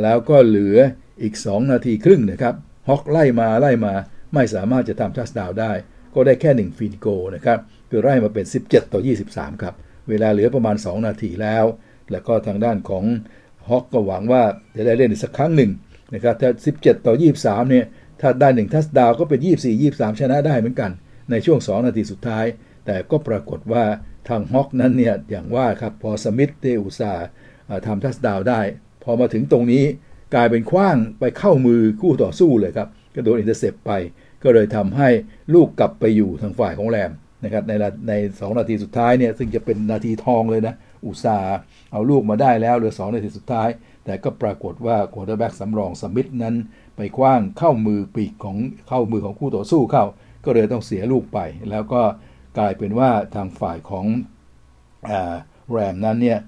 [0.03, 0.77] แล้วก็เหลือ
[1.23, 2.55] อีก 2 นาทีครึ่งนะครับ
[2.89, 3.95] ฮอกไล่มาไล่มา
[4.35, 5.73] ไม่สามารถจะทำทัชดาวได้
[6.15, 7.59] ก็ได้แค่ 1 ฟีดโกนะครับ
[7.91, 9.01] คือไล่มาเป็น 17 ต่อ
[9.31, 9.75] 23 ครับ
[10.09, 11.65] เวลาเหลือประมาณ 2 นาทีแล้ว
[12.11, 13.05] แล้วก็ทางด้านของ
[13.69, 14.43] ฮอกก็หวังว่า
[14.77, 15.71] จะได้เล่นอีกสักครั้งหนึ่ง
[16.15, 17.85] นะครับถ้า 17 ต่อ 23 เนี่ย
[18.21, 20.91] ถ้าได้ 1 ทัชดาวก็เป็น 24 23 ชนะได้เหมือนกัน
[21.31, 22.45] ในช่วง 2 นาทีสุดท้าย
[22.87, 23.85] แต่ก็ปรากฏว่า
[24.29, 27.13] ทางฮอกนั้นเนี่ย อย่างว่าครับ พอสมิธเดอุซา
[27.87, 28.61] ทำทัชดาวได้
[29.05, 29.85] พอมาถึงตรงนี้
[30.35, 33.93] กลายเป็นขว้างไปเข้ามือคู่ต่อสู้เลยครับก็โดน intercept ไป
[34.43, 35.09] ก็เลยทำให้
[35.55, 37.11] ลูกกลับไปอยู่ทางฝ่ายของ Rams
[37.45, 37.73] นะครับใน
[38.09, 40.75] ในสองนาทีสุดท้ายเนี่ยซึ่งจะเป็นนาทีทองเลยนะ
[41.07, 41.39] อุตส่าห์
[41.93, 43.69] เอาลูกมาได้แล้วเหลือ2นาทีสุดท้าย
[44.05, 46.55] แต่ก็ปรากฏว่า quarterback สำรองสมิธนั้น
[46.97, 48.57] ไปขว้างเข้ามือปีกของ
[48.89, 50.05] เข้ามือของคู่ต่อสู้เข้า
[50.45, 51.39] ก็เลยต้องเสียลูกไป
[51.71, 52.03] แล้วก็
[52.59, 54.07] กลายเป็นว่าทางฝ่ายของ
[55.71, 56.39] Rams นั้นเนี่ย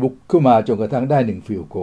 [0.00, 1.76] บุกขึ้นมาจนกระทั่งได้ 1 field goal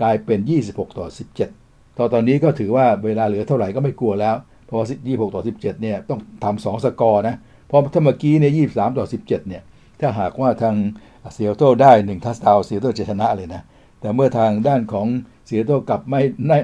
[0.00, 0.38] กลายเป็น
[0.68, 1.06] 26 ต่อ
[1.52, 4.36] 17 ตอนตอนนี้ก็ถือว่าเวลาเหลือเท่าไหร่ก็ไม่กลัวแล้ว
[4.66, 4.86] เพราะว่า
[5.16, 7.36] 26 ต่อ 17 เนี่ยต้องทำ2สกอร์นะ
[7.66, 9.62] เพราะถ้าเมื่อกี้เนี่ย23 ต่อ 17 เนี่ย
[10.00, 10.74] ถ้าหากว่าทาง
[11.32, 13.62] เซียโตได้1 touchdown Seattle จะชนะเลยนะ
[14.04, 15.06] แต่เมื่อทางด้านของ
[15.46, 16.20] เซียโตกลับไม่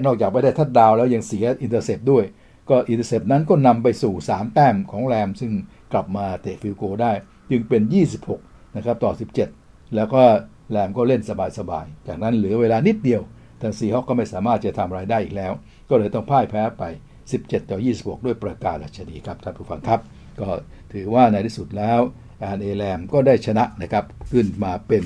[0.07, 2.25] นอกจากไม่ได้ touchdown แล้วยังเสีย intercept ด้วย
[2.71, 5.53] ก็ intercept นั้นก็นำไปสู่ 3 แต้มของ Rams ซึ่ง
[5.93, 7.13] กลับมาเตะ field goal ได้
[7.51, 7.83] จึงเป็น
[8.31, 9.13] 26 นะครับ ต่อ
[9.53, 10.23] 17 แล้วก็
[10.71, 11.23] Rams ก็เล่น
[11.59, 13.23] สบายๆ จากนั้นเหลือเวลานิดเดียว
[13.61, 15.53] ทาง Seahawks ก็ไม่สามารถจะทำอะไรได้อีกแล้ว
[15.91, 16.85] ก็เลยต้องพ่ายแพ้ไป
[17.27, 20.01] 17 ต่อ 26 ด้วยประการฉะนี้ครับท่านผู้ฟังครับ
[20.41, 20.49] ก็
[20.93, 22.01] ถือว่าในที่สุดแล้ว
[22.43, 25.05] LA Rams ก็ได้ชนะนะครับขึ้นมาเป็น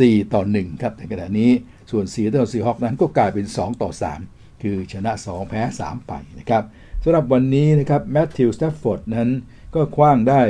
[0.00, 1.50] 4 ต่อ 1 ครับในขณะนี้
[1.90, 3.90] ส่วน Seattle Seahawks นั้นก็กลายเป็น 2 ต่อ
[4.26, 6.62] 3 คือชนะ 2 แพ้ 3 ไปนะครับ
[7.02, 9.28] สำหรับวันนี้นะครับ Matthew Stafford นั้น
[9.74, 10.42] ก็ขว้างได้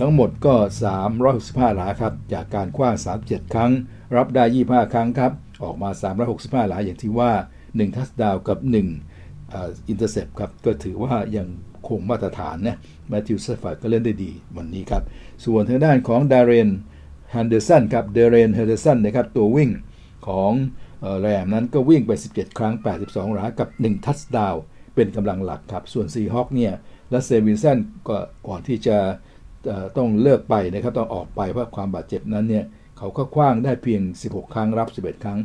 [0.00, 0.54] ทั้งหมดก็
[1.16, 3.72] 365 หลาครับ จากการขว้าง 37 ครั้ง
[4.16, 5.32] รับได้ 25 ครั้งครับ
[5.64, 5.90] ออกมา
[6.28, 7.32] 365 หลาอย่างที่ว่า
[7.64, 8.58] 1 touchdown กับ
[9.22, 11.48] 1 intercept ครับ ก็ถือว่ายัง
[11.88, 15.02] คงมาตรฐานนะ Matthew Stafford ก็เล่นได้ดีวันนี้ครับ
[15.44, 19.70] ส่วนทางด้านของ Darrell Henderson ครับ Darrell Henderson นะครับตัววิ่ง
[20.26, 20.52] ของ
[21.20, 22.74] แรมนั้นก็วิ่งไป 17 ครั้ง
[23.04, 24.54] 82หลากับ 1 ทัสดาว
[24.94, 26.72] เป็นกำลังหลักครับ ส่วนซีฮอคเนี่ย
[27.10, 28.16] และเซวินสันก็
[28.48, 28.96] ก่อนที่จะ
[29.96, 32.64] ต้องเลิกไปนะครับต้องออกไปเพราะความบาดเจ็บนั้นเนี่ย
[32.98, 35.38] เขาก็คว้างได้เพียง 16 ครั้งรับ 11 ครั้ง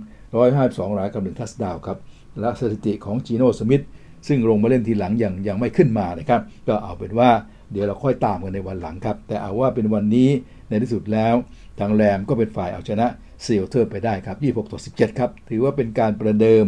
[0.45, 1.97] 152หลากับ1ทัสดาวครับ
[2.39, 3.83] และสถิติของจีโน่สมิธ
[4.27, 7.29] ซึ่งลงมาเล่นทีหลังยังยังไม่ขึ้นมานะครับ ก็เอาเป็นว่า
[7.71, 10.29] เดี๋ยวเราค่อยตามกันในวันหลังครับ แต่เอาว่าเป็นวันนี้
[10.69, 11.35] ในที่สุดแล้ว
[11.81, 13.07] ทาง Rams ก็เป็นฝ่ายเอาชนะ
[13.43, 16.65] เซียเทอร์ไปได้ครับ 26 ต่อ 17 ครับ ถือว่าเป็นการประเดิม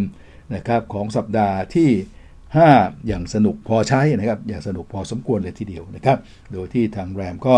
[0.55, 1.89] นะครับของสัปดาห์ที่
[2.47, 6.17] 5 อย่างสนุกพอใช้นะครับ อย่างสนุกพอสมควรเลยทีเดียวนะครับ
[6.53, 7.55] โดยที่ทาง Rams ก็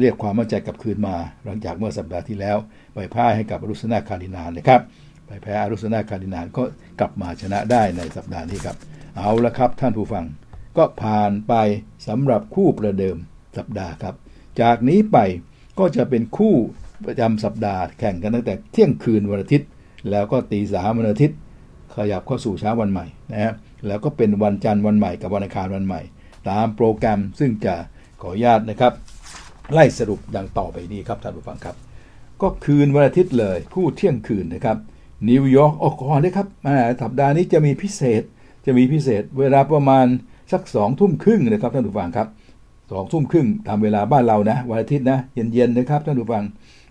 [0.00, 2.56] เรียกความมั่นใจกลับคืนมา หลังจากเมื่อสัปดาห์ที่แล้ว
[2.94, 4.80] ไปพ่ายให้กับ Arizona Cardinals นะครับ
[5.26, 6.62] ไปแพ้ Arizona Cardinals ก็
[7.00, 8.76] กลับมาชนะได้ในสัปดาห์นี้ครับ
[9.16, 10.24] เอาละครับท่านผู้ฟัง
[10.76, 11.54] ก็ผ่านไป
[12.08, 13.16] สำหรับคู่ประเดิม
[13.58, 14.14] สัปดาห์ครับ
[14.60, 15.18] จากนี้ไป
[15.78, 16.54] ก็จะเป็นคู่
[17.06, 19.68] ประจำสัปดาห์แข่งกันตั้งแต่เที่ยงคืนวันอาทิตย์
[20.10, 21.38] แล้วก็ตีสามวันอาทิตย์
[21.94, 23.52] ขยับเข้าสู่เช้าวันใหม่นะฮะ
[23.86, 26.00] แล้วก็เป็นวันจันทร์วันใหม่กับวันอังคารวันใหม่
[26.48, 27.74] ตามโปรแกรมซึ่งจะ
[28.22, 28.92] ขออนุญาตนะครับ
[29.72, 31.76] ไล่สรุปดังต่อไปนี้ครับท่านผู้ฟังครับ
[32.42, 34.76] ก็คืนวันอาทิตย์เลยคู่เที่ยงคืนนะครับ
[35.28, 36.48] นิวยอร์กออกก่อนเลยครับ
[37.02, 38.22] สัปดาห์นี้จะมีพิเศษ
[38.66, 40.06] จะมีพิเศษเวลาประมาณ
[40.52, 42.28] สักสองทุ่มครึ่งนะครับท่านผู้ฟังครับ
[42.90, 46.44] สองทุ่มครึ่งตามเวลาบ้านเรานะ วันอาทิตย์นะ เย็นๆนะครับท่านผู้ฟัง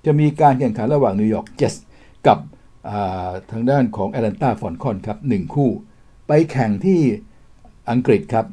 [0.06, 1.76] จะมีการแข่งขันระหว่าง New York Jets
[2.28, 2.38] กับ
[3.52, 5.70] ทางด้านของ Atlanta Falcons ครับหนึ่งคู่
[6.28, 7.00] ไปแข่งที่
[7.92, 8.46] อังกฤษครับ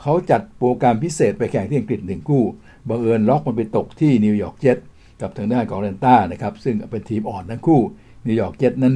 [0.00, 2.42] เขาจัดโปรแกรมพิเศษไปแข่งที่อังกฤษหนึ่งคู่
[2.88, 4.76] บังเอิญล็อกมันไปตกที่ New York Jets
[5.20, 7.80] กับทางด้านของ Atlanta นะครับซึ่งเป็นทีมอ่อนทั้งคู่
[8.26, 8.94] New York Jets นั้น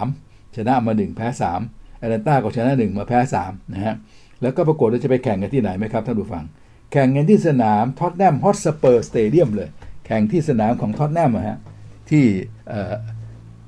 [0.00, 1.26] 1-3 ชนะมา 1 แพ้
[1.62, 3.94] 3 Atlanta ก็ชนะ 1 มาแพ้3นะฮะ
[4.42, 6.44] แล้วก็ปรากฏว่าจะไปแข่งกันที่ไหนไหมครับท่านผู้ฟัง
[6.92, 9.68] แข่งกันที่สนาม Tottenham Hotspur Stadium เลย
[10.06, 11.58] แข่งที่สนามของ Tottenham ฮะ
[12.10, 12.24] ที่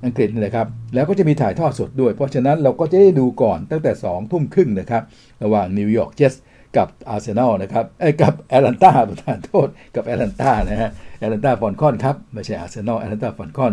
[0.04, 5.02] อังกฤษนี่แหละครับ แล้วก็จะมีถ่ายทอดสดด้วย เพราะฉะนั้นเราก็จะได้ดูก่อนตั้งแต่ 2 ทุ่มครึ่งนะครับ
[5.42, 6.34] ระหว่าง New York Jets
[6.76, 13.72] กับอาร์เซนอลนะครับไอ้กับ Atlanta ประทานโทษกับ Atlanta นะฮะAtlanta Falcons ครับ ไม่ใช่ Arsenal Atlanta Falcons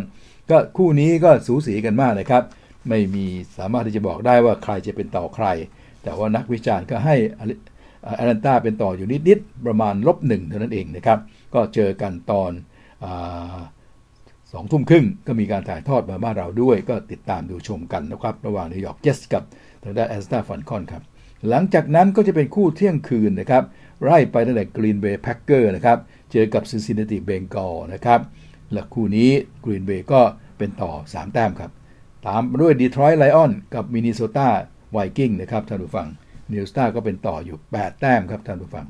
[0.50, 2.44] ก็คู่นี้ก็สูสีกันมากนะครับ
[2.90, 3.26] ไม่มี
[3.58, 5.48] สามารถที่จะบอกได้ว่าใครจะเป็นต่อใคร
[6.04, 7.16] แต่ว่านักวิจารณ์ก็ให้
[8.06, 11.20] Atlanta เป็นต่ออยู่นิดๆประมาณลบหนึ่งเท่านั้นเองนะครับ
[11.54, 12.52] ก็เจอกันตอน
[14.52, 19.44] สองทุ่มครึ่งก็มีการถ่ายทอดมาบ้านเราด้วย ก็ติดตามดูชมกันนะครับ ระหว่าง New York Jets กับ
[19.84, 21.04] ทางด้าน Atlanta Falcons ครับ
[21.50, 23.64] หลังจากนั้นก็จะเป็นคู่เที่ยงคืนนะครับ
[24.04, 25.98] ไล่ไปตั้งแต่ Green Bay Packers นะครับ
[26.32, 28.20] เจอกับ Cincinnati Bengals นะครับ
[28.74, 29.30] และคู่นี้
[29.64, 30.22] Green Bay ก็
[30.58, 31.72] เป็นต่อ 3 แต้มครับ
[32.26, 36.08] ตามด้วย Detroit Lions กับ Minnesota Vikings นะครับท่านผู้ฟัง
[36.54, 38.86] Minnesota ก็เป็นต่ออยู่ 8 แต้มครับท่านผู้ฟัง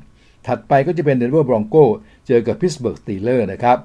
[0.46, 1.76] ถัดไปก็จะเป็น Denver Broncos
[2.26, 3.78] เจอกับ Pittsburgh Steelers นะครับ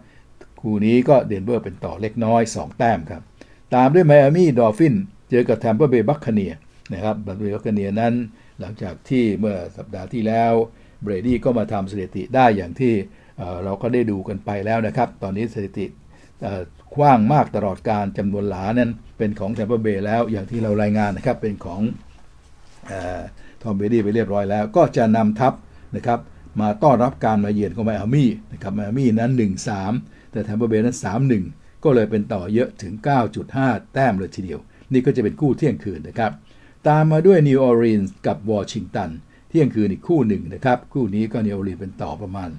[0.62, 3.22] คู่นี้ก็ Denver เป็นต่อเล็กน้อย 2 แต้มครับ
[3.76, 4.96] ตามด้วย Miami Dolphins
[5.30, 6.54] เจอกับ Tampa Bay Buccaneers
[6.94, 8.14] นะครับ Tampa Bay Buccaneers นั้น
[8.60, 10.54] หลังจากที่เมื่อสัปดาห์ที่แล้ว
[11.04, 12.94] Brady ก็มาทำสถิติได้อย่างที่
[13.64, 15.86] เราก็ได้ดูกันไปแล้วนะครับ ตอนนี้สถิติ
[16.96, 21.82] ขว้างมากตลอดกาลจำนวนหลานั้นเป็นของ Tampa Bay แล้วอย่างที่เรารายงานนะครับเป็นของ
[23.62, 25.54] Tom Brady ไปเรียบร้อยแล้ว ก็จะนำทัพ
[25.96, 26.20] นะครับ
[26.62, 29.32] มาต้อนรับการมาเยือนของ Miami นะครับ Miami นั้น
[29.82, 30.98] 1-3 แต่ Tampa Bay นั้น
[31.40, 32.94] 3-1 ก็เลยเป็นต่อเยอะถึง
[33.44, 34.60] 9.5 แต้มเลยทีเดียว
[34.94, 36.32] นี่ก็จะเป็นคู่เที่ยงคืนนะครับ
[36.88, 39.10] ตามมาด้วย New Orleans กับวอชิงตัน
[39.50, 42.50] เที่ยงคืนอีกคู่หนึ่งนะครับ คู่นี้ก็ New Orleans เป็นต่อประมาณ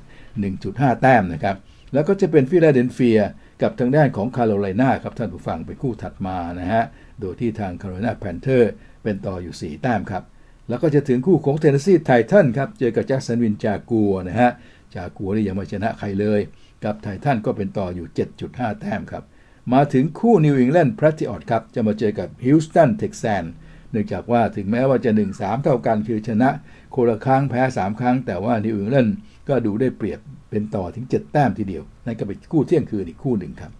[0.46, 1.56] 1.5 แต้มนะครับ
[1.92, 3.20] แล้วก็จะเป็น Philadelphia
[3.62, 6.84] กับทางด้านของ Carolina ครับท่านผู้ฟังเป็นคู่ถัดมานะฮะ
[7.20, 8.72] โดยที่ทาง Carolina Panthers
[9.02, 10.22] เป็นต่ออยู่ 4 แต้มครับ
[10.68, 14.50] แล้วก็จะถึงคู่ของ Tennessee Titans ครับ เจอกับ Jacksonville Jaguars นะฮะ
[14.94, 16.40] Jaguars นี่ยังไม่ชนะใครเลย
[16.84, 18.06] กับไททันส์ก็เป็นต่ออยู่
[18.44, 19.24] 7.5 แต้มครับ
[19.72, 23.44] มาถึงคู่นิวอิงแลนด์แพทริออตครับ จะมาเจอกับฮิวสตันเท็กซัน
[23.90, 29.16] เนื่องจากว่าถึงแม้ว่าจะ 1-3 เท่ากันคือชนะคนละครั้งแพ้ 3 ครั้ง แต่ว่านิวอิงแลนด์
[29.48, 33.72] ก็ดูได้เปรียบเป็นต่อถึง 7 แต้มทีเดียวนั่นก็เป็นคู่เที่ยงคืนอีกคู่หนึ่งครับ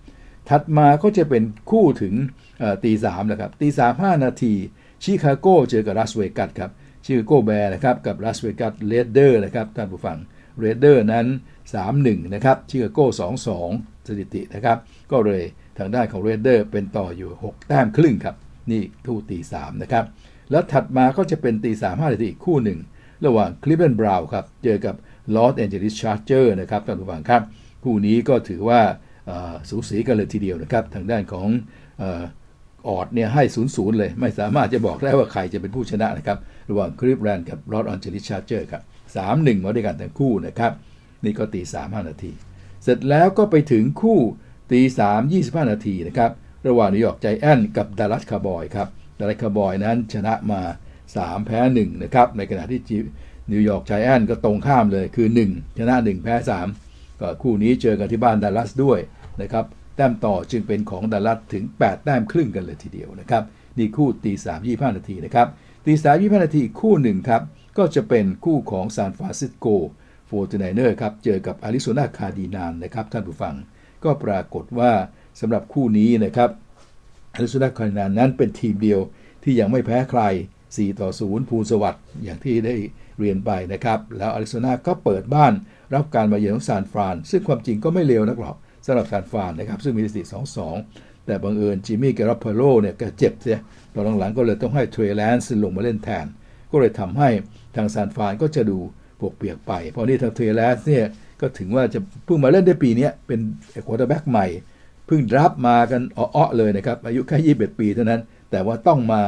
[0.49, 2.15] ถัดมาก็จะเป็นคู่ถึง
[2.85, 4.55] ตีสามนะครับตีสามห้านาที
[5.03, 6.71] ชิคาโกเจอกับลาสเวกัสครับ
[7.05, 10.19] ชิคาโกแบร์นะครับกับลาสเวกัสเรดเดอร์นะครับท่านผู้ฟัง
[10.59, 11.27] เรดเดอร์นั้น
[11.81, 12.99] 3-1 นะครับชิคาโก
[13.53, 14.79] 2-2 สถิตินะครับ
[15.11, 15.43] ก็เลย
[15.79, 18.37] ทางด้านของเรดเดอร์เป็นต่ออยู่ 6 แต้มครึ่งครับ
[18.71, 20.05] นี่คู่ตี 3 นะครับ
[20.51, 22.79] แล้วถัดมาก็จะเป็นตี3 5นาทีอีกคู่หนึ่ง
[23.27, 24.95] ระหว่างคลีฟแลนด์บราวน์ครับ เจอกับ
[25.35, 27.43] ลอสแอนเจลิสชาร์เจอร์นะครับท่านผู้ฟังครับ
[27.85, 28.81] คู่นี้ก็ถือว่า
[29.69, 31.49] สูสีกันเลยทีเดียวนะครับ ทางด้านของ
[32.89, 36.39] odds เนี่ยให้ศูนย์ศูนย์เลย ไม่สามารถจะบอกได้ว่าใครจะเป็นผู้ชนะนะครับ
[36.71, 38.83] ระหว่างคลีฟแลนด์กับลอสแอนเจลิสชาร์เจอร์ครับ
[39.17, 40.73] สามหนึ่งมาด้วยกันทั้งคู่นะครับ
[41.25, 42.33] นี่ก็ตีสามห้านาที
[42.83, 44.19] เสร็จแล้วก็ไปถึงคู่
[44.73, 46.31] ตีสามยี่สิบห้านาทีนะครับ
[46.69, 50.63] ระหว่างนิวยอร์กไจแอนต์กับดัลลัสคาวบอยครับดัลลัสคาวบอยนั้นชนะมา
[51.09, 52.81] 3 แพ้1นะครับในขณะที่
[53.53, 56.35] นิวยอร์กไจแอนต์ก็ตรงข้ามเลยคือ 1 ชนะ 1 แพ้
[56.79, 58.99] 3 ก็คู่นี้เจอกันที่บ้านดัลลัสด้วย
[59.43, 59.65] นะครับ
[59.97, 63.43] แต้มต่อจึงเป็นของดัลลัสถึง 8 แต้มครึ่งกันเลยทีเดียวนะครับ
[63.79, 65.49] นี่คู่ตีสามยี่ห้านาทีนะครับ
[65.87, 67.43] ตีสามยี่ห้านาทีคู่หนึ่งครับ
[67.79, 69.67] ก็จะเป็นคู่ของซานฟรานซิสโก
[70.27, 73.55] โฟร์ตี้ไนเนอร์ครับเจอกับอาริโซนาคาร์ดินัลนะครับท่านผู้ฟัง
[74.05, 74.93] ก็ปรากฏว่า
[75.41, 76.51] สำหรับคู่นี้นะครับ
[77.35, 79.01] อาริโซนาคาร์ดินัลนั้นเป็นทีมเดียว
[79.43, 80.23] ที่ยังไม่แพ้ใคร
[80.63, 82.75] 4 ต่อ 0 ภูสวัสด์อย่างที่ได้
[83.19, 85.53] เรียนไปนะครับ แล้วอาริโซนาก็เปิดบ้าน
[85.95, 88.57] รับการมาเยือนของซานฟราน ซึ่งความจริงก็ไม่เลวนักหรอก
[88.87, 90.23] สำหรับซานฟรานนะครับซึ่งมีสถิติ
[90.77, 93.59] 2-2 แต่บังเอิญจิมมี่การอปโปโลเนี่ยก็เจ็บเสีย
[93.95, 96.27] ตอนหลังๆก็เลยต้องให้เทรย์แลนซ์ลงมาเล่นแทน
[96.73, 97.29] ก็เลยทำให้
[97.77, 98.79] ทางซานฟรานก็จะดู
[99.21, 101.07] ปวกเปียกไป เพราะนี่ทางเทรย์แลนซ์เนี่ย
[101.41, 103.41] ก็ถึงว่าจะเพิ่งมาเล่นได้ปีนี้เป็น
[103.87, 104.47] quarterback ใหม่
[105.07, 108.21] เพิ่งดราฟต์มากันอ้อๆเลยนะครับ อายุแค่21 ปีเท่านั้น
[108.51, 109.23] แต่ว่าต้องมา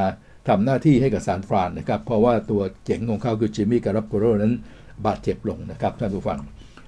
[0.49, 4.53] ทำหน้าที่ให้กับซานฟรานนะครับ เพราะว่าตัวเจ๋งของเขาคือจิมมี่การอปโปโลนั้น
[5.07, 6.39] บาดเจ็บลงนะครับท่านผู้ฟัง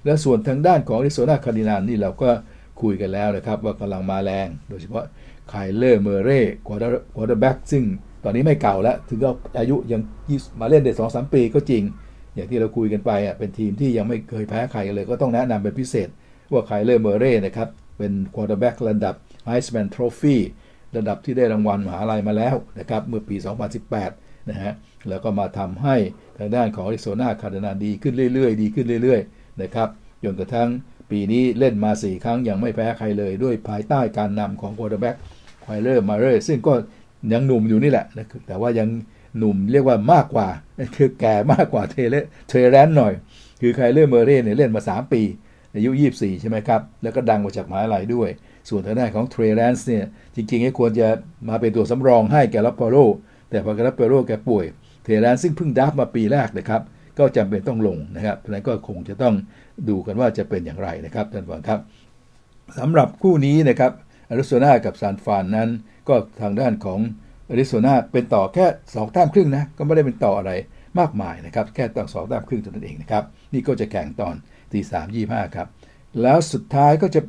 [0.05, 2.29] และส่วนทางด้านของอริโซนาคาร์ดินัลนี่เราก็
[2.81, 5.03] คุยกันแล้วนะครับว่ากำลังมาแรง โดยเฉพาะ
[5.49, 7.83] ไคเลอร์เมอร์เรย์ quarterback ซึ่ง
[8.23, 10.01] ตอนนี้ไม่เก่าแล้ว ถึงก็อายุยัง
[10.61, 11.83] มาเล่นได้สองสามปีก็จริง
[12.35, 16.09] อย่างที่เราคุยกันไปอะเป็นทีมที่ยังไม่เคยแพ้ใครเลย ก็ต้องแนะนำเป็นพิเศษ
[16.51, 19.15] ว่าไคเลอร์เมอร์เรย์นะครับเป็น quarterback ระดับ
[19.45, 20.41] Heisman Trophy
[20.97, 23.35] ระดับที่ได้รางวัลมหาลัยมาแล้วนะครับเมื่อปี
[23.93, 24.73] 2018 นะฮะ
[25.09, 25.95] แล้วก็มาทำให้
[26.37, 29.89] ทางด้านของอริโซนาคาร์ดินัลดีขึ้นเรื่อยๆ ดีขึ้นเรื่อยๆนะครับ
[30.23, 30.69] จนกระทั่ง
[31.11, 35.15] ปีนี้เล่นมา 4 ครั้งยังไม่แพ้ใครเลยด้วยภายใต้การนำของ quarterback
[35.61, 36.73] ไคเลอร์เมอร์เรย์ซึ่งก็
[37.33, 38.87] ยังหนุ่มอยู่นี่แหละนะแต่ว่ายัง
[39.37, 40.47] หนุ่มเรียกว่ามากกว่า
[40.95, 42.15] คือแก่มากกว่าเทรย์
[42.49, 43.13] เทรย์แลนซ์หน่อย
[43.61, 45.21] คือไคเลอร์เมอร์เรย์เนี่ยเล่นมา 3 ปี
[45.75, 48.29] อายุ 24 ใช่ไหมครับ แล้วก็ดังมาจากมหาลัยด้วย
[48.69, 50.05] ส่วนทางด้านของเทรย์แลนซ์เนี่ย
[50.35, 51.07] จริงๆควรจะ
[51.49, 52.95] มาเป็นตัวสำรองให้แกลปโร
[53.49, 54.65] แต่พอแกลปโรแกป่วย
[55.03, 56.81] เทเรนส์ซึ่งเพิ่งดับมาปีแรกนะครับ
[57.19, 59.35] ก็จำเป็นต้องลงนะครับนั้นก็คงจะต้อง
[59.89, 61.79] ดูกันว่าจะเป็นอย่างไรนะครับท่านผู้ชมครับ
[62.79, 63.91] สำหรับคู่นี้นะครับ
[64.29, 65.69] อาริโซนากับซานฟานนั้น
[66.09, 66.99] ก็ทางด้านของ
[67.49, 70.51] อาริโซนาเป็นต่อแค่2แต้มครึ่งนะก็ไม่ได้เป็นต่ออะไร
[70.99, 74.35] มากมายนะครับ แค่ต่อสองแต้มครึ่งเท่านั้นเองนะครับ นี่ก็จะแข่งตอน
[74.71, 75.67] ตีสามยี่ห้าครับ
[76.21, 77.21] แล้วสุดท้ายก็จะ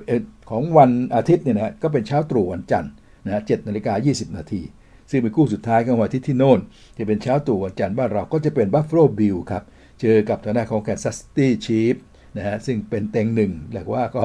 [0.51, 2.93] ของวันอาทิตย์เนี่ยนะก็เป็นเช้าตรู่วันจันทร์
[3.25, 4.63] นะเจ็ดนาฬิกายี่สิบนาที
[5.11, 6.61] ซึ่งเป็นคู่สุดท้ายของวันอาทิตย์ที่โน่น
[6.99, 9.63] จะเป็นเช้าตรู่วันจันทร์บ้านเราก็จะเป็นบัฟฟาโลบิลครับ
[10.01, 11.97] เจอกับทางด้านของแคนซัสซิตี้ชีฟ
[12.37, 14.23] นะฮะซึ่งเป็นเต็งหนึ่งแหละว่าก็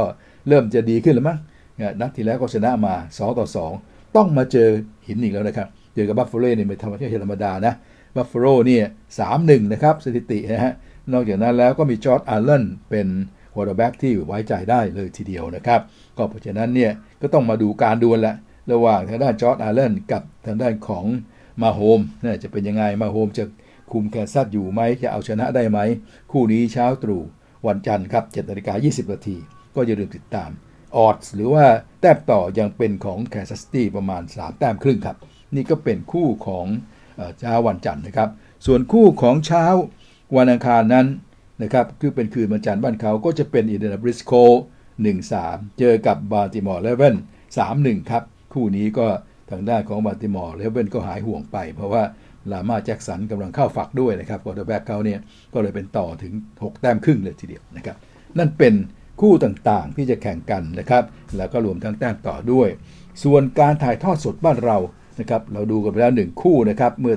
[0.47, 1.38] เริ่มจะดีขึ้นแล้วมั้ง
[1.99, 3.47] นัดที่แล้วก็ชนะมา 2 ต่อ
[3.82, 4.69] 2 ต้องมาเจอ
[5.07, 7.74] หินอีกแล้วนะครับ เจอกับบัฟฟาโลเนี่ยไม่ธรรมดาธรรมดานะ
[8.15, 8.86] บัฟฟาโลเนี่ย
[9.19, 10.74] สามหนึ่งนะครับสถิตินะฮะ
[11.13, 13.07] นอกจากนั้นแล้วก็มีจอชอัลเลนเป็น
[13.53, 15.82] quarterback ที่ไว้ใจได้เลยทีเดียวนะครับ
[16.17, 18.36] ก็เพราะฉะนั้นเนี่ยก็ต้องมาดูการดวลล่ะ
[18.71, 21.05] ระหว่างทางด้านจอร์ดอาร์เลนกับทางด้านของ
[21.61, 23.43] มาโฮมเนี่ยจะเป็นยังไงมาโฮมจะ
[23.93, 25.79] คุมแคนซัสอยู่ไหมจะเอาชนะได้ไหม
[26.31, 27.21] คู่นี้เช้าตรู่
[27.67, 29.37] วันจันทร์ครับ7นาฬิกา20นาที
[29.75, 30.49] ก็อย่าลืมติดตาม
[30.97, 31.65] odds หรือว่า
[32.01, 35.17] แต้มต่อยังเป็นของแคนซัสซิตี้ประมาณ 3 แต้มครึ่งครับ
[35.55, 36.65] นี่ก็เป็นคู่ของ
[37.39, 38.29] เช้าวันจันทร์นะครับ
[38.65, 39.65] ส่วนคู่ของเช้า
[40.37, 41.07] วันอังคารนั้น
[41.63, 44.34] นะครับคือเป็นคืนวันจันทร์บ้านเขาก็จะเป็นอินเดียนาโพลิสโคลต์
[45.07, 47.15] 1-3 เจอกับบัลติมอร์เรเวน
[47.63, 48.23] 3-1 ครับ
[48.53, 49.07] คู่นี้ก็
[49.51, 52.03] ทางด้านของบัลติมอร์เรเวนก็หายห่วงไป เพราะว่า
[52.51, 55.19] ลามาร์แจ็กสันกำลังเข้าฝักด้วยนะครับ quarterback เขาเนี่ย
[55.53, 57.97] ก็เลยเป็นต่อถึง 6 แต้มครึ่งเลยทีเดียวนะครับ
[58.37, 58.73] นั่นเป็น
[59.21, 61.03] คู่ต่างๆที่จะแข่งกันนะครับ
[61.37, 62.69] แล้วก็รวมทั้งแต้มต่อด้วย
[63.23, 64.77] ส่วนการถ่ายทอดสดบ้านเรา
[65.19, 67.15] นะครับ เราดูกันไปแล้วหนึ่งคู่นะครับ เมื่อ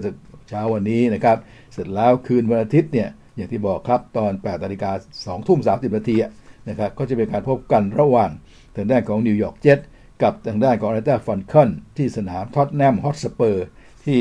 [0.48, 1.36] เช้าวันนี้นะครับ
[1.72, 6.16] เสร็จแล้วคืนวันอาทิตย์เนี่ยอย่างที่บอกครับตอน8นาฬิกา2ทุ่ม30นาที
[6.68, 8.30] นะครับก็จะเป็นการพบกันระหว่าง
[8.76, 9.78] ทางด้านของนิวยอร์กเจ็ต
[10.22, 13.66] กับทางด้านของแอตแลนตาฟอลคอนที่สนามท็อตแนมฮอตสเปอร์
[14.06, 14.20] ที่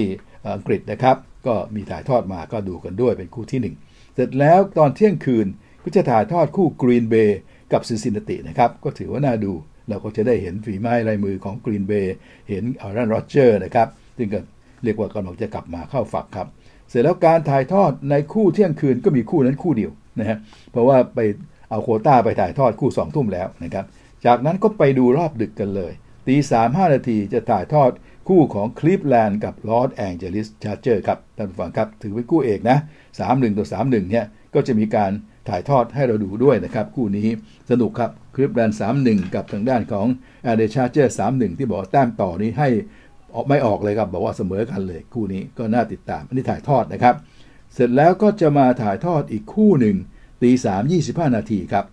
[0.54, 1.18] อังกฤษนะครับ
[1.48, 5.48] ก็มีถ่ายทอดมาก็ดูกันด้วยเป็นคู่ที่ 1 เสร็จแล้วตอนเที่ยงคืน
[5.84, 7.40] ก็จะถ่ายทอดคู่กรีนเบย์
[7.74, 9.54] กับซินซินเนตินะครับ ก็ถือว่าน่าดู
[9.90, 12.16] เราก็จะได้เห็นฝีไม้ลายมือของกรีนเบย์
[12.50, 13.88] เห็นแอรอนรอดเจอร์นะครับ
[14.18, 14.40] ซึ่งก็
[14.84, 16.48] เรียกว่ากำลังจะกลับมาเข้าฝักครับ
[16.90, 20.38] เสร็จแล้วการถ่ายทอดในคู่เที่ยงคืนก็มีคู่นั้นคู่เดียวนะฮะ
[20.72, 21.20] เพราะว่าไป
[21.70, 23.86] เอาโควต้าไปถ่ายทอดคู่2ทุ่มแล้วนะครับ
[24.26, 25.94] จากนั้นก็ไปดูรอบดึกกันเลย
[26.28, 27.92] ตีสามห้านาทีจะถ่ายทอด
[28.28, 32.78] คู่ของคลีฟแลนด์กับลอสแองเจลิสชาร์เจอร์ครับท่านผู้ฟังครับ ถือเป็นคู่เอกนะ
[33.18, 35.12] 3-1ต่อ3-1เนี่ยก็จะมีการ
[35.50, 37.28] ถ่ายทอดให้เราดูด้วยนะครับ คู่นี้
[37.72, 40.08] สนุกครับคลีฟแลนด์3-1กับทางด้านของ
[40.44, 42.70] แอลเอชาร์เจอร์3-1ที่บอกแต้มต่อนี้ให้
[43.36, 47.16] ออกไม่ออกเลยครับ บอกว่าเสมอกันเลยคู่นี้ก็น่าติดตาม อันนี้ถ่ายทอดนะครับ
[47.74, 49.96] เสร็จแล้วก็จะมาถ่ายทอดอีกคู่หนึ่ง
[50.44, 51.86] ตีสามยี่สิบห้านาทีครับ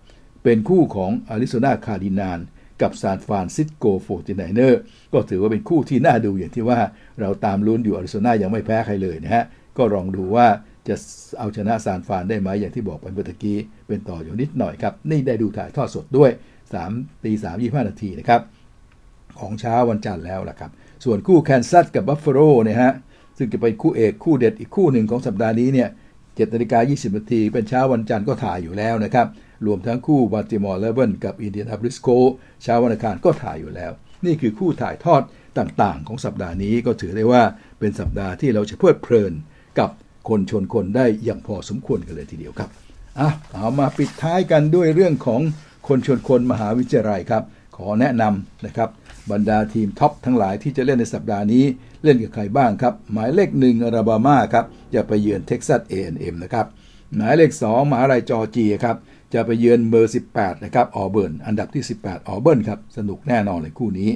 [0.43, 2.39] เป็นคู่ของอาริโซนาคาร์ดินัล
[2.81, 4.81] กับซานฟรานซิสโกโฟร์ตี้ไนเนอร์
[5.13, 6.79] ก็ถือว่าเป็นคู่ที่น่าดูอย่างที่ว่า
[7.21, 9.43] เราตามลุ้นอยู่อาริโซนายังไม่แพ้ใครเลยนะฮะ
[9.77, 10.47] ก็ลองดูว่า
[10.87, 10.95] จะ
[11.39, 13.57] เอาชนะซานฟรานได้ไหมอย่างที่บอกไปเมื่อกี้
[13.87, 16.31] เป็นต่ออยู่นิดหน่อยครับ นี่ได้ดูถ่ายทอดสดด้วย
[16.77, 18.41] 3ตี3 25นาทีนะครับ
[19.39, 20.71] ของเช้าวันจันทร์แล้วล่ะครับ
[21.03, 22.93] ส่วนคู่แคนซัสกับบัฟฟาโลเนี่ยฮะ
[23.37, 25.89] ซึ่งจะเป็นคู่เอกคู่เด็ดอีกคู่หนึ่งของสัปดาห์นี้เนี่ย
[26.21, 29.27] 7นาฬิกา20นาทีเป็นเช้าวันจันทร์ก็ถ่ายอยู่แล้วนะครับ
[29.65, 32.09] รวมทั้งคู่บัลติมอร์เรเวนกับอินเดียนาโพลิสโคลต์
[32.63, 33.91] เช้าวันอังคารก็ถ่ายอยู่แล้ว
[34.25, 35.21] นี่คือคู่ถ่ายทอด
[35.57, 37.43] ต่างๆ ของสัปดาห์นี้ก็ถือได้ว่า
[37.79, 39.33] เป็นสัปดาห์ที่เราจะเพลิดเพลิน
[39.79, 39.89] กับ
[40.29, 42.69] คนชนคนได้อย่างพอสมควรกันเลยทีเดียวครับ
[43.19, 45.41] อะเอามาปิดท้ายกันด้วยเรื่องของ
[45.87, 47.43] คนชนคนมหาวิทยาลัยครับ
[47.77, 48.89] ขอแนะนำนะครับ
[49.31, 51.63] บรรดาทีมท็อปทั้งหลายที่จะเล่นในสัปดาห์นี้
[52.03, 56.67] เล่นกับใครบ้างครับ หมายเลขหนึ่งอลาบามาครับจะไปเยือนเท็กซัส A&M นะครับ
[57.15, 58.97] หมายเลข2มหาลัยจอร์เจียครับ
[59.33, 64.09] จะไปเยือนเบอร์ 18 นะครับออเบิร์นอันดับที่ 18ออเบิร์นครับ สนุกแน่นอนเลยคู่นี้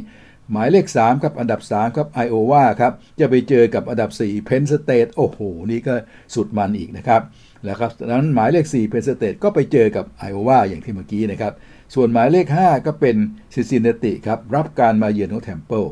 [0.52, 5.40] หมายเลข 3 ครับ อันดับ 3 ครับไอโอวาครับ จะไปเจอกับอันดับ 4 เพนสเตทโอ้โห
[5.72, 5.94] นี่ก็
[6.36, 7.22] สุดมันอีกนะครับ
[7.64, 11.54] แล้วครับนั้นหมายเลข 4 เพนสเตทก็ไปเจอกับไอโอวาอย่างที่เมื่อกี้นะครับ
[11.96, 13.16] ส่วนหมายเลข 5 ก็เป็น
[13.54, 15.86] ซิซินเนติครับ รับการมาเยือนของเทมเปิล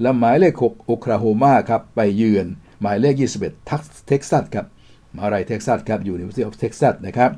[0.00, 2.46] และหมายเลข 6 โอคลาโฮมาครับ ไปเยือน
[2.82, 4.66] หมายเลข 21 ทักเท็กซัสครับ
[5.14, 7.30] มหาลัยเท็กซัสครับ อยู่ในวิทยาลัยเท็กซัสนะครับ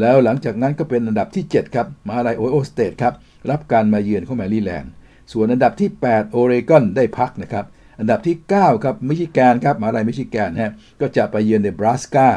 [0.00, 3.14] แล้วหลังจากนั้นก็เป็นอันดับที่ 7 ครับมหาลัยโอไฮโอสเตทครับ
[3.50, 4.92] รับการมาเยือนของแมรี่แลนด์
[5.32, 7.64] ส่วนอันดับที่ 8 โอเรกอนได้พักนะครับ
[8.00, 12.28] อันดับที่ 9 ครับมิชิแกนครับมหาลัยมิชิแกนฮะก็จะไปเยือนเนบราสกา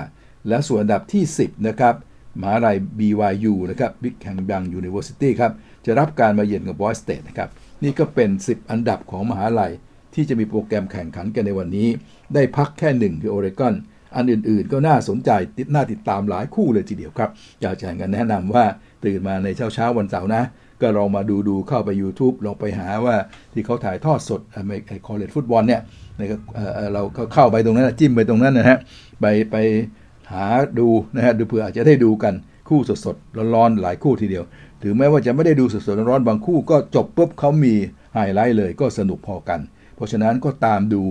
[0.47, 1.95] และส่วนอันดับที่ 10 นะครับ
[2.41, 5.51] มหาลัย BYU นะครับบริกแฮมยังยูนิเวอร์ซิตี้ครับ
[5.85, 7.49] จะรับการมาเยือนกับบอยซีสเตทนะครับ
[7.83, 9.71] นี่ก็เป็น 10 อันดับของมหาลัย
[10.13, 11.87] ที่จะมีโปรแกรมแข่งขันกันในวันนี้
[12.33, 13.73] ได้พักแค่หนึ่งคือโอเรกอน
[14.15, 17.29] อันอื่นๆ ก็น่าสนใจติดน่าติดตามหลายคู่เลยทีเดียวครับ
[17.61, 18.65] อยากจะให้กันแนะนำว่า
[19.05, 20.43] ตื่นมาในเช้าเช้าวันเสาร์นะ
[20.81, 23.15] ก็ลองมาดูดูเข้าไป YouTube ลองไปหาว่า
[23.53, 24.41] ที่เขาถ่ายทอดสด
[24.87, 25.81] ไอ้คอเลจฟุตบอลเนี่ย
[26.93, 27.01] เรา
[27.33, 28.77] เข้าไปตรงนั้นจิ้มไปตรงนั้นนะฮะ
[29.21, 29.55] ไปไป
[30.33, 30.45] หา
[30.79, 32.33] ดูนะฮะดูเผื่ออาจจะได้ดูกัน
[32.69, 34.43] คู่สดๆร้อนๆหลายคู่ทีเดียว
[34.83, 37.73] ถึงแม้ว่าจะไม่ได้ดูสดๆร้อนๆบางคู่ก็จบปุ๊บเขามี
[38.13, 39.59] ไฮไลท์เลยก็สนุกพอกัน
[39.95, 41.03] เพราะฉะนั้นก็ตามดู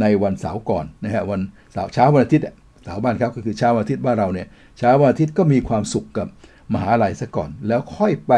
[0.00, 1.40] ในวันเสาร์ก่อนนะฮะวัน
[1.76, 2.44] สาร์เช้าวันอาทิตย์
[2.84, 4.46] เสาร์บ้านครับก็คือเช้าวันอาทิตย์บ้านเราเนี่ย
[4.78, 6.26] เช้าวันอาทิตย์ก็มีความสุขกับ
[6.74, 8.32] มหาลัยซะก่อน แล้วค่อยไป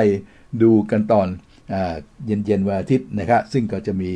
[0.63, 1.29] ดูกันตอน
[2.27, 4.11] เย็นเย็นวันอาทิตย์นะครับซึ่งก็จะมี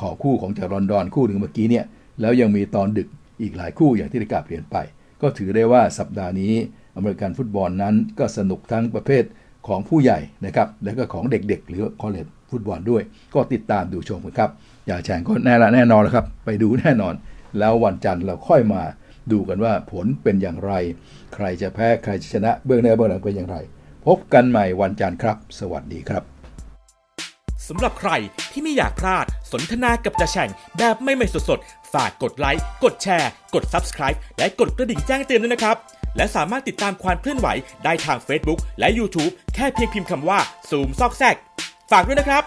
[0.00, 1.84] ขอคู่ของจากลอนดอนคู่หนึ่งเมื่อกี้เนี่ย
[2.20, 3.08] แล้วยังมีตอนดึก
[3.42, 4.76] อีกหลายคู่อย่างที่ได้กล่าวเปลี่ยนไป
[5.22, 6.52] ก็ถือได้ว่าสัปดาห์นี้
[6.96, 9.24] อเมริกันฟุตบอลนั้นก็สนุกทั้งประเภท
[9.68, 13.02] ของผู้ใหญ่นะครับแล้วก็ของเด็กๆ หรือคอเลจฟุตบอลด้วย
[13.34, 14.50] ก็ติดตามดูชมกันครับ
[14.86, 17.14] อย่าแฉงก็แน่ละแน่นอนแล้วครับ ไปดูแน่นอน
[17.58, 18.82] แล้ววันจันทร์เราค่อยมา
[19.32, 20.72] ดูกันว่าผลเป็นอย่างไร
[21.34, 23.56] ใครจะแพ้ใครจะชนะเบื้องหน้าเบื้องหลังเป็นอย่างไร
[24.06, 26.22] พบกันใหม่วันจันทร์ครับ สวัสดีครับ
[27.68, 28.10] สำหรับใคร
[28.52, 35.76] ที่ไม่อยากพลาดสนทนากับจ่าแฉ่งแบบไม่ไม่สดๆฝากกดไลค์ กดแชร์ กด Subscribe และกดกระดิ่งแจ้งเตือนด้วยนะครับ
[36.16, 37.48] และสามารถติดตามความเคลื่อนไหว
[37.84, 40.38] ได้ทาง Facebook และ YouTube แค่เพียงพิมพ์คำว่า
[40.70, 41.36] ซูมซอกแซก
[41.90, 42.42] ฝากด้วยนะครับ